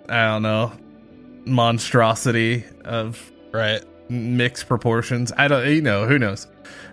I 0.07 0.25
don't 0.27 0.43
know, 0.43 0.71
monstrosity 1.45 2.63
of 2.85 3.31
right. 3.51 3.81
mixed 4.09 4.67
proportions. 4.67 5.31
I 5.37 5.47
don't, 5.47 5.67
you 5.67 5.81
know, 5.81 6.07
who 6.07 6.19
knows? 6.19 6.47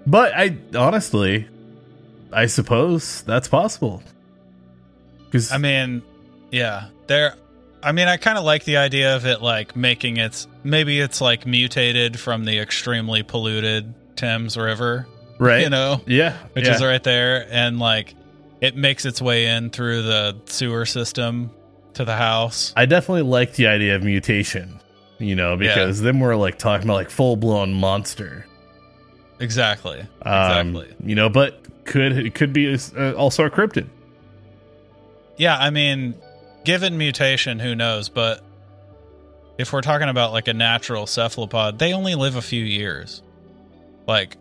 But 0.06 0.32
I 0.34 0.56
honestly, 0.74 1.48
I 2.32 2.46
suppose 2.46 3.22
that's 3.22 3.48
possible. 3.48 4.02
Because 5.30 5.52
I 5.52 5.58
mean, 5.58 6.02
yeah. 6.50 6.88
There 7.06 7.34
I 7.82 7.92
mean, 7.92 8.08
I 8.08 8.16
kind 8.16 8.36
of 8.36 8.44
like 8.44 8.64
the 8.64 8.76
idea 8.76 9.16
of 9.16 9.26
it 9.26 9.40
like 9.40 9.74
making 9.76 10.16
its 10.18 10.46
maybe 10.64 11.00
it's 11.00 11.20
like 11.20 11.46
mutated 11.46 12.18
from 12.18 12.44
the 12.44 12.58
extremely 12.58 13.22
polluted 13.22 13.94
Thames 14.16 14.56
River, 14.56 15.06
right, 15.38 15.62
you 15.62 15.70
know, 15.70 16.00
yeah, 16.06 16.36
which 16.52 16.66
yeah. 16.66 16.74
is 16.74 16.82
right 16.82 17.02
there 17.02 17.46
and 17.50 17.78
like 17.78 18.14
it 18.60 18.76
makes 18.76 19.04
its 19.06 19.22
way 19.22 19.46
in 19.46 19.70
through 19.70 20.02
the 20.02 20.36
sewer 20.46 20.84
system 20.84 21.50
to 21.94 22.04
the 22.04 22.16
house. 22.16 22.72
I 22.76 22.86
definitely 22.86 23.22
like 23.22 23.54
the 23.54 23.68
idea 23.68 23.96
of 23.96 24.02
mutation. 24.02 24.78
You 25.18 25.36
know, 25.36 25.58
because 25.58 26.00
then 26.00 26.18
we're 26.18 26.34
like 26.34 26.58
talking 26.58 26.86
about 26.86 26.94
like 26.94 27.10
full 27.10 27.36
blown 27.36 27.74
monster. 27.74 28.46
Exactly. 29.38 30.00
Um, 30.22 30.76
Exactly. 30.76 30.94
You 31.04 31.14
know, 31.14 31.28
but 31.28 31.62
could 31.84 32.12
it 32.12 32.34
could 32.34 32.54
be 32.54 32.74
uh, 32.74 33.12
also 33.12 33.44
a 33.44 33.50
cryptid. 33.50 33.86
Yeah, 35.36 35.56
I 35.56 35.70
mean, 35.70 36.14
given 36.64 36.98
mutation, 36.98 37.58
who 37.58 37.74
knows? 37.74 38.08
But 38.08 38.42
if 39.58 39.72
we're 39.72 39.80
talking 39.82 40.08
about 40.08 40.32
like 40.32 40.48
a 40.48 40.54
natural 40.54 41.06
cephalopod, 41.06 41.78
they 41.78 41.92
only 41.92 42.14
live 42.14 42.36
a 42.36 42.42
few 42.42 42.62
years. 42.62 43.22
Like 44.06 44.36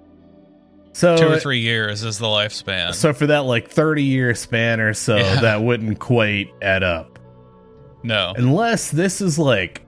So 0.94 1.16
two 1.18 1.28
or 1.28 1.40
three 1.40 1.60
years 1.60 2.04
is 2.04 2.18
the 2.20 2.26
lifespan. 2.28 2.94
So 2.96 3.14
for 3.14 3.28
that 3.28 3.40
like 3.40 3.70
30 3.70 4.04
year 4.04 4.34
span 4.36 4.80
or 4.80 4.94
so, 4.94 5.18
Yeah. 5.18 5.42
that 5.42 5.62
wouldn't 5.62 6.00
quite 6.00 6.50
add 6.62 6.84
up. 6.84 7.20
no. 8.04 8.34
Unless 8.36 8.92
this 8.92 9.22
is 9.22 9.38
like 9.40 9.86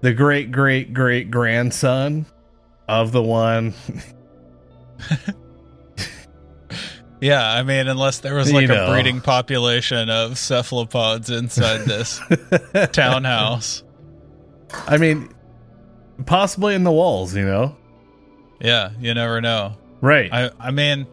the 0.00 0.12
great 0.14 0.50
great 0.50 0.92
great 0.94 1.30
grandson 1.30 2.24
of 2.88 3.12
the 3.12 3.22
one. 3.22 3.74
Yeah, 7.20 7.46
I 7.46 7.62
mean, 7.62 7.86
unless 7.88 8.18
there 8.20 8.34
was 8.34 8.48
You 8.50 8.56
like 8.60 8.68
know. 8.68 8.86
a 8.86 8.90
breeding 8.90 9.20
population 9.20 10.08
of 10.08 10.38
cephalopods 10.38 11.28
inside 11.30 11.80
this 11.86 12.20
townhouse. 12.92 13.82
I 14.86 14.96
mean, 14.96 15.28
possibly 16.26 16.74
in 16.74 16.84
the 16.84 16.92
walls, 16.92 17.36
you 17.36 17.44
know? 17.44 17.76
Yeah, 18.60 18.90
you 19.00 19.12
never 19.14 19.40
know. 19.40 19.76
Right. 20.00 20.32
I 20.32 20.50
I 20.58 20.70
mean 20.70 21.06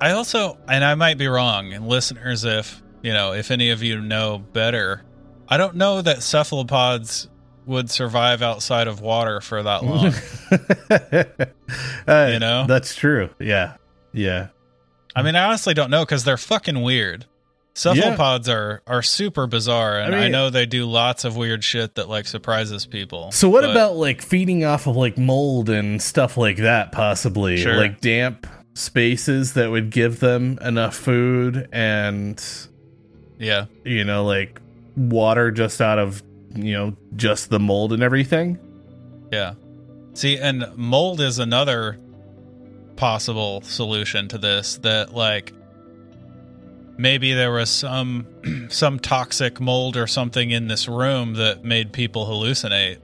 I 0.00 0.12
also 0.12 0.58
and 0.68 0.84
I 0.84 0.94
might 0.94 1.18
be 1.18 1.26
wrong, 1.26 1.72
and 1.72 1.88
listeners 1.88 2.44
if 2.44 2.80
you 3.02 3.12
know, 3.12 3.32
if 3.32 3.50
any 3.50 3.70
of 3.70 3.82
you 3.82 4.00
know 4.00 4.38
better, 4.38 5.02
I 5.48 5.56
don't 5.56 5.76
know 5.76 6.02
that 6.02 6.22
cephalopods 6.22 7.28
would 7.66 7.90
survive 7.90 8.42
outside 8.42 8.86
of 8.86 9.00
water 9.00 9.40
for 9.40 9.62
that 9.62 9.84
long. 9.84 10.12
Uh, 12.08 12.30
You 12.32 12.38
know? 12.38 12.66
That's 12.68 12.94
true. 12.94 13.30
Yeah. 13.40 13.76
Yeah. 14.12 14.48
I 15.16 15.22
mean, 15.22 15.34
I 15.34 15.44
honestly 15.44 15.72
don't 15.72 15.90
know 15.90 16.04
because 16.04 16.24
they're 16.24 16.36
fucking 16.36 16.82
weird. 16.82 17.24
Cephalopods 17.72 18.48
are 18.48 18.82
are 18.86 19.02
super 19.02 19.46
bizarre, 19.46 19.98
and 19.98 20.14
I 20.14 20.24
I, 20.24 20.28
know 20.28 20.48
they 20.48 20.64
do 20.64 20.86
lots 20.86 21.24
of 21.24 21.36
weird 21.36 21.62
shit 21.62 21.96
that 21.96 22.08
like 22.08 22.26
surprises 22.26 22.86
people. 22.86 23.32
So 23.32 23.48
what 23.48 23.62
but- 23.62 23.70
about 23.70 23.96
like 23.96 24.22
feeding 24.22 24.64
off 24.64 24.86
of 24.86 24.96
like 24.96 25.18
mold 25.18 25.68
and 25.68 26.00
stuff 26.00 26.36
like 26.36 26.58
that 26.58 26.92
possibly? 26.92 27.58
Sure. 27.58 27.76
Like 27.76 28.00
damp 28.00 28.46
spaces 28.74 29.54
that 29.54 29.70
would 29.70 29.90
give 29.90 30.20
them 30.20 30.58
enough 30.60 30.94
food 30.94 31.66
and 31.72 32.42
yeah? 33.38 33.66
you 33.84 34.04
know 34.04 34.24
like 34.24 34.60
water 34.96 35.50
just 35.50 35.80
out 35.80 35.98
of 35.98 36.22
you 36.54 36.72
know 36.72 36.96
just 37.14 37.50
the 37.50 37.60
mold 37.60 37.92
and 37.92 38.02
everything. 38.02 38.58
Yeah. 39.30 39.54
See, 40.14 40.38
and 40.38 40.66
mold 40.76 41.20
is 41.20 41.38
another 41.38 41.98
possible 42.96 43.60
solution 43.62 44.28
to 44.28 44.38
this 44.38 44.78
that 44.78 45.14
like 45.14 45.52
maybe 46.96 47.32
there 47.32 47.52
was 47.52 47.70
some 47.70 48.26
some 48.70 48.98
toxic 48.98 49.60
mold 49.60 49.96
or 49.96 50.06
something 50.06 50.50
in 50.50 50.68
this 50.68 50.88
room 50.88 51.34
that 51.34 51.64
made 51.64 51.92
people 51.92 52.26
hallucinate. 52.26 52.98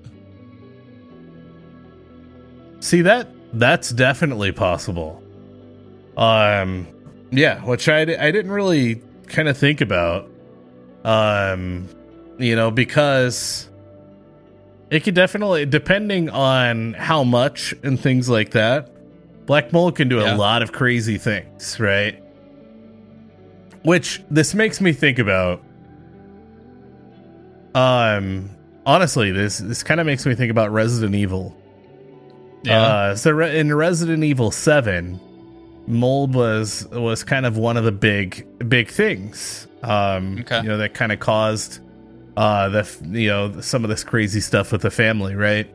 See 2.80 3.02
that 3.02 3.28
that's 3.52 3.90
definitely 3.90 4.52
possible. 4.52 5.22
Um 6.16 6.88
yeah, 7.30 7.64
which 7.64 7.88
I 7.88 8.00
I 8.00 8.30
didn't 8.30 8.50
really 8.50 9.02
kind 9.26 9.48
of 9.48 9.56
think 9.56 9.80
about 9.80 10.28
um 11.04 11.88
you 12.38 12.56
know 12.56 12.70
because 12.70 13.68
it 14.90 15.04
could 15.04 15.14
definitely 15.14 15.64
depending 15.64 16.28
on 16.28 16.92
how 16.94 17.24
much 17.24 17.74
and 17.82 17.98
things 17.98 18.28
like 18.28 18.50
that 18.50 18.90
black 19.46 19.72
mold 19.72 19.96
can 19.96 20.08
do 20.08 20.18
Yeah. 20.18 20.34
a 20.34 20.36
lot 20.36 20.62
of 20.62 20.72
crazy 20.72 21.18
things 21.18 21.78
right 21.80 22.22
which 23.82 24.22
this 24.30 24.54
makes 24.54 24.80
me 24.80 24.92
think 24.92 25.18
about 25.18 25.62
um 27.74 28.50
honestly 28.86 29.32
this 29.32 29.58
this 29.58 29.82
kind 29.82 30.00
of 30.00 30.06
makes 30.06 30.26
me 30.26 30.34
think 30.34 30.50
about 30.50 30.70
resident 30.70 31.14
evil 31.14 31.56
Yeah. 32.64 32.82
uh, 32.82 33.16
so 33.16 33.30
re- 33.32 33.58
in 33.58 33.74
Resident 33.74 34.22
Evil 34.22 34.50
Seven, 34.52 35.18
mold 35.88 36.32
was 36.34 36.86
was 36.92 37.24
kind 37.24 37.44
of 37.44 37.56
one 37.56 37.76
of 37.76 37.82
the 37.82 37.90
big 37.90 38.46
big 38.68 38.88
things. 38.88 39.66
Um, 39.82 40.38
Okay. 40.42 40.58
You 40.62 40.68
know 40.68 40.76
that 40.76 40.94
kind 40.94 41.10
of 41.10 41.18
caused 41.18 41.80
uh, 42.36 42.68
the 42.68 42.88
you 43.10 43.28
know 43.30 43.60
some 43.62 43.82
of 43.84 43.90
this 43.90 44.04
crazy 44.04 44.40
stuff 44.40 44.70
with 44.70 44.82
the 44.82 44.90
family, 44.92 45.34
right? 45.34 45.68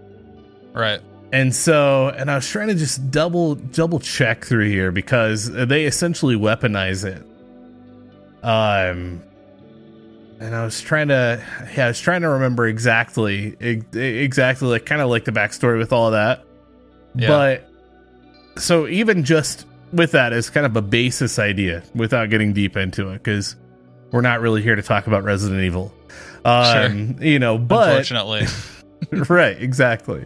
right. 0.74 1.02
And 1.32 1.54
so, 1.54 2.10
and 2.10 2.32
I 2.32 2.36
was 2.36 2.48
trying 2.48 2.70
to 2.70 2.76
just 2.76 3.12
double 3.12 3.56
double 3.56 4.00
check 4.00 4.46
through 4.46 4.70
here 4.70 4.92
because 4.92 5.52
they 5.52 5.86
essentially 5.86 6.36
weaponize 6.36 7.04
it. 7.04 7.22
Um, 8.44 9.22
and 10.40 10.56
I 10.56 10.64
was 10.64 10.80
trying 10.80 11.10
to, 11.10 11.44
yeah, 11.76 11.86
I 11.86 11.88
was 11.90 12.00
trying 12.00 12.22
to 12.22 12.30
remember 12.30 12.68
exactly, 12.68 13.58
exactly 13.60 14.68
like 14.70 14.86
kind 14.86 15.02
of 15.02 15.10
like 15.10 15.26
the 15.26 15.32
backstory 15.32 15.78
with 15.78 15.92
all 15.92 16.08
of 16.08 16.14
that. 16.14 16.46
Yeah. 17.16 17.28
But 17.28 17.70
so 18.62 18.88
even 18.88 19.24
just 19.24 19.66
with 19.92 20.12
that 20.12 20.32
as 20.32 20.50
kind 20.50 20.66
of 20.66 20.76
a 20.78 20.82
basis 20.82 21.40
idea, 21.40 21.84
without 21.94 22.30
getting 22.30 22.54
deep 22.54 22.78
into 22.78 23.10
it, 23.10 23.18
because 23.18 23.56
we're 24.12 24.22
not 24.22 24.40
really 24.40 24.62
here 24.62 24.76
to 24.76 24.84
talk 24.84 25.08
about 25.08 25.24
Resident 25.24 25.62
Evil. 25.62 25.94
Um, 26.46 27.18
you 27.20 27.40
know, 27.40 27.58
but 27.58 27.90
Unfortunately. 27.90 28.46
right 29.30 29.62
exactly 29.62 30.26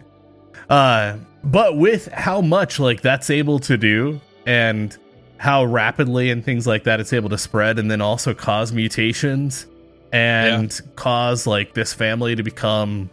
uh 0.72 1.16
but 1.44 1.76
with 1.76 2.06
how 2.08 2.40
much 2.40 2.80
like 2.80 3.00
that's 3.00 3.30
able 3.30 3.58
to 3.58 3.76
do 3.76 4.20
and 4.46 4.96
how 5.38 5.64
rapidly 5.64 6.30
and 6.30 6.44
things 6.44 6.66
like 6.66 6.84
that 6.84 7.00
it's 7.00 7.12
able 7.12 7.28
to 7.28 7.38
spread 7.38 7.78
and 7.78 7.90
then 7.90 8.00
also 8.00 8.32
cause 8.32 8.72
mutations 8.72 9.66
and 10.12 10.80
cause 10.96 11.46
like 11.46 11.74
this 11.74 11.92
family 11.92 12.34
to 12.34 12.42
become 12.42 13.10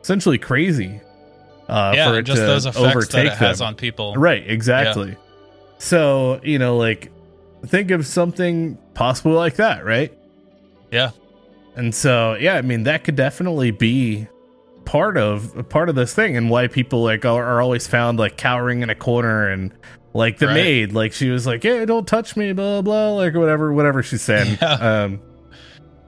essentially 0.00 0.38
crazy 0.38 1.00
uh 1.68 1.92
yeah, 1.94 2.10
for 2.10 2.18
it 2.18 2.22
just 2.22 2.40
to 2.40 2.46
those 2.46 2.66
effects 2.66 2.80
that 2.82 2.96
overtake 2.96 3.26
it 3.26 3.32
has 3.34 3.58
them. 3.58 3.68
on 3.68 3.74
people. 3.74 4.14
Right, 4.14 4.48
exactly. 4.48 5.16
So, 5.78 6.40
you 6.42 6.58
know, 6.58 6.76
like 6.76 7.10
think 7.66 7.90
of 7.90 8.06
something 8.06 8.78
possible 8.94 9.32
like 9.32 9.56
that, 9.56 9.84
right? 9.84 10.16
Yeah. 10.90 11.10
And 11.76 11.94
so, 11.94 12.34
yeah, 12.34 12.54
I 12.54 12.62
mean, 12.62 12.84
that 12.84 13.04
could 13.04 13.16
definitely 13.16 13.70
be 13.70 14.26
part 14.88 15.18
of 15.18 15.68
part 15.68 15.90
of 15.90 15.94
this 15.94 16.14
thing 16.14 16.34
and 16.34 16.48
why 16.48 16.66
people 16.66 17.02
like 17.04 17.26
are, 17.26 17.44
are 17.44 17.60
always 17.60 17.86
found 17.86 18.18
like 18.18 18.38
cowering 18.38 18.80
in 18.82 18.88
a 18.88 18.94
corner 18.94 19.46
and 19.48 19.70
like 20.14 20.38
the 20.38 20.46
Right. 20.46 20.54
maid, 20.54 20.92
like 20.94 21.12
she 21.12 21.28
was 21.28 21.46
like, 21.46 21.62
"Yeah, 21.62 21.84
don't 21.84 22.06
touch 22.08 22.36
me," 22.38 22.52
blah 22.54 22.80
blah, 22.80 23.10
like 23.10 23.34
whatever, 23.34 23.70
whatever 23.72 24.02
she's 24.02 24.22
saying. 24.22 24.56
Yeah. 24.62 24.72
Um, 25.04 25.20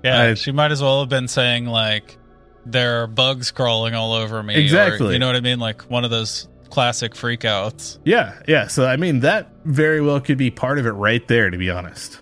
Yeah, 0.02 0.20
I- 0.22 0.34
she 0.34 0.50
might 0.50 0.70
as 0.72 0.80
well 0.82 1.00
have 1.00 1.10
been 1.10 1.28
saying 1.28 1.66
like 1.66 2.16
there 2.64 3.02
are 3.02 3.06
bugs 3.06 3.50
crawling 3.50 3.94
all 3.94 4.14
over 4.14 4.42
me. 4.42 4.54
or- 4.54 4.58
Exactly. 4.58 5.12
you 5.12 5.18
know 5.18 5.26
what 5.26 5.36
I 5.36 5.40
mean? 5.40 5.58
Like 5.60 5.82
one 5.90 6.04
of 6.06 6.10
those 6.10 6.48
classic 6.70 7.12
freakouts. 7.14 7.98
yeah, 8.04 8.40
yeah. 8.48 8.66
So, 8.68 8.86
I 8.86 8.96
mean, 8.96 9.20
that 9.20 9.50
very 9.66 10.00
well 10.00 10.20
could 10.20 10.38
be 10.38 10.50
part 10.50 10.78
of 10.78 10.86
it 10.86 10.92
right 10.92 11.26
there. 11.28 11.50
To 11.50 11.58
be 11.58 11.68
honest, 11.70 12.20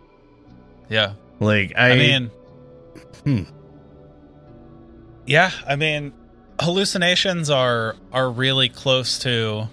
Yeah. 0.91 1.13
like 1.39 1.73
I, 1.77 1.91
I, 1.91 1.97
mean, 1.97 2.31
Hmm. 3.25 3.43
yeah, 5.27 5.51
I 5.67 5.77
mean, 5.77 6.13
hallucinations 6.61 7.51
are 7.51 7.97
are 8.13 8.31
really 8.31 8.69
close 8.69 9.19
to 9.21 9.69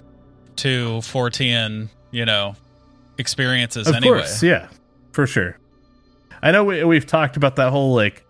to 0.57 0.99
Fortean, 0.99 1.89
you 2.11 2.25
know, 2.25 2.55
experiences 3.17 3.87
of 3.87 3.95
anyway. 3.95 4.19
course, 4.19 4.41
yeah, 4.43 4.69
for 5.11 5.27
sure. 5.27 5.57
I 6.41 6.51
know 6.51 6.63
we, 6.63 6.83
we've 6.83 7.05
talked 7.05 7.37
about 7.37 7.55
that 7.57 7.71
whole 7.71 7.95
like 7.95 8.25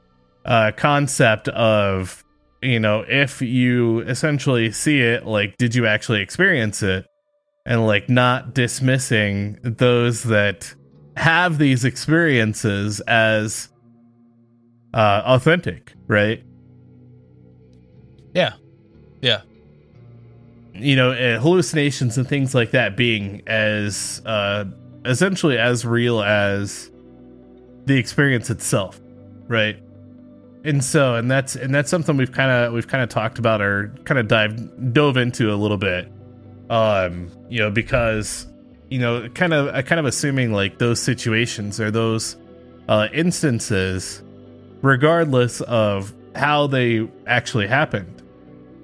uh, 0.45 0.71
concept 0.75 1.47
of 1.49 2.23
you 2.61 2.79
know 2.79 3.03
if 3.07 3.41
you 3.41 3.99
essentially 4.01 4.71
see 4.71 5.01
it, 5.01 5.25
like 5.25 5.57
did 5.57 5.75
you 5.75 5.85
actually 5.87 6.21
experience 6.21 6.81
it, 6.83 7.05
and 7.65 7.85
like 7.85 8.09
not 8.09 8.53
dismissing 8.53 9.59
those 9.63 10.23
that 10.23 10.73
have 11.17 11.57
these 11.57 11.85
experiences 11.85 12.99
as 13.01 13.69
uh, 14.93 15.21
authentic, 15.25 15.93
right? 16.07 16.43
Yeah. 18.36 18.53
Yeah. 19.21 19.41
you 20.73 20.95
know 20.95 21.11
uh, 21.11 21.39
hallucinations 21.39 22.17
and 22.17 22.27
things 22.27 22.53
like 22.53 22.71
that 22.71 22.97
being 22.97 23.41
as 23.47 24.21
uh 24.25 24.65
essentially 25.05 25.57
as 25.57 25.86
real 25.86 26.21
as 26.21 26.91
the 27.86 27.97
experience 27.97 28.49
itself 28.49 28.99
right 29.47 29.77
and 30.65 30.83
so 30.83 31.15
and 31.15 31.31
that's 31.31 31.55
and 31.55 31.73
that's 31.73 31.89
something 31.89 32.17
we've 32.17 32.33
kind 32.33 32.51
of 32.51 32.73
we've 32.73 32.88
kind 32.88 33.01
of 33.01 33.09
talked 33.09 33.39
about 33.39 33.61
or 33.61 33.95
kind 34.03 34.19
of 34.19 34.27
dived 34.27 34.93
dove 34.93 35.15
into 35.15 35.53
a 35.53 35.55
little 35.55 35.77
bit 35.77 36.11
um 36.69 37.31
you 37.49 37.59
know 37.59 37.71
because 37.71 38.45
you 38.89 38.99
know 38.99 39.29
kind 39.29 39.53
of 39.53 39.86
kind 39.86 39.99
of 39.99 40.05
assuming 40.05 40.51
like 40.51 40.77
those 40.77 41.01
situations 41.01 41.79
or 41.79 41.89
those 41.89 42.36
uh 42.89 43.07
instances 43.13 44.21
regardless 44.81 45.61
of 45.61 46.13
how 46.36 46.67
they 46.67 47.07
actually 47.27 47.67
happened 47.67 48.14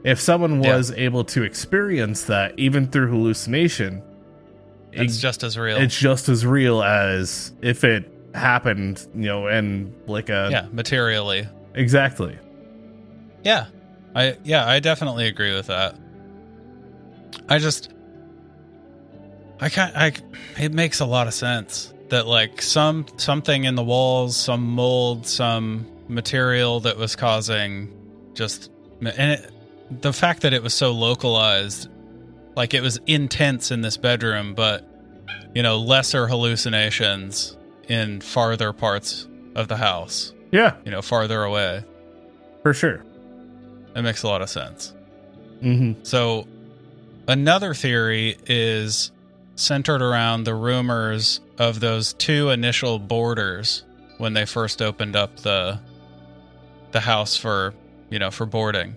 if 0.04 0.20
someone 0.20 0.64
Yeah. 0.64 0.76
was 0.78 0.92
able 0.92 1.24
to 1.26 1.44
experience 1.44 2.24
that 2.26 2.54
even 2.58 2.88
through 2.88 3.10
hallucination 3.12 4.02
It's 4.92 5.18
just 5.20 5.44
as 5.44 5.58
real. 5.58 5.78
it's 5.78 5.98
just 5.98 6.28
as 6.30 6.46
real 6.46 6.82
as 6.84 7.54
if 7.62 7.84
it 7.84 8.10
happened, 8.34 9.06
you 9.16 9.24
know, 9.28 9.48
and 9.48 9.94
like 10.08 10.30
a 10.30 10.48
yeah, 10.52 10.66
materially. 10.72 11.48
exactly. 11.76 12.38
Yeah. 13.44 13.66
I 14.16 14.38
yeah, 14.44 14.68
I 14.68 14.80
definitely 14.80 15.28
agree 15.28 15.56
with 15.56 15.68
that. 15.68 15.96
I 17.48 17.60
just 17.60 17.90
I 19.60 19.70
can't 19.70 19.96
I 19.96 20.12
it 20.60 20.74
makes 20.74 21.00
a 21.00 21.06
lot 21.06 21.28
of 21.28 21.34
sense 21.34 21.94
that 22.10 22.28
like 22.28 22.62
some 22.62 23.06
something 23.18 23.64
in 23.64 23.76
the 23.76 23.84
walls, 23.84 24.36
some 24.36 24.64
mold, 24.64 25.26
some 25.28 25.86
material 26.10 26.82
that 26.82 26.98
was 26.98 27.16
causing 27.16 27.90
just 28.34 28.70
and 29.02 29.32
it, 29.34 29.52
the 30.00 30.14
fact 30.14 30.42
that 30.44 30.54
it 30.54 30.64
was 30.64 30.74
so 30.74 30.92
localized 30.92 31.90
like 32.56 32.74
it 32.74 32.82
was 32.82 33.00
intense 33.08 33.72
in 33.72 33.82
this 33.82 33.98
bedroom 33.98 34.54
but 34.54 34.88
you 35.54 35.62
know 35.64 35.78
lesser 35.78 36.28
hallucinations 36.28 37.58
in 37.88 38.22
farther 38.22 38.72
parts 38.72 39.28
of 39.56 39.68
the 39.68 39.76
house, 39.76 40.34
Yeah, 40.52 40.76
you 40.86 40.92
know, 40.92 41.02
farther 41.02 41.44
away. 41.44 41.84
for 42.64 42.74
sure. 42.74 43.04
It 43.94 44.02
makes 44.02 44.24
a 44.24 44.28
lot 44.30 44.42
of 44.42 44.50
sense. 44.50 44.94
Mm-hmm. 45.62 46.04
So, 46.04 46.48
another 47.28 47.74
theory 47.74 48.38
is 48.46 49.12
centered 49.56 50.02
around 50.02 50.46
the 50.46 50.56
rumors 50.56 51.42
of 51.58 51.82
those 51.82 52.14
two 52.14 52.50
initial 52.50 52.98
boarders 52.98 53.84
when 54.20 54.34
they 54.34 54.46
first 54.46 54.82
opened 54.82 55.18
up 55.18 55.36
the 55.42 55.80
the 56.92 57.02
house 57.02 57.36
for 57.36 57.74
you 58.10 58.20
know 58.20 58.32
for 58.32 58.46
boarding, 58.46 58.96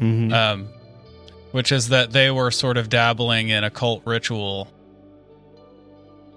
Mm-hmm. 0.00 0.32
um, 0.32 0.68
which 1.52 1.72
is 1.72 1.88
that 1.88 2.12
they 2.12 2.30
were 2.30 2.50
sort 2.50 2.76
of 2.76 2.88
dabbling 2.88 3.48
in 3.48 3.64
occult 3.64 4.02
ritual 4.04 4.68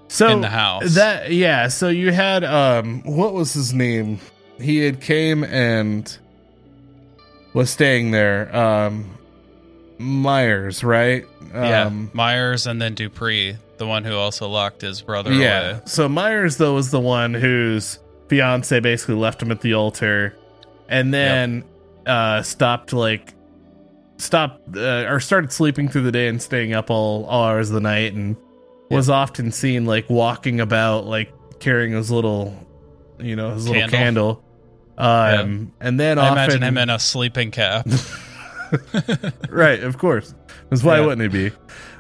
so 0.10 0.28
in 0.30 0.42
the 0.42 0.50
house. 0.50 0.96
That 0.96 1.32
yeah, 1.32 1.68
so 1.68 1.88
you 1.88 2.12
had 2.12 2.44
um 2.44 3.04
what 3.04 3.34
was 3.34 3.54
his 3.54 3.74
name? 3.74 4.20
He 4.60 4.80
had 4.80 5.00
came 5.00 5.44
and 5.44 6.18
was 7.54 7.70
staying 7.70 8.12
there. 8.12 8.54
Um 8.56 9.18
Myers, 9.98 10.84
right? 10.84 11.26
yeah, 11.54 11.86
Um 11.86 12.10
Myers 12.14 12.66
and 12.66 12.82
then 12.82 12.96
Dupree, 12.96 13.56
the 13.78 13.86
one 13.86 14.04
who 14.04 14.16
also 14.16 14.48
locked 14.48 14.82
his 14.82 15.02
brother 15.02 15.32
yeah. 15.32 15.70
away. 15.72 15.82
So 15.86 16.10
Myers 16.10 16.58
though 16.58 16.74
was 16.74 16.92
the 16.92 17.00
one 17.00 17.34
whose 17.34 18.00
fiance 18.30 18.80
basically 18.80 19.16
left 19.16 19.42
him 19.42 19.52
at 19.52 19.62
the 19.62 19.74
altar 19.76 20.36
and 20.88 21.14
then 21.14 21.64
uh 22.06 22.42
stopped 22.42 22.94
like 22.94 23.34
stopped 24.20 24.78
uh, 24.78 25.06
or 25.10 25.20
started 25.20 25.52
sleeping 25.52 25.90
through 25.90 26.04
the 26.04 26.12
day 26.12 26.28
and 26.28 26.40
staying 26.42 26.74
up 26.74 26.92
all, 26.92 27.26
all 27.26 27.46
hours 27.46 27.70
of 27.70 27.74
the 27.74 27.82
night 27.82 28.14
and 28.14 28.36
was 28.92 29.10
often 29.10 29.52
seen 29.52 29.86
like 29.86 30.08
walking 30.10 30.60
about 30.60 31.06
like 31.06 31.32
carrying 31.60 31.94
his 31.94 32.12
little 32.12 32.54
you 33.20 33.36
know 33.36 33.52
his 33.54 33.68
little 33.68 33.88
Candle. 33.90 34.36
candle 34.38 34.44
um 34.98 35.72
and 35.80 36.00
then 36.00 36.18
I 36.20 36.24
often 36.30 36.34
imagine 36.38 36.64
him 36.64 36.78
in 36.78 36.90
a 36.90 37.00
sleeping 37.00 37.52
cap. 37.52 37.88
right 39.50 39.82
of 39.84 39.98
course 39.98 40.34
because 40.64 40.84
why 40.84 41.00
Yeah. 41.00 41.06
wouldn't 41.06 41.34
he 41.34 41.50
be 41.50 41.56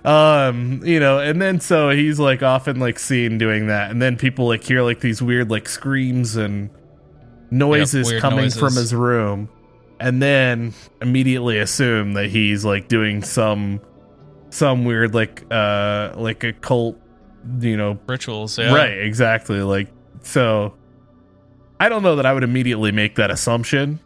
um 0.05 0.81
you 0.85 0.99
know 0.99 1.19
and 1.19 1.41
then 1.41 1.59
so 1.59 1.89
he's 1.89 2.19
like 2.19 2.43
often 2.43 2.79
like 2.79 2.99
seen 2.99 3.37
doing 3.37 3.67
that 3.67 3.91
and 3.91 4.01
then 4.01 4.17
people 4.17 4.47
like 4.47 4.63
hear 4.63 4.81
like 4.83 4.99
these 4.99 5.21
weird 5.21 5.49
like 5.49 5.67
screams 5.67 6.35
and 6.35 6.69
noises 7.51 8.07
weird 8.07 8.21
coming 8.21 8.41
noises. 8.45 8.59
from 8.59 8.75
his 8.75 8.93
room 8.93 9.49
and 9.99 10.21
then 10.21 10.73
immediately 11.01 11.59
assume 11.59 12.13
that 12.13 12.27
he's 12.27 12.63
like 12.65 12.87
doing 12.87 13.21
some 13.23 13.81
some 14.49 14.85
weird 14.85 15.13
like 15.13 15.43
uh 15.51 16.13
like 16.15 16.43
a 16.43 16.53
cult 16.53 16.97
you 17.59 17.77
know 17.77 17.97
Rituals, 18.07 18.57
yeah. 18.57 18.73
right 18.73 18.97
exactly 18.97 19.61
like 19.61 19.87
so 20.23 20.73
i 21.79 21.87
don't 21.89 22.03
know 22.03 22.15
that 22.17 22.25
i 22.25 22.33
would 22.33 22.43
immediately 22.43 22.91
make 22.91 23.15
that 23.15 23.31
assumption 23.31 23.99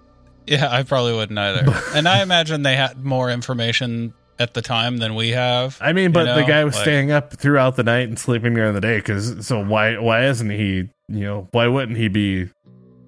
Yeah, 0.45 0.69
I 0.69 0.83
probably 0.83 1.13
wouldn't 1.13 1.39
either. 1.39 1.73
and 1.95 2.05
I 2.05 2.21
imagine 2.21 2.63
they 2.63 2.75
had 2.75 3.01
more 3.03 3.31
information 3.31 4.13
at 4.39 4.53
the 4.53 4.61
time 4.61 4.97
than 4.97 5.15
we 5.15 5.29
have. 5.29 5.77
I 5.79 5.93
mean, 5.93 6.11
but 6.11 6.27
You 6.27 6.33
the 6.33 6.43
guy 6.45 6.65
was 6.65 6.75
like- 6.75 6.83
staying 6.83 7.11
up 7.11 7.31
throughout 7.37 7.77
the 7.77 7.83
night 7.83 8.09
and 8.09 8.19
sleeping 8.19 8.53
during 8.53 8.73
the 8.73 8.81
day. 8.81 8.97
Because 8.97 9.47
so 9.47 9.63
why 9.63 9.97
why 9.97 10.25
isn't 10.25 10.49
he? 10.49 10.89
You 11.07 11.23
know, 11.25 11.47
why 11.51 11.67
wouldn't 11.67 11.97
he 11.97 12.09
be 12.09 12.49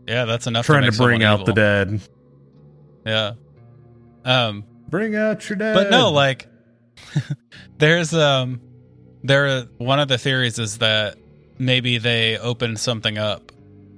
Yeah, 0.07 0.23
that's 0.23 0.47
enough 0.47 0.65
trying 0.65 0.83
to, 0.85 0.91
to, 0.91 0.97
bring 0.97 1.23
out 1.23 1.45
the 1.45 1.51
dead? 1.51 1.99
Yeah. 3.05 3.33
Um, 4.23 4.63
Bring 4.89 5.15
out 5.15 5.47
your 5.49 5.57
dad. 5.57 5.73
but 5.75 5.89
no, 5.91 6.11
like 6.11 6.47
there's 7.77 8.13
um 8.13 8.61
there 9.23 9.63
one 9.77 9.99
of 9.99 10.07
the 10.07 10.17
theories 10.17 10.59
is 10.59 10.79
that 10.79 11.17
maybe 11.57 11.97
they 11.97 12.37
opened 12.37 12.79
something 12.79 13.17
up 13.17 13.51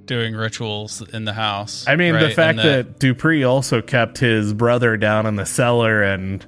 doing 0.06 0.34
rituals 0.36 1.02
in 1.14 1.26
the 1.26 1.34
house. 1.34 1.86
I 1.88 1.96
mean, 1.98 2.14
the 2.14 2.30
fact 2.30 2.60
And 2.60 2.70
that, 2.70 3.00
Dupree 3.00 3.44
also 3.44 3.82
kept 3.82 4.18
his 4.18 4.54
brother 4.54 4.96
down 4.98 5.26
in 5.26 5.36
the 5.36 5.46
cellar, 5.46 6.02
and 6.04 6.46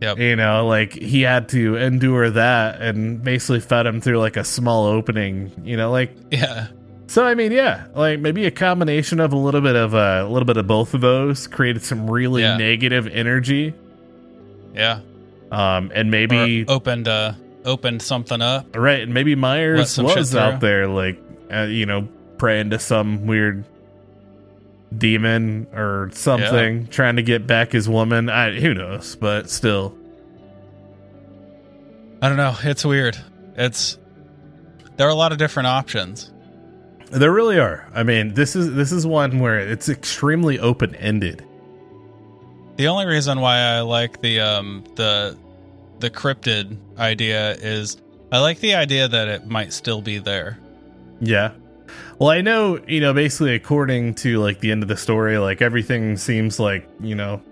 Yep. 0.00 0.18
you 0.18 0.36
know, 0.36 0.66
like 0.66 0.92
he 0.92 1.22
had 1.22 1.48
to 1.50 1.76
endure 1.76 2.30
that, 2.30 2.80
and 2.80 3.22
basically 3.22 3.60
fed 3.60 3.84
him 3.86 4.00
through 4.00 4.18
like 4.18 4.36
a 4.36 4.44
small 4.44 4.86
opening. 4.86 5.52
You 5.64 5.76
know, 5.76 5.90
like 5.90 6.16
yeah, 6.30 6.68
so. 7.08 7.24
I 7.26 7.34
mean, 7.34 7.50
yeah, 7.50 7.86
like 7.94 8.20
maybe 8.20 8.46
a 8.46 8.50
combination 8.52 9.18
of 9.18 9.32
a 9.32 9.36
little 9.36 9.60
bit 9.60 9.74
of 9.74 9.94
uh, 9.94 10.22
a 10.24 10.28
little 10.28 10.46
bit 10.46 10.56
of 10.56 10.66
both 10.68 10.94
of 10.94 11.00
those 11.00 11.46
created 11.48 11.82
some 11.82 12.08
really 12.08 12.42
Yeah. 12.42 12.56
negative 12.56 13.08
energy. 13.08 13.74
yeah, 14.74 15.00
Um, 15.50 15.90
and 15.94 16.10
maybe 16.10 16.62
or 16.68 16.74
opened 16.74 17.08
uh 17.08 17.32
opened 17.64 18.00
something 18.02 18.40
up. 18.40 18.76
Right, 18.76 19.02
and 19.02 19.12
maybe 19.12 19.34
Myers 19.34 19.98
was 19.98 20.36
out 20.36 20.60
there, 20.60 20.86
like 20.86 21.18
uh, 21.52 21.62
you 21.62 21.84
know, 21.86 22.06
praying 22.38 22.70
to 22.70 22.78
some 22.78 23.26
weird 23.26 23.64
demon 24.96 25.66
or 25.74 26.10
something, 26.14 26.86
trying 26.86 27.16
to 27.16 27.22
get 27.22 27.46
back 27.46 27.72
his 27.72 27.88
woman. 27.88 28.30
I 28.30 28.58
who 28.60 28.72
knows, 28.74 29.16
but 29.16 29.50
still, 29.50 29.96
I 32.22 32.28
don't 32.28 32.36
know. 32.38 32.54
It's 32.62 32.84
weird. 32.84 33.16
It's 33.56 33.98
there 34.96 35.06
are 35.06 35.10
a 35.10 35.14
lot 35.14 35.32
of 35.32 35.38
different 35.38 35.66
options. 35.68 36.30
There 37.10 37.32
really 37.32 37.58
are. 37.58 37.86
I 37.94 38.02
mean, 38.02 38.34
this 38.34 38.54
is 38.56 38.74
this 38.74 38.92
is 38.92 39.06
one 39.06 39.40
where 39.40 39.58
it's 39.58 39.88
extremely 39.88 40.58
open 40.58 40.94
ended. 40.96 41.44
The 42.76 42.86
only 42.88 43.06
reason 43.06 43.40
why 43.40 43.58
I 43.58 43.80
like 43.80 44.20
the 44.20 44.40
um 44.40 44.84
the 44.94 45.36
the 45.98 46.10
cryptid 46.10 46.76
idea 46.98 47.52
is 47.52 47.96
I 48.30 48.38
like 48.40 48.60
the 48.60 48.74
idea 48.74 49.08
that 49.08 49.28
it 49.28 49.46
might 49.46 49.72
still 49.72 50.00
be 50.00 50.18
there. 50.18 50.58
Yeah. 51.20 51.52
Well, 52.18 52.30
I 52.30 52.40
know, 52.42 52.80
you 52.86 53.00
know, 53.00 53.14
basically 53.14 53.54
according 53.54 54.14
to 54.16 54.38
like 54.38 54.60
the 54.60 54.70
end 54.70 54.82
of 54.82 54.88
the 54.88 54.96
story, 54.96 55.38
like 55.38 55.62
everything 55.62 56.16
seems 56.16 56.60
like, 56.60 56.88
you 57.00 57.14
know, 57.14 57.42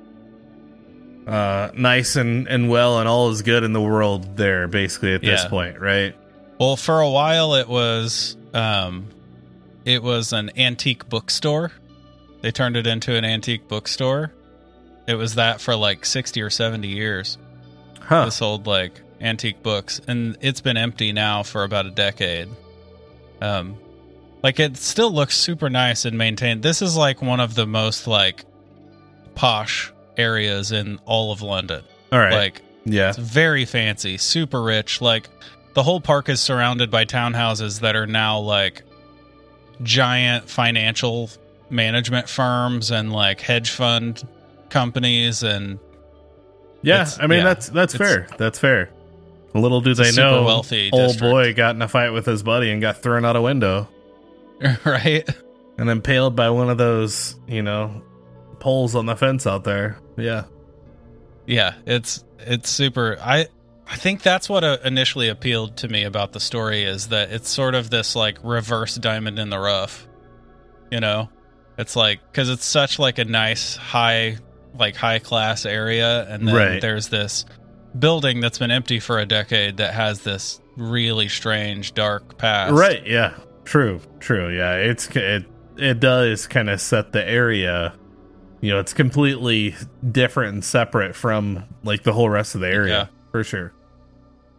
uh 1.27 1.71
nice 1.75 2.15
and 2.15 2.47
and 2.47 2.69
well 2.69 3.01
and 3.01 3.09
all 3.09 3.31
is 3.31 3.43
good 3.43 3.65
in 3.65 3.73
the 3.73 3.81
world 3.81 4.37
there 4.37 4.69
basically 4.69 5.15
at 5.15 5.23
this 5.23 5.43
Yeah. 5.43 5.49
point, 5.49 5.81
right? 5.81 6.15
Well, 6.61 6.77
for 6.77 7.01
a 7.01 7.11
while 7.11 7.55
it 7.55 7.69
was 7.69 8.37
um 8.55 9.09
it 9.87 10.03
was 10.03 10.33
an 10.33 10.51
antique 10.59 11.09
bookstore. 11.09 11.73
They 12.43 12.51
turned 12.51 12.77
it 12.77 12.87
into 12.87 13.15
an 13.15 13.25
antique 13.25 13.69
bookstore. 13.69 14.33
It 15.07 15.15
was 15.15 15.37
that 15.37 15.61
for 15.61 15.77
like 15.77 16.05
60 16.05 16.43
or 16.43 16.51
70 16.51 16.89
years. 16.89 17.39
Huh. 18.01 18.25
They 18.25 18.31
sold 18.31 18.67
like 18.67 19.01
antique 19.21 19.63
books 19.63 20.01
and 20.07 20.37
it's 20.43 20.61
been 20.61 20.77
empty 20.77 21.13
now 21.13 21.45
for 21.45 21.65
about 21.65 21.87
a 21.87 21.91
decade. 21.91 22.49
Um 23.41 23.77
like 24.43 24.61
it 24.61 24.77
still 24.77 25.11
looks 25.11 25.37
super 25.37 25.71
nice 25.71 26.05
and 26.05 26.19
maintained. 26.19 26.63
This 26.63 26.83
is 26.83 26.97
like 26.97 27.23
one 27.23 27.41
of 27.41 27.55
the 27.55 27.67
most 27.67 28.07
like 28.07 28.45
posh 29.37 29.93
areas 30.17 30.73
in 30.73 30.99
all 31.05 31.33
of 31.33 31.43
London. 31.43 31.85
All 32.13 32.19
right. 32.19 32.35
Like 32.35 32.63
yeah. 32.85 33.11
it's 33.11 33.19
very 33.19 33.65
fancy, 33.65 34.19
super 34.19 34.63
rich. 34.63 35.01
Like 35.01 35.29
the 35.75 35.85
whole 35.85 36.01
park 36.01 36.29
is 36.29 36.41
surrounded 36.41 36.91
by 36.91 37.05
townhouses 37.05 37.81
that 37.81 37.95
are 37.95 38.07
now 38.07 38.41
like 38.41 38.83
giant 39.83 40.49
financial 40.49 41.31
management 41.71 42.29
firms 42.29 42.91
and 42.91 43.13
like 43.13 43.41
hedge 43.41 43.71
fund 43.71 44.27
companies 44.69 45.43
and 45.43 45.79
Yeah, 46.83 47.09
I 47.19 47.27
mean 47.27 47.39
yeah, 47.39 47.45
that's 47.45 47.69
that's 47.69 47.97
fair. 47.97 48.27
That's 48.39 48.59
fair. 48.59 48.91
Little 49.55 49.81
do 49.81 49.95
they 49.95 50.13
know, 50.13 50.45
wealthy 50.45 50.91
old 50.93 51.13
district. 51.13 51.33
boy 51.33 51.55
got 51.55 51.75
in 51.75 51.83
a 51.83 51.89
fight 51.89 52.11
with 52.11 52.27
his 52.27 52.43
buddy 52.43 52.71
and 52.71 52.81
got 52.81 53.03
thrown 53.03 53.25
out 53.25 53.37
a 53.37 53.43
window 53.43 53.89
right 54.85 55.29
and 55.79 55.91
impaled 55.91 56.37
by 56.37 56.51
one 56.51 56.69
of 56.71 56.79
those, 56.79 57.37
you 57.47 57.63
know, 57.63 58.03
poles 58.59 58.95
on 58.95 59.07
the 59.07 59.17
fence 59.17 59.47
out 59.47 59.65
there. 59.65 59.99
Yeah, 60.17 60.45
yeah 61.47 61.75
it's 61.87 62.25
it's 62.41 62.69
super 62.69 63.17
i 63.21 63.47
i 63.89 63.97
think 63.97 64.23
that's 64.23 64.49
what 64.49 64.65
uh, 64.65 64.79
initially 64.85 65.29
appealed 65.29 65.77
to 65.77 65.89
me 65.89 66.03
about 66.05 66.33
the 66.33 66.41
story 66.41 66.83
is 66.85 67.09
that 67.09 67.31
it's 67.31 67.49
sort 67.49 67.75
of 67.75 67.91
this 67.91 68.17
like 68.17 68.39
reverse 68.43 68.95
diamond 68.97 69.39
in 69.39 69.51
the 69.51 69.59
rough 69.59 70.07
you 70.91 71.01
know 71.01 71.29
it's 71.79 71.95
like 71.97 72.21
because 72.31 72.49
it's 72.49 72.65
such 72.65 72.99
like 72.99 73.19
a 73.19 73.25
nice 73.25 73.77
high 73.77 74.39
like 74.79 74.97
high 74.97 75.19
class 75.19 75.65
area 75.67 76.27
and 76.29 76.47
then 76.47 76.55
Right. 76.55 76.81
there's 76.81 77.09
this 77.09 77.45
building 77.99 78.41
that's 78.41 78.59
been 78.59 78.71
empty 78.71 79.01
for 79.01 79.19
a 79.19 79.27
decade 79.27 79.79
that 79.79 79.95
has 79.95 80.21
this 80.23 80.61
really 80.77 81.29
strange, 81.29 81.95
dark 81.95 82.37
past. 82.37 82.73
Right. 82.75 83.07
Yeah. 83.07 83.33
True. 83.65 84.01
True. 84.21 84.55
Yeah. 84.55 84.75
It's 84.75 85.09
it 85.17 85.47
it 85.79 85.99
does 86.01 86.47
kind 86.47 86.69
of 86.69 86.79
set 86.81 87.13
the 87.13 87.27
area. 87.27 87.95
You 88.61 88.73
know, 88.73 88.81
it's 88.81 88.93
completely 88.93 89.75
different 90.11 90.53
and 90.55 90.65
separate 90.65 91.17
from 91.17 91.65
like 91.85 92.03
the 92.03 92.13
whole 92.13 92.29
rest 92.29 92.55
of 92.55 92.61
the 92.61 92.69
area 92.69 92.95
Yeah. 92.95 93.07
for 93.33 93.43
sure. 93.45 93.73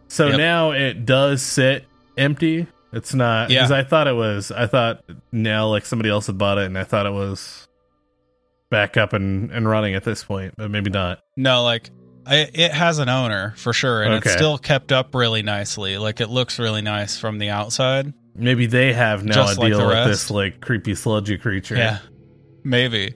So 0.08 0.28
Yep. 0.28 0.36
now 0.38 0.70
it 0.72 1.04
does 1.06 1.42
sit 1.42 1.84
empty. 2.16 2.66
It's 2.92 3.14
not 3.14 3.48
because 3.48 3.70
Yeah. 3.70 3.76
I 3.76 3.84
thought 3.84 4.06
it 4.08 4.14
was. 4.16 4.50
I 4.50 4.66
thought 4.66 5.02
now 5.30 5.68
like 5.68 5.84
somebody 5.84 6.08
else 6.10 6.26
had 6.26 6.38
bought 6.38 6.58
it, 6.58 6.64
and 6.64 6.78
I 6.78 6.84
thought 6.84 7.06
it 7.06 7.12
was 7.12 7.68
back 8.70 8.96
up 8.96 9.12
and 9.12 9.50
and 9.50 9.68
running 9.68 9.94
at 9.94 10.04
this 10.04 10.24
point, 10.24 10.54
but 10.56 10.70
maybe 10.70 10.90
not. 10.90 11.20
No, 11.36 11.62
like 11.62 11.90
I, 12.26 12.48
it 12.52 12.72
has 12.72 12.98
an 12.98 13.08
owner 13.08 13.54
for 13.56 13.72
sure, 13.72 14.02
and 14.02 14.14
Okay. 14.14 14.28
it's 14.30 14.32
still 14.32 14.58
kept 14.58 14.92
up 14.92 15.14
really 15.14 15.42
nicely. 15.42 15.98
Like 15.98 16.20
it 16.20 16.28
looks 16.28 16.58
really 16.58 16.82
nice 16.82 17.18
from 17.18 17.38
the 17.38 17.50
outside. 17.50 18.12
Maybe 18.34 18.66
they 18.66 18.92
have 18.92 19.24
now 19.24 19.34
Just 19.34 19.58
a 19.58 19.60
like 19.60 19.72
deal 19.72 19.86
with 19.86 20.06
this 20.06 20.30
like 20.30 20.60
creepy 20.60 20.94
sludgy 20.94 21.36
creature. 21.38 21.76
Yeah, 21.76 21.98
maybe 22.64 23.14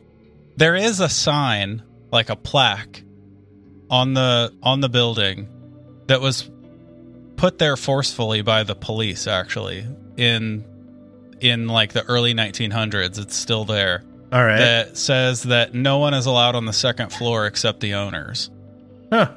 there 0.57 0.75
is 0.75 1.01
a 1.01 1.09
sign, 1.09 1.83
like 2.11 2.29
a 2.29 2.37
plaque, 2.37 3.03
on 3.91 4.13
the 4.15 4.53
on 4.63 4.81
the 4.81 4.89
building 4.89 5.49
that 6.09 6.21
was 6.21 6.51
put 7.43 7.59
there 7.59 7.77
forcefully 7.77 8.41
by 8.41 8.63
the 8.63 8.77
police. 8.77 9.27
Actually, 9.27 9.85
in 10.17 10.65
in 11.41 11.67
like 11.67 11.93
the 11.93 12.05
early 12.05 12.35
1900s, 12.35 13.19
it's 13.19 13.35
still 13.35 13.65
there. 13.65 14.05
All 14.33 14.45
right. 14.45 14.59
That 14.59 14.97
says 14.97 15.43
that 15.43 15.75
no 15.75 15.99
one 15.99 16.15
is 16.15 16.27
allowed 16.27 16.55
on 16.55 16.67
the 16.67 16.73
second 16.73 17.13
floor 17.13 17.49
except 17.49 17.81
the 17.81 17.95
owners. 17.95 18.49
Huh. 19.13 19.33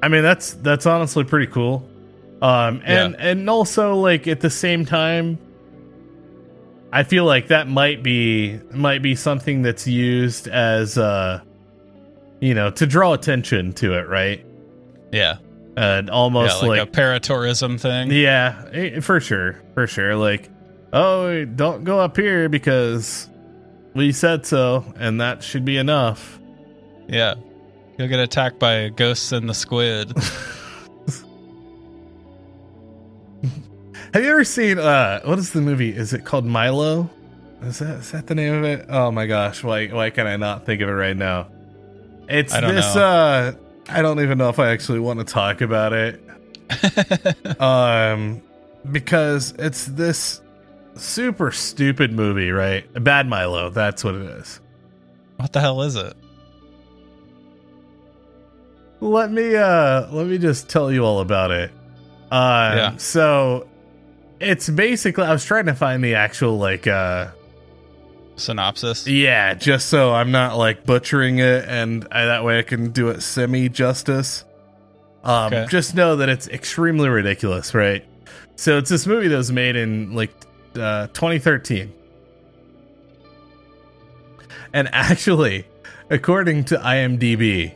I 0.00 0.06
mean 0.06 0.22
that's 0.22 0.54
that's 0.54 0.86
honestly 0.86 1.24
pretty 1.24 1.50
cool. 1.50 1.90
Um 2.40 2.80
and 2.84 3.16
and 3.16 3.50
also 3.50 3.96
like 3.96 4.28
at 4.28 4.38
the 4.38 4.48
same 4.48 4.86
time 4.86 5.40
I 6.92 7.02
feel 7.02 7.24
like 7.24 7.48
that 7.48 7.66
might 7.66 8.04
be 8.04 8.60
might 8.70 9.02
be 9.02 9.16
something 9.16 9.62
that's 9.62 9.88
used 9.88 10.46
as 10.46 10.96
uh 10.96 11.40
you 12.40 12.54
know 12.54 12.70
to 12.72 12.86
draw 12.86 13.12
attention 13.14 13.72
to 13.74 13.94
it, 13.94 14.08
right? 14.08 14.44
Yeah, 15.12 15.38
And 15.76 16.08
yeah, 16.08 16.12
almost 16.12 16.62
like, 16.62 16.78
like, 16.78 16.88
a 16.88 16.90
paratourism 16.90 17.80
thing. 17.80 18.10
yeah, 18.10 18.68
eh, 18.72 19.00
for 19.00 19.20
sure, 19.20 19.60
for 19.74 19.86
sure. 19.86 20.16
Like, 20.16 20.50
oh, 20.92 21.44
don't 21.44 21.84
go 21.84 21.98
up 21.98 22.16
here 22.16 22.48
because 22.48 23.28
we 23.94 24.12
said 24.12 24.44
so, 24.44 24.84
and 24.96 25.20
that 25.20 25.42
should 25.42 25.64
be 25.64 25.76
enough. 25.78 26.38
Yeah. 27.08 27.34
You'll 27.96 28.08
get 28.08 28.20
attacked 28.20 28.58
by 28.58 28.90
ghosts 28.90 29.32
and 29.32 29.48
the 29.48 29.54
squid. 29.54 30.12
Have 34.14 34.22
you 34.24 34.30
ever 34.30 34.44
seen 34.44 34.78
uh 34.78 35.20
what 35.24 35.38
is 35.38 35.52
the 35.52 35.60
movie? 35.60 35.90
Is 35.90 36.12
it 36.12 36.24
called 36.24 36.44
Milo? 36.44 37.10
Is 37.62 37.78
that 37.80 37.98
is 37.98 38.12
that 38.12 38.26
the 38.26 38.34
name 38.34 38.54
of 38.54 38.64
it? 38.64 38.86
Oh 38.88 39.10
my 39.10 39.26
gosh, 39.26 39.62
why 39.62 39.88
why 39.88 40.10
can 40.10 40.26
I 40.26 40.36
not 40.36 40.64
think 40.64 40.80
of 40.80 40.88
it 40.88 40.92
right 40.92 41.16
now? 41.16 41.48
It's 42.28 42.52
I 42.52 42.60
this 42.60 42.94
know. 42.94 43.02
uh 43.04 43.52
I 43.88 44.02
don't 44.02 44.20
even 44.20 44.36
know 44.38 44.50
if 44.50 44.58
I 44.58 44.70
actually 44.70 45.00
want 45.00 45.18
to 45.20 45.24
talk 45.24 45.60
about 45.62 45.92
it. 45.92 46.22
um 47.60 48.42
because 48.92 49.52
it's 49.58 49.86
this 49.86 50.40
super 50.96 51.50
stupid 51.50 52.12
movie, 52.12 52.50
right? 52.50 52.84
Bad 53.02 53.26
Milo, 53.28 53.70
that's 53.70 54.04
what 54.04 54.14
it 54.14 54.22
is. 54.22 54.60
what 55.36 55.52
the 55.52 55.60
hell 55.60 55.82
is 55.82 55.96
it? 55.96 56.14
Let 59.00 59.30
me 59.30 59.54
uh 59.54 60.08
let 60.10 60.26
me 60.26 60.38
just 60.38 60.68
tell 60.68 60.90
you 60.90 61.04
all 61.04 61.20
about 61.20 61.50
it. 61.50 61.70
Uh 62.30 62.72
Yeah. 62.76 62.96
so 62.96 63.68
it's 64.40 64.68
basically 64.68 65.24
I 65.24 65.32
was 65.32 65.44
trying 65.44 65.66
to 65.66 65.74
find 65.74 66.02
the 66.02 66.14
actual 66.16 66.58
like 66.58 66.86
uh 66.86 67.28
Synopsis? 68.38 69.06
Yeah, 69.06 69.54
just 69.54 69.88
so 69.88 70.12
I'm 70.12 70.30
not 70.30 70.56
like 70.56 70.84
butchering 70.86 71.38
it, 71.38 71.64
and 71.68 72.06
I, 72.10 72.26
that 72.26 72.44
way 72.44 72.58
I 72.58 72.62
can 72.62 72.90
do 72.90 73.08
it 73.08 73.22
semi 73.22 73.68
justice. 73.68 74.44
Um, 75.24 75.52
Okay. 75.52 75.66
Just 75.68 75.94
know 75.94 76.16
that 76.16 76.28
it's 76.28 76.48
extremely 76.48 77.08
ridiculous, 77.08 77.74
right? 77.74 78.04
So 78.56 78.78
it's 78.78 78.90
this 78.90 79.06
movie 79.06 79.28
that 79.28 79.36
was 79.36 79.52
made 79.52 79.76
in 79.76 80.14
like 80.14 80.30
uh, 80.74 81.08
2013, 81.08 81.92
and 84.72 84.88
actually, 84.92 85.66
according 86.10 86.64
to 86.66 86.76
IMDb, 86.76 87.74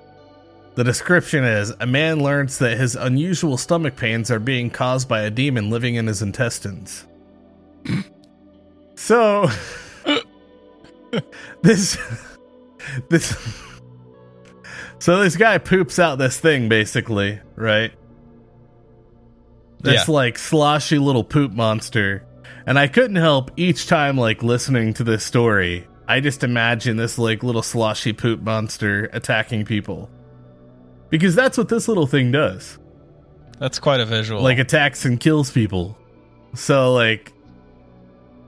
the 0.75 0.85
description 0.85 1.45
is 1.45 1.71
a 1.81 1.87
man 1.87 2.23
learns 2.23 2.59
that 2.59 2.79
his 2.79 2.97
unusual 2.97 3.57
stomach 3.59 3.97
pains 3.97 4.31
are 4.31 4.39
being 4.39 4.71
caused 4.71 5.09
by 5.09 5.21
a 5.21 5.31
demon 5.31 5.71
living 5.71 5.97
in 5.97 6.07
his 6.07 6.23
intestines. 6.23 7.07
so 8.95 9.49
this 11.63 11.97
this 13.09 13.37
so 14.99 15.23
this 15.23 15.37
guy 15.37 15.59
poops 15.59 15.99
out 15.99 16.17
this 16.19 16.39
thing 16.41 16.69
basically 16.69 17.41
right 17.57 17.93
this 19.81 20.07
Yeah. 20.09 20.15
like 20.15 20.39
sloshy 20.39 20.99
little 20.99 21.25
poop 21.25 21.53
monster 21.53 22.25
and 22.67 22.79
i 22.79 22.87
couldn't 22.89 23.17
help 23.17 23.51
each 23.57 23.87
time 23.87 24.17
like 24.17 24.43
listening 24.43 24.95
to 24.95 25.05
this 25.05 25.25
story 25.25 25.87
i 26.09 26.21
just 26.21 26.45
imagine 26.45 26.97
this 26.97 27.19
like 27.19 27.43
little 27.43 27.63
sloshy 27.63 28.13
poop 28.13 28.41
monster 28.43 29.11
attacking 29.13 29.65
people 29.65 30.09
because 31.11 31.35
that's 31.35 31.59
what 31.59 31.69
this 31.69 31.89
little 31.89 32.07
thing 32.07 32.31
does 32.33 32.79
That's 33.59 33.79
quite 33.79 34.01
a 34.01 34.07
visual. 34.07 34.41
like 34.43 34.59
attacks 34.59 35.05
and 35.05 35.21
kills 35.21 35.51
people. 35.51 35.97
So 36.55 36.93
like, 36.95 37.32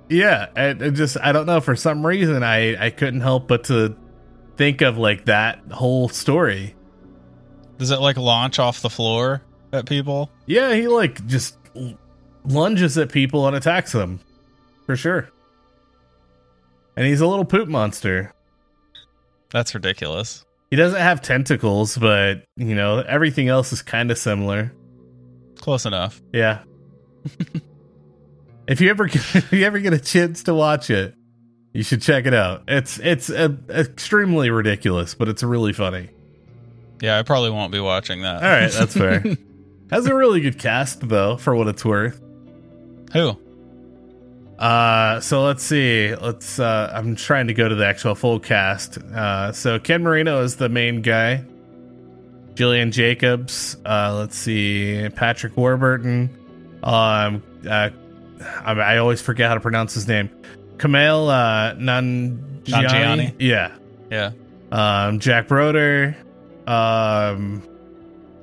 yeah, 0.08 0.46
I, 0.56 0.66
it 0.68 0.92
just 0.92 1.16
I 1.20 1.32
don't 1.32 1.46
know 1.46 1.60
for 1.60 1.76
some 1.76 2.04
reason 2.04 2.42
I 2.42 2.86
I 2.86 2.90
couldn't 2.90 3.20
help 3.20 3.48
but 3.48 3.64
to 3.64 3.96
think 4.56 4.82
of 4.82 4.98
like 4.98 5.26
that 5.26 5.60
whole 5.70 6.08
story. 6.08 6.74
Does 7.78 7.90
it 7.90 8.00
like 8.00 8.16
launch 8.16 8.58
off 8.58 8.82
the 8.82 8.90
floor 8.90 9.42
at 9.72 9.86
people? 9.86 10.30
Yeah, 10.46 10.74
he 10.74 10.88
like 10.88 11.26
just 11.26 11.56
lunges 12.44 12.98
at 12.98 13.10
people 13.10 13.46
and 13.46 13.56
attacks 13.56 13.92
them 13.92 14.20
for 14.86 14.96
sure. 14.96 15.28
And 16.96 17.06
he's 17.06 17.20
a 17.20 17.26
little 17.26 17.44
poop 17.44 17.68
monster. 17.68 18.32
That's 19.50 19.74
ridiculous. 19.74 20.44
He 20.70 20.76
doesn't 20.76 21.00
have 21.00 21.22
tentacles, 21.22 21.96
but 21.96 22.44
you 22.56 22.74
know 22.74 22.98
everything 22.98 23.48
else 23.48 23.72
is 23.72 23.82
kind 23.82 24.10
of 24.10 24.18
similar. 24.18 24.72
Close 25.56 25.86
enough. 25.86 26.20
Yeah. 26.32 26.62
if 28.66 28.80
you 28.80 28.90
ever 28.90 29.04
if 29.12 29.52
you 29.52 29.64
ever 29.64 29.78
get 29.78 29.92
a 29.92 30.00
chance 30.00 30.44
to 30.44 30.54
watch 30.54 30.90
it, 30.90 31.14
you 31.72 31.82
should 31.82 32.02
check 32.02 32.26
it 32.26 32.34
out. 32.34 32.64
It's 32.68 32.98
it's 32.98 33.30
uh, 33.30 33.50
extremely 33.68 34.50
ridiculous, 34.50 35.14
but 35.14 35.28
it's 35.28 35.42
really 35.42 35.72
funny. 35.72 36.10
Yeah, 37.00 37.18
I 37.18 37.22
probably 37.22 37.50
won't 37.50 37.72
be 37.72 37.80
watching 37.80 38.22
that. 38.22 38.42
All 38.42 38.48
right, 38.48 38.70
that's 38.70 38.94
fair. 38.94 39.22
Has 39.90 40.06
a 40.06 40.14
really 40.14 40.40
good 40.40 40.58
cast 40.58 41.06
though, 41.06 41.36
for 41.36 41.54
what 41.54 41.68
it's 41.68 41.84
worth. 41.84 42.20
Who? 43.12 43.38
Uh, 44.58 45.20
so 45.20 45.42
let's 45.44 45.62
see. 45.62 46.14
Let's. 46.14 46.58
Uh, 46.58 46.90
I'm 46.94 47.16
trying 47.16 47.48
to 47.48 47.54
go 47.54 47.68
to 47.68 47.74
the 47.74 47.86
actual 47.86 48.14
full 48.14 48.40
cast. 48.40 48.98
Uh, 48.98 49.52
so 49.52 49.78
Ken 49.78 50.02
Marino 50.02 50.42
is 50.42 50.56
the 50.56 50.68
main 50.68 51.02
guy. 51.02 51.44
Gillian 52.54 52.92
Jacobs. 52.92 53.76
Uh, 53.84 54.14
let's 54.16 54.38
see. 54.38 55.08
Patrick 55.10 55.56
Warburton. 55.56 56.30
Um, 56.82 57.42
uh, 57.68 57.90
I, 58.64 58.72
I 58.72 58.98
always 58.98 59.20
forget 59.20 59.48
how 59.48 59.54
to 59.54 59.60
pronounce 59.60 59.94
his 59.94 60.08
name. 60.08 60.30
Kumail 60.76 61.28
uh, 61.30 61.74
Nanjiani. 61.76 62.64
Nanjiani? 62.64 63.34
Yeah. 63.38 63.76
Yeah. 64.10 64.32
Um, 64.72 65.20
Jack 65.20 65.48
Broder. 65.48 66.16
Um, 66.66 67.62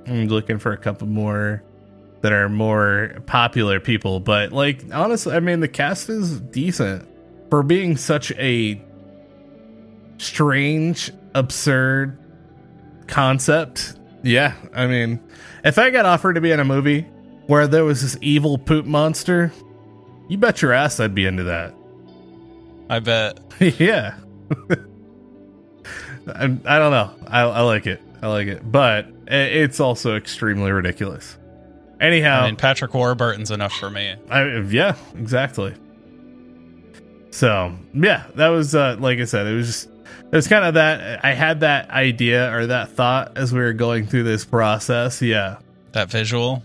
I'm 0.08 0.28
looking 0.28 0.60
for 0.60 0.72
a 0.72 0.78
couple 0.78 1.08
more 1.08 1.64
that 2.22 2.32
are 2.32 2.50
more 2.50 3.16
popular 3.26 3.80
people, 3.80 4.20
but 4.20 4.52
like 4.52 4.84
honestly, 4.94 5.36
I 5.36 5.40
mean 5.40 5.60
the 5.60 5.68
cast 5.68 6.10
is 6.10 6.40
decent 6.40 7.08
for 7.50 7.64
being 7.64 7.98
such 7.98 8.32
a 8.34 8.82
strange, 10.18 11.12
absurd 11.34 12.18
concept. 13.08 13.96
Yeah, 14.24 14.54
I 14.74 14.86
mean, 14.86 15.20
if 15.64 15.80
I 15.80 15.90
got 15.90 16.06
offered 16.06 16.34
to 16.34 16.42
be 16.42 16.52
in 16.52 16.60
a 16.60 16.66
movie 16.66 17.02
where 17.48 17.68
there 17.68 17.84
was 17.84 18.02
this 18.02 18.18
evil 18.22 18.58
poop 18.58 18.86
monster, 18.86 19.52
you 20.32 20.38
bet 20.38 20.62
your 20.62 20.72
ass 20.72 21.02
I'd 21.02 21.14
be 21.14 21.26
into 21.26 21.44
that. 21.44 21.76
I 22.90 23.00
bet. 23.00 23.40
yeah. 23.60 24.16
I, 26.26 26.44
I 26.44 26.80
don't 26.80 26.92
know. 26.92 27.14
I, 27.28 27.42
I 27.42 27.62
like 27.62 27.86
it. 27.86 28.02
I 28.22 28.28
like 28.28 28.48
it. 28.48 28.72
But 28.72 29.08
it's 29.28 29.82
also 29.82 30.16
extremely 30.16 30.72
ridiculous. 30.72 31.38
Anyhow, 32.00 32.44
I 32.44 32.46
mean, 32.46 32.56
Patrick 32.56 32.94
Warburton's 32.94 33.52
enough 33.52 33.74
for 33.74 33.90
me. 33.90 34.16
I, 34.30 34.60
yeah, 34.60 34.96
exactly. 35.18 35.76
So, 37.32 37.76
yeah, 37.94 38.26
that 38.36 38.48
was, 38.48 38.74
uh, 38.74 38.96
like 39.00 39.20
I 39.20 39.26
said, 39.26 39.48
it 39.48 39.54
was 39.54 39.68
just 39.68 39.90
It's 40.32 40.48
kind 40.48 40.64
of 40.64 40.76
that 40.76 41.26
I 41.26 41.34
had 41.34 41.60
that 41.60 41.90
idea 41.90 42.56
or 42.56 42.68
that 42.68 42.92
thought 42.92 43.38
as 43.38 43.52
we 43.52 43.60
were 43.60 43.74
going 43.74 44.08
through 44.08 44.24
this 44.24 44.46
process. 44.46 45.22
Yeah. 45.22 45.58
That 45.92 46.10
visual. 46.10 46.64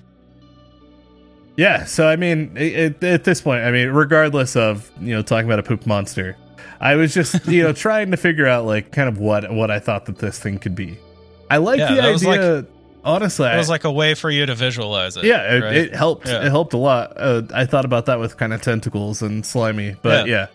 Yeah. 1.56 1.84
So, 1.84 2.06
I 2.06 2.16
mean, 2.16 2.52
it, 2.56 3.02
at 3.02 3.24
this 3.24 3.40
point, 3.40 3.64
I 3.64 3.70
mean, 3.70 3.88
regardless 3.88 4.56
of, 4.56 4.90
you 5.00 5.14
know, 5.14 5.22
talking 5.22 5.46
about 5.46 5.58
a 5.58 5.62
poop 5.62 5.86
monster, 5.86 6.36
I 6.80 6.94
was 6.96 7.14
just, 7.14 7.46
you 7.48 7.62
know, 7.62 7.72
trying 7.72 8.10
to 8.10 8.16
figure 8.16 8.46
out, 8.46 8.66
like, 8.66 8.92
kind 8.92 9.08
of 9.08 9.18
what, 9.18 9.50
what 9.52 9.70
I 9.70 9.78
thought 9.78 10.06
that 10.06 10.18
this 10.18 10.38
thing 10.38 10.58
could 10.58 10.74
be. 10.74 10.98
I 11.50 11.56
like 11.58 11.78
Yeah, 11.78 11.94
the 11.94 12.00
idea. 12.02 12.66
honestly, 13.04 13.48
It 13.48 13.56
was 13.56 13.68
like 13.70 13.84
a 13.84 13.92
way 13.92 14.14
for 14.14 14.30
you 14.30 14.44
to 14.46 14.54
visualize 14.54 15.16
it. 15.16 15.24
yeah, 15.24 15.54
it, 15.54 15.62
right? 15.62 15.76
it 15.76 15.94
helped. 15.94 16.26
Yeah. 16.26 16.44
It 16.44 16.50
helped 16.50 16.74
a 16.74 16.76
lot. 16.78 17.12
Uh, 17.16 17.42
I 17.54 17.64
thought 17.66 17.84
about 17.84 18.06
that 18.06 18.18
with 18.18 18.36
kind 18.36 18.52
of 18.52 18.60
tentacles 18.62 19.22
and 19.22 19.46
slimy, 19.46 19.96
but 20.02 20.26
yeah. 20.28 20.48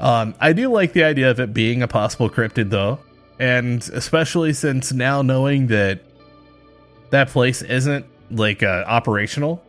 Um, 0.00 0.34
I 0.40 0.52
do 0.52 0.68
like 0.72 0.94
the 0.94 1.04
idea 1.04 1.30
of 1.30 1.38
it 1.40 1.52
being 1.54 1.82
a 1.82 1.88
possible 1.88 2.28
cryptid, 2.30 2.70
though, 2.70 2.98
and 3.38 3.82
especially 3.92 4.52
since 4.52 4.92
now 4.92 5.22
knowing 5.22 5.66
that 5.68 6.00
that 7.10 7.28
place 7.28 7.62
isn't 7.62 8.06
like 8.30 8.62
uh, 8.62 8.84
operational, 8.86 9.62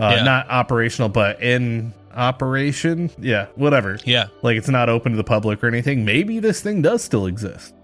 uh, 0.00 0.14
Yeah. 0.16 0.22
not 0.24 0.48
operational, 0.50 1.08
but 1.08 1.42
in 1.42 1.92
operation. 2.14 3.10
Yeah, 3.20 3.46
whatever. 3.54 3.98
yeah, 4.04 4.26
Like 4.42 4.56
it's 4.56 4.68
not 4.68 4.88
open 4.88 5.12
to 5.12 5.16
the 5.16 5.24
public 5.24 5.62
or 5.62 5.68
anything. 5.68 6.04
Maybe 6.04 6.38
this 6.40 6.60
thing 6.60 6.82
does 6.82 7.02
still 7.02 7.26
exist 7.26 7.74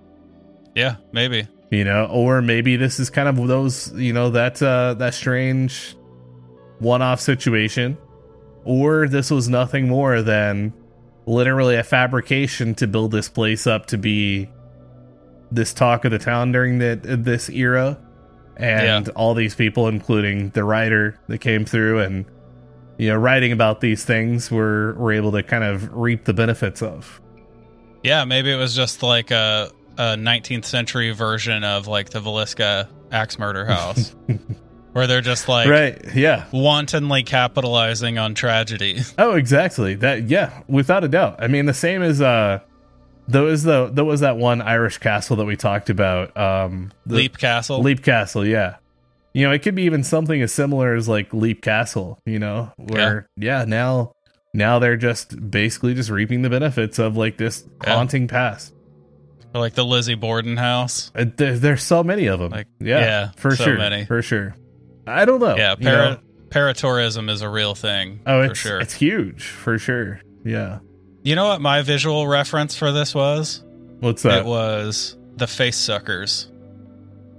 yeah, 0.74 0.96
maybe. 1.12 1.46
you 1.70 1.84
know 1.84 2.06
or 2.10 2.42
maybe 2.42 2.74
this 2.76 2.98
is 2.98 3.08
kind 3.10 3.28
of 3.28 3.46
those 3.46 3.92
you 3.94 4.12
know 4.12 4.30
that 4.30 4.60
uh 4.60 4.94
that 4.94 5.14
strange 5.14 5.94
one-off 6.80 7.20
situation 7.20 7.96
or 8.64 9.06
this 9.06 9.30
was 9.30 9.48
nothing 9.48 9.86
more 9.86 10.20
than 10.22 10.72
literally 11.26 11.76
a 11.76 11.84
fabrication 11.84 12.74
to 12.74 12.88
build 12.88 13.12
this 13.12 13.28
place 13.28 13.68
up 13.68 13.86
to 13.86 13.96
be 13.96 14.50
this 15.52 15.72
talk 15.72 16.04
of 16.04 16.10
the 16.10 16.18
town 16.18 16.50
during 16.50 16.78
the 16.80 16.98
this 17.02 17.48
era 17.50 17.96
and 18.56 19.08
all 19.10 19.34
these 19.34 19.54
people 19.54 19.88
including 19.88 20.50
the 20.50 20.62
writer 20.64 21.18
that 21.28 21.38
came 21.38 21.64
through 21.64 22.00
and 22.00 22.24
you 22.98 23.08
know 23.08 23.16
writing 23.16 23.52
about 23.52 23.80
these 23.80 24.04
things 24.04 24.50
were 24.50 24.94
were 24.94 25.12
able 25.12 25.32
to 25.32 25.42
kind 25.42 25.64
of 25.64 25.92
reap 25.94 26.24
the 26.24 26.34
benefits 26.34 26.82
of 26.82 27.20
Yeah, 28.02 28.24
maybe 28.24 28.52
it 28.52 28.56
was 28.56 28.74
just 28.76 29.02
like 29.02 29.30
a, 29.30 29.70
a 29.96 30.16
19th 30.16 30.66
century 30.66 31.10
version 31.12 31.64
of 31.64 31.86
like 31.88 32.10
the 32.10 32.20
Villisca 32.20 32.88
axe 33.10 33.38
murder 33.38 33.64
house, 33.74 34.14
where 34.92 35.06
they're 35.06 35.20
just 35.20 35.48
like 35.48 35.68
right 35.68 36.14
yeah 36.14 36.44
wantonly 36.52 37.22
capitalizing 37.22 38.18
on 38.18 38.34
tragedy. 38.34 39.00
Oh, 39.18 39.32
exactly. 39.32 39.94
That 39.94 40.24
yeah, 40.24 40.62
without 40.68 41.02
a 41.02 41.08
doubt. 41.08 41.42
I 41.42 41.48
mean, 41.48 41.66
the 41.66 41.74
same 41.74 42.02
as 42.02 42.20
uh 42.20 42.60
there 43.28 43.42
was 43.42 43.62
the 43.62 43.88
there 43.92 44.04
was 44.04 44.20
that 44.20 44.36
one 44.36 44.60
Irish 44.60 44.98
castle 44.98 45.36
that 45.36 45.44
we 45.44 45.56
talked 45.56 45.90
about. 45.90 46.36
Um 46.36 46.92
the 47.06 47.16
Leap 47.16 47.38
Castle. 47.38 47.80
Leap 47.80 48.02
Castle, 48.02 48.46
yeah. 48.46 48.76
You 49.32 49.46
know, 49.46 49.52
it 49.52 49.60
could 49.62 49.74
be 49.74 49.82
even 49.82 50.04
something 50.04 50.40
as 50.42 50.52
similar 50.52 50.94
as 50.94 51.08
like 51.08 51.32
Leap 51.34 51.62
Castle, 51.62 52.18
you 52.24 52.38
know, 52.38 52.72
where 52.76 53.26
yeah, 53.36 53.64
now 53.66 54.12
now 54.52 54.78
they're 54.78 54.96
just 54.96 55.50
basically 55.50 55.94
just 55.94 56.10
reaping 56.10 56.42
the 56.42 56.50
benefits 56.50 56.98
of 56.98 57.16
like 57.16 57.36
this 57.36 57.64
Yeah. 57.82 57.94
haunting 57.94 58.28
past. 58.28 58.72
Or 59.54 59.60
like 59.60 59.74
the 59.74 59.84
Lizzie 59.84 60.14
Borden 60.16 60.56
house. 60.56 61.12
Uh, 61.14 61.24
there, 61.36 61.56
there's 61.58 61.82
so 61.82 62.02
many 62.02 62.26
of 62.26 62.40
them. 62.40 62.50
Like, 62.50 62.66
yeah, 62.80 62.98
yeah, 63.00 63.30
for 63.36 63.54
so 63.54 63.64
sure, 63.64 63.78
many. 63.78 64.04
for 64.04 64.20
sure. 64.20 64.54
I 65.06 65.24
don't 65.24 65.38
know. 65.40 65.56
yeah, 65.56 65.76
you 65.78 65.84
know? 65.84 66.18
paratourism 66.48 67.28
is 67.30 67.40
a 67.42 67.48
real 67.48 67.74
thing. 67.74 68.20
Oh, 68.26 68.44
for 68.44 68.50
it's 68.50 68.60
sure. 68.60 68.80
it's 68.80 68.94
huge 68.94 69.44
for 69.44 69.78
sure. 69.78 70.20
Yeah. 70.44 70.78
You 71.24 71.34
know 71.34 71.46
what 71.48 71.60
my 71.60 71.82
visual 71.82 72.28
reference 72.28 72.76
for 72.76 72.92
this 72.92 73.14
was? 73.14 73.64
What's 73.98 74.22
that? 74.22 74.40
It 74.40 74.44
was 74.46 75.16
the 75.36 75.46
face 75.48 75.76
suckers 75.76 76.48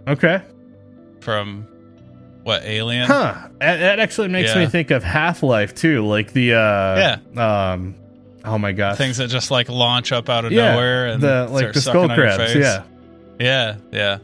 okay. 0.07 0.41
from 1.21 1.65
what 2.43 2.63
Alien? 2.63 3.07
Huh. 3.07 3.47
That, 3.59 3.99
actually 3.99 4.27
makes 4.27 4.53
Yeah. 4.53 4.59
me 4.63 4.67
think 4.67 4.91
of 4.91 5.03
Half 5.03 5.41
Life 5.43 5.73
too, 5.75 6.05
like 6.05 6.33
the 6.33 6.53
uh 6.55 7.17
yeah. 7.35 7.71
Um. 7.71 7.95
Oh 8.43 8.57
my 8.59 8.73
gosh. 8.73 8.97
Things 8.97 9.17
that 9.17 9.29
just 9.29 9.49
like 9.49 9.69
launch 9.69 10.11
up 10.11 10.29
out 10.29 10.45
of 10.45 10.51
yeah, 10.51 10.71
nowhere 10.73 11.07
and 11.07 11.21
the 11.23 11.47
like 11.49 11.59
start 11.61 11.73
the 11.73 11.81
skull 11.81 12.07
your 12.07 12.15
crabs. 12.15 12.37
face. 12.53 12.55
Yeah. 12.63 12.83
yeah, 13.39 13.75
yeah, 13.91 14.17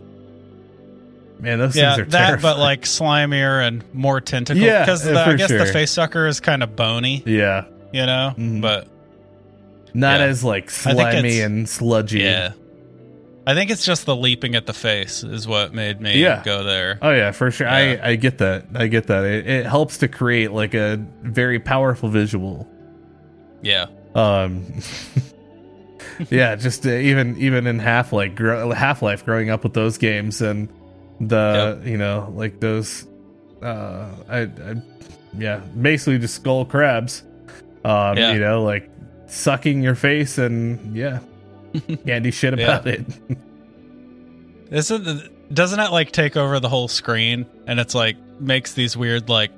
Man, 1.39 1.57
those 1.57 1.75
yeah. 1.75 1.95
things 1.95 2.07
are 2.07 2.11
That, 2.11 2.27
terrifying. 2.27 2.41
but 2.55 2.59
like 2.59 2.83
slimier 2.83 3.65
and 3.67 3.83
more 3.93 4.21
tentacle. 4.21 4.61
Yeah, 4.61 4.81
because 4.85 5.07
I 5.07 5.35
guess 5.35 5.49
the 5.49 5.65
face 5.65 5.89
sucker 5.91 6.27
is 6.27 6.39
kind 6.39 6.61
of 6.61 6.75
bony, 6.75 7.23
yeah, 7.25 7.65
you 7.91 8.05
know. 8.05 8.35
Mhm. 8.37 8.61
But 8.61 8.87
not 9.93 10.19
Yeah. 10.19 10.25
as 10.27 10.43
like 10.43 10.69
slimy 10.69 11.41
and 11.41 11.67
sludgy. 11.67 12.19
yeah, 12.19 12.51
I 13.47 13.53
think 13.53 13.71
it's 13.71 13.83
just 13.85 14.05
the 14.05 14.15
leaping 14.15 14.55
at 14.55 14.65
the 14.65 14.73
face 14.73 15.23
is 15.23 15.47
what 15.47 15.73
made 15.73 15.99
me 15.99 16.19
Yeah. 16.21 16.41
go 16.43 16.63
there. 16.63 16.99
Oh 17.01 17.11
yeah, 17.11 17.31
for 17.31 17.51
sure. 17.51 17.67
Yeah. 17.67 17.99
I 18.03 18.09
I 18.11 18.15
get 18.15 18.37
that. 18.39 18.65
I 18.75 18.87
get 18.87 19.07
that. 19.07 19.23
It, 19.25 19.47
it 19.47 19.65
helps 19.65 19.97
to 19.99 20.07
create 20.07 20.51
like 20.51 20.73
a 20.73 20.97
very 21.23 21.59
powerful 21.59 22.09
visual. 22.09 22.67
Yeah, 23.61 23.85
Um. 24.15 24.65
yeah, 26.29 26.55
just 26.55 26.85
uh, 26.85 26.89
even 26.91 27.37
even 27.37 27.67
in 27.67 27.79
Half 27.79 28.13
Life, 28.13 28.35
gro- 28.35 28.71
Half 28.71 29.01
Life, 29.01 29.25
growing 29.25 29.49
up 29.49 29.63
with 29.63 29.73
those 29.73 29.97
games 29.97 30.41
and 30.41 30.69
the 31.19 31.79
you 31.85 31.97
know 31.97 32.31
like 32.35 32.59
those, 32.59 33.05
uh, 33.61 34.07
I, 34.29 34.39
I 34.41 34.49
yeah, 35.37 35.57
basically 35.79 36.19
just 36.19 36.35
skull 36.35 36.65
crabs. 36.65 37.23
Um, 37.83 38.17
Yeah. 38.17 38.33
you 38.33 38.39
know, 38.39 38.63
like 38.63 38.89
sucking 39.31 39.81
your 39.81 39.95
face 39.95 40.37
and 40.37 40.95
yeah, 40.95 41.19
can't 42.05 42.23
do 42.23 42.31
shit 42.31 42.57
Yeah. 42.57 42.65
about 42.79 42.87
it. 42.87 43.05
isn't 44.69 45.53
doesn't 45.53 45.79
it 45.79 45.91
like 45.91 46.11
take 46.11 46.37
over 46.37 46.59
the 46.59 46.69
whole 46.69 46.87
screen 46.87 47.45
and 47.67 47.79
it's 47.79 47.93
like 47.93 48.15
makes 48.39 48.73
these 48.73 48.95
weird 48.95 49.27
like 49.29 49.51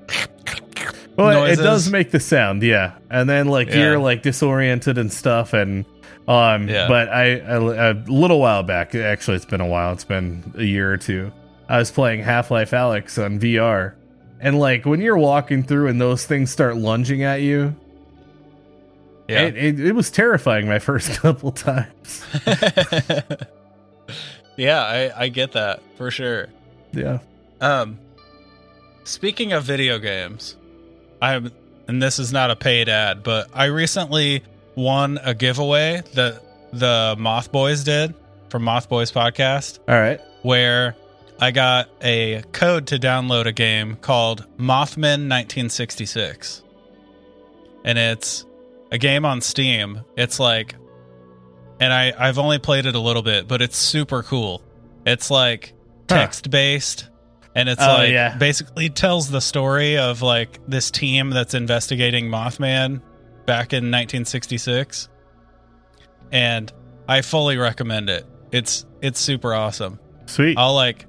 Well, 1.15 1.29
it- 1.29 1.33
noises? 1.33 1.59
it 1.59 1.63
does 1.63 1.89
make 1.91 2.11
the 2.11 2.19
sound, 2.19 2.63
yeah, 2.63 2.93
and 3.11 3.29
then 3.29 3.47
like 3.47 3.67
Yeah. 3.69 3.77
you're 3.77 3.99
like 3.99 4.23
disoriented 4.23 4.97
and 4.97 5.13
stuff, 5.13 5.53
and 5.53 5.85
um, 6.27 6.67
Yeah. 6.67 6.87
but 6.87 7.09
I, 7.09 7.37
I 7.39 7.89
a 7.89 7.93
little 8.07 8.39
while 8.39 8.63
back, 8.63 8.95
actually, 8.95 9.35
it's 9.35 9.45
been 9.45 9.61
a 9.61 9.67
while, 9.67 9.93
it's 9.93 10.03
been 10.05 10.53
a 10.57 10.63
year 10.63 10.91
or 10.91 10.97
two. 10.97 11.31
I 11.69 11.77
was 11.77 11.91
playing 11.91 12.21
Half 12.23 12.49
Life 12.49 12.71
Alyx 12.71 13.23
on 13.23 13.39
VR, 13.39 13.93
and 14.41 14.57
like 14.59 14.85
when 14.85 15.01
you're 15.01 15.17
walking 15.17 15.61
through 15.63 15.87
and 15.87 16.01
those 16.01 16.25
things 16.25 16.49
start 16.49 16.77
lunging 16.77 17.21
at 17.23 17.41
you, 17.41 17.75
yeah. 19.27 19.41
it, 19.41 19.57
it, 19.57 19.79
it 19.79 19.91
was 19.93 20.11
terrifying 20.11 20.67
my 20.67 20.79
first 20.79 21.11
couple 21.21 21.51
times. 21.51 22.23
yeah, 24.57 24.81
I, 24.81 25.23
I 25.23 25.27
get 25.29 25.53
that 25.53 25.81
for 25.97 26.11
sure. 26.11 26.47
Yeah, 26.91 27.19
Um, 27.59 27.99
speaking 29.03 29.53
of 29.53 29.63
video 29.63 29.97
games, 29.97 30.55
I'm, 31.21 31.51
and 31.87 32.01
this 32.01 32.19
is 32.19 32.31
not 32.31 32.51
a 32.51 32.55
paid 32.55 32.87
ad, 32.87 33.23
but 33.23 33.49
I 33.53 33.65
recently 33.65 34.43
won 34.75 35.19
a 35.23 35.33
giveaway 35.33 36.03
that 36.13 36.43
the 36.71 37.15
Moth 37.17 37.51
Boys 37.51 37.83
did 37.83 38.13
from 38.49 38.63
Moth 38.63 38.89
Boys 38.89 39.11
podcast, 39.11 39.79
all 39.87 39.99
right, 39.99 40.21
where 40.43 40.95
I 41.39 41.51
got 41.51 41.89
a 42.01 42.43
code 42.51 42.87
to 42.87 42.99
download 42.99 43.45
a 43.47 43.51
game 43.51 43.95
called 43.95 44.45
Mothman 44.57 45.27
1966, 45.29 46.61
and 47.83 47.97
it's 47.97 48.45
a 48.93 48.97
game 48.97 49.25
on 49.25 49.41
Steam. 49.41 50.01
It's 50.15 50.39
like, 50.39 50.75
and 51.81 51.91
I 51.91 52.13
I've 52.17 52.37
only 52.39 52.59
played 52.59 52.85
it 52.85 52.95
a 52.95 52.99
little 52.99 53.23
bit, 53.23 53.47
but 53.47 53.61
it's 53.61 53.75
super 53.75 54.23
cool. 54.23 54.63
It's 55.05 55.29
like 55.29 55.73
text 56.07 56.49
based, 56.49 57.09
and 57.55 57.67
it's 57.67 57.81
Oh, 57.81 57.87
like 57.87 58.11
yeah. 58.11 58.37
basically 58.37 58.89
tells 58.89 59.29
the 59.29 59.41
story 59.41 59.97
of 59.97 60.21
like 60.21 60.59
this 60.67 60.91
team 60.91 61.31
that's 61.31 61.53
investigating 61.53 62.29
Mothman 62.29 63.01
back 63.45 63.73
in 63.73 63.91
1966, 63.91 65.09
and 66.31 66.71
I 67.07 67.21
fully 67.21 67.57
recommend 67.57 68.09
it. 68.09 68.25
It's 68.51 68.85
it's 69.01 69.19
super 69.19 69.53
awesome. 69.53 69.99
sweet. 70.27 70.57
I'll 70.57 70.75
like 70.75 71.05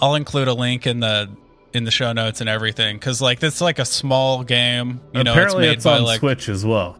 I'll 0.00 0.14
include 0.14 0.48
a 0.48 0.54
link 0.54 0.86
in 0.86 1.00
the 1.00 1.28
in 1.72 1.84
the 1.84 1.90
show 1.90 2.12
notes 2.12 2.40
and 2.40 2.48
everything 2.48 2.96
because 2.96 3.20
like 3.20 3.42
it's 3.42 3.60
like 3.60 3.78
a 3.78 3.84
small 3.84 4.42
game. 4.44 5.00
You 5.12 5.24
know, 5.24 5.32
Apparently, 5.32 5.66
it's 5.66 5.76
it's, 5.76 5.84
by 5.84 5.98
on 5.98 6.04
like 6.04 6.20
Switch 6.20 6.48
as 6.48 6.64
well, 6.64 6.98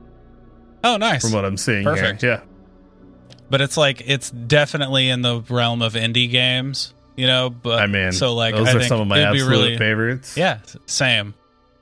oh 0.84 0.96
nice, 0.96 1.22
from 1.22 1.32
what 1.32 1.44
I'm 1.44 1.56
seeing 1.56 1.84
Perfect. 1.84 2.22
here. 2.22 2.30
Yeah, 2.30 2.40
but 3.50 3.60
it's 3.60 3.76
like 3.76 4.02
it's 4.06 4.30
definitely 4.30 5.08
in 5.08 5.22
the 5.22 5.40
realm 5.48 5.82
of 5.82 5.94
indie 5.94 6.30
games. 6.30 6.94
You 7.16 7.26
know, 7.26 7.50
but 7.50 7.80
I 7.82 7.86
mean, 7.86 8.12
so 8.12 8.34
like 8.34 8.54
those 8.54 8.68
I 8.68 8.70
are 8.70 8.78
think 8.78 8.88
some 8.88 9.00
of 9.00 9.06
my 9.06 9.20
absolute 9.20 9.50
really 9.50 9.78
favorites. 9.78 10.36
yeah 10.36 10.60
same, 10.86 11.34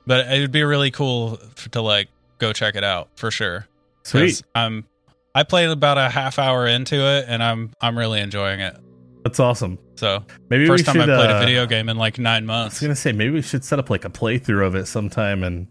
but 0.05 0.27
it 0.27 0.41
would 0.41 0.51
be 0.51 0.63
really 0.63 0.91
cool 0.91 1.37
to 1.71 1.81
like 1.81 2.09
go 2.39 2.51
check 2.51 2.75
it 2.75 2.83
out 2.83 3.09
for 3.15 3.31
sure. 3.31 3.67
sweet. 4.03 4.41
I'm 4.53 4.85
I 5.33 5.43
played 5.43 5.69
about 5.69 5.97
a 5.97 6.09
half 6.09 6.39
hour 6.39 6.67
into 6.67 6.95
it 6.95 7.25
and 7.27 7.41
I'm 7.41 7.71
I'm 7.79 7.97
really 7.97 8.19
enjoying 8.19 8.59
it. 8.59 8.75
That's 9.23 9.39
awesome. 9.39 9.77
So 9.95 10.23
Maybe 10.49 10.65
first 10.65 10.81
we 10.81 10.85
time 10.85 10.95
should, 11.01 11.09
I 11.09 11.17
played 11.17 11.29
uh, 11.31 11.35
a 11.35 11.39
video 11.39 11.65
game 11.65 11.89
in 11.89 11.97
like 11.97 12.17
nine 12.19 12.45
months. 12.45 12.75
I 12.75 12.77
was 12.77 12.81
gonna 12.81 12.95
say 12.95 13.11
maybe 13.11 13.31
we 13.31 13.41
should 13.41 13.65
set 13.65 13.77
up 13.79 13.89
like 13.89 14.05
a 14.05 14.09
playthrough 14.09 14.65
of 14.65 14.75
it 14.75 14.85
sometime 14.85 15.43
and 15.43 15.67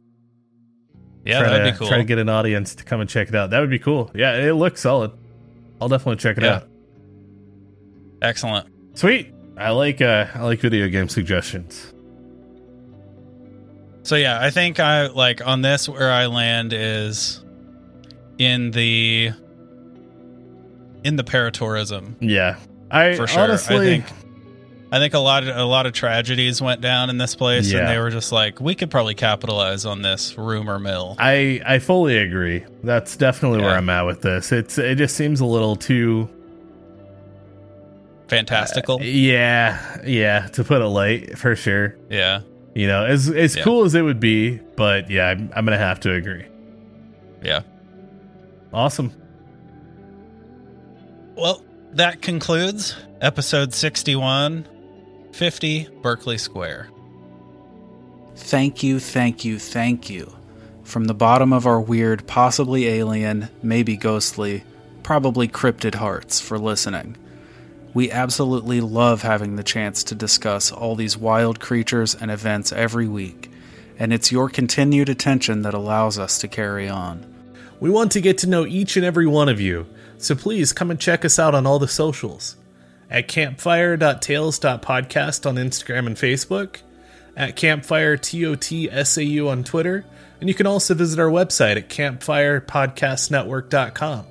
Yeah, 1.25 1.41
try 1.41 1.49
that'd 1.51 1.67
to 1.67 1.73
be 1.73 1.79
cool. 1.79 1.89
try 1.89 1.97
to 1.99 2.05
get 2.05 2.19
an 2.19 2.29
audience 2.29 2.75
to 2.77 2.85
come 2.85 3.01
and 3.01 3.09
check 3.09 3.29
it 3.29 3.35
out. 3.35 3.51
That 3.51 3.61
would 3.61 3.71
be 3.71 3.79
cool. 3.79 4.11
Yeah, 4.15 4.35
it 4.37 4.53
looks 4.53 4.83
solid. 4.83 5.13
I'll 5.81 5.89
definitely 5.89 6.17
check 6.17 6.37
it 6.37 6.43
Yeah. 6.45 6.57
out. 6.57 6.69
Excellent. 8.21 8.67
Sweet. 8.95 9.33
I 9.57 9.71
like 9.71 10.01
uh 10.03 10.27
I 10.35 10.43
like 10.43 10.61
video 10.61 10.89
game 10.89 11.09
suggestions. 11.09 11.93
So 14.03 14.17
yeah, 14.17 14.39
I 14.41 14.51
think 14.51 14.81
I 14.81 15.07
like 15.09 15.45
on 15.47 15.63
this 15.63 15.89
where 15.89 16.11
I 16.11 16.27
land 16.27 16.73
is 16.73 17.45
in 18.39 18.71
the 18.73 19.31
in 21.05 21.17
the 21.17 21.25
paratourism 21.25 22.17
Yeah. 22.21 22.57
I 22.91 23.15
for 23.17 23.27
sure. 23.27 23.43
honestly 23.43 23.77
I 23.77 23.81
think 23.81 24.05
I 24.91 24.99
think 24.99 25.13
a 25.15 25.19
lot 25.19 25.43
of 25.47 25.55
a 25.57 25.65
lot 25.65 25.85
of 25.87 25.93
tragedies 25.93 26.63
went 26.63 26.81
down 26.81 27.11
in 27.11 27.19
this 27.19 27.35
place, 27.35 27.71
Yeah. 27.71 27.81
and 27.81 27.89
they 27.89 27.99
were 27.99 28.09
just 28.09 28.33
like, 28.33 28.59
we 28.59 28.75
could 28.75 28.91
probably 28.91 29.15
capitalize 29.15 29.85
on 29.85 30.01
this 30.01 30.39
rumor 30.39 30.79
mill. 30.79 31.15
I 31.19 31.61
I 31.67 31.79
fully 31.79 32.17
agree. 32.17 32.65
That's 32.83 33.17
definitely 33.17 33.59
where 33.61 33.75
I'm 33.75 33.91
at 33.91 34.07
with 34.07 34.23
this. 34.23 34.51
It's 34.51 34.79
it 34.79 34.97
just 34.97 35.15
seems 35.15 35.41
a 35.41 35.45
little 35.47 35.77
too 35.77 36.29
uh, 36.31 38.29
Fantastical, 38.29 39.03
yeah, 39.03 40.01
yeah, 40.07 40.47
to 40.49 40.65
put 40.65 40.81
it 40.83 40.87
light 40.87 41.37
for 41.39 41.55
sure. 41.57 41.97
yeah, 42.11 42.41
You 42.75 42.87
know, 42.87 43.05
as 43.05 43.29
as 43.31 43.57
Yeah. 43.57 43.63
cool 43.65 43.85
as 43.85 43.95
it 43.95 44.03
would 44.03 44.21
be, 44.21 44.59
but 44.77 45.11
yeah, 45.11 45.29
I'm, 45.29 45.51
I'm 45.55 45.65
gonna 45.67 45.77
have 45.79 46.01
to 46.01 46.13
agree. 46.15 46.47
yeah. 47.43 47.61
Awesome. 48.73 49.13
Well, 51.37 51.63
that 51.93 52.23
concludes 52.23 52.97
episode 53.21 53.73
61, 53.73 54.67
50 55.33 55.89
Berkeley 56.03 56.39
Square. 56.39 56.89
Thank 58.37 58.83
you, 58.83 59.01
thank 59.01 59.45
you, 59.45 59.59
thank 59.59 60.11
you. 60.11 60.33
From 60.85 61.05
the 61.05 61.15
bottom 61.15 61.53
of 61.53 61.67
our 61.67 61.81
weird, 61.81 62.27
possibly 62.27 62.87
alien, 62.87 63.49
maybe 63.63 63.97
ghostly, 63.97 64.65
probably 65.03 65.49
cryptid 65.49 65.95
hearts 65.95 66.41
for 66.41 66.59
listening. 66.59 67.17
We 67.95 68.11
absolutely 68.11 68.81
love 68.81 69.23
having 69.23 69.57
the 69.57 69.65
chance 69.65 70.05
to 70.05 70.15
discuss 70.15 70.71
all 70.71 70.95
these 70.95 71.17
wild 71.17 71.59
creatures 71.59 72.15
and 72.15 72.31
events 72.31 72.73
every 72.73 73.09
week, 73.09 73.51
and 73.99 74.13
it's 74.13 74.31
your 74.31 74.49
continued 74.49 75.09
attention 75.09 75.63
that 75.63 75.75
allows 75.75 76.19
us 76.19 76.39
to 76.39 76.49
carry 76.49 76.89
on. 76.89 77.27
We 77.81 77.91
want 77.91 78.13
to 78.13 78.21
get 78.21 78.39
to 78.39 78.49
know 78.49 78.67
each 78.67 78.97
and 78.97 79.05
every 79.05 79.27
one 79.27 79.49
of 79.49 79.61
you, 79.61 79.87
so 80.19 80.35
please 80.35 80.73
come 80.73 80.91
and 80.91 81.01
check 81.01 81.25
us 81.25 81.39
out 81.39 81.55
on 81.55 81.67
all 81.67 81.79
the 81.79 81.89
socials 81.89 82.57
at 83.11 83.29
campfire.tales.podcast 83.29 85.47
on 85.47 85.57
Instagram 85.57 86.07
and 86.07 86.17
Facebook, 86.17 86.79
at 87.37 87.57
campfire 87.57 88.17
TOTSAU 88.17 89.49
on 89.49 89.65
Twitter, 89.65 90.05
and 90.41 90.49
you 90.49 90.55
can 90.55 90.67
also 90.67 90.95
visit 90.95 91.19
our 91.19 91.31
website 91.31 91.77
at 91.77 91.89
campfirepodcastnetwork.com. 91.89 94.27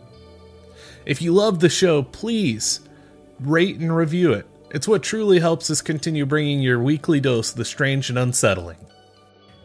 If 1.06 1.22
you 1.22 1.34
love 1.34 1.60
the 1.60 1.70
show, 1.70 2.02
please 2.04 2.80
rate 3.40 3.78
and 3.78 3.96
review 3.96 4.34
it. 4.34 4.46
It's 4.72 4.88
what 4.88 5.04
truly 5.04 5.40
helps 5.40 5.72
us 5.72 5.82
continue 5.82 6.26
bringing 6.26 6.60
your 6.60 6.80
weekly 6.80 7.22
dose 7.22 7.52
of 7.52 7.58
the 7.58 7.66
strange 7.66 8.10
and 8.10 8.20
unsettling. 8.20 8.78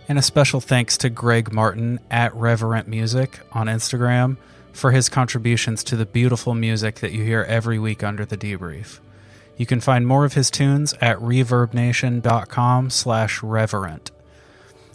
And 0.08 0.18
a 0.18 0.22
special 0.22 0.60
thanks 0.60 0.96
to 0.98 1.10
Greg 1.10 1.52
Martin 1.52 1.98
at 2.10 2.34
Reverent 2.34 2.86
Music 2.86 3.40
on 3.52 3.66
Instagram 3.66 4.36
for 4.72 4.90
his 4.92 5.08
contributions 5.08 5.84
to 5.84 5.96
the 5.96 6.06
beautiful 6.06 6.54
music 6.54 6.96
that 6.96 7.12
you 7.12 7.24
hear 7.24 7.42
every 7.42 7.78
week 7.78 8.02
under 8.02 8.24
the 8.24 8.36
debrief. 8.36 9.00
You 9.56 9.66
can 9.66 9.80
find 9.80 10.06
more 10.06 10.24
of 10.24 10.32
his 10.32 10.50
tunes 10.50 10.94
at 11.00 11.18
reverbnation.com 11.18 12.90
slash 12.90 13.42
reverent. 13.42 14.10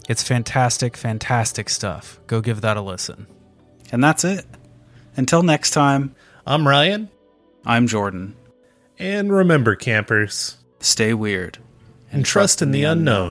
It's 0.10 0.24
fantastic, 0.24 0.98
fantastic 0.98 1.70
stuff. 1.70 2.20
Go 2.28 2.42
give 2.42 2.62
that 2.62 2.78
a 2.78 2.82
listen. 2.82 3.28
And 3.92 4.04
that's 4.04 4.24
it. 4.24 4.46
Until 5.16 5.44
next 5.44 5.72
time, 5.72 6.16
I'm 6.46 6.68
Ryan, 6.68 7.10
I'm 7.66 7.88
Jordan. 7.88 8.36
and 9.00 9.32
remember, 9.32 9.76
campers, 9.76 10.58
Stay 10.80 11.14
weird. 11.14 11.58
and 12.12 12.26
trust 12.26 12.62
in 12.62 12.72
the 12.72 12.84
unknown. 12.84 13.30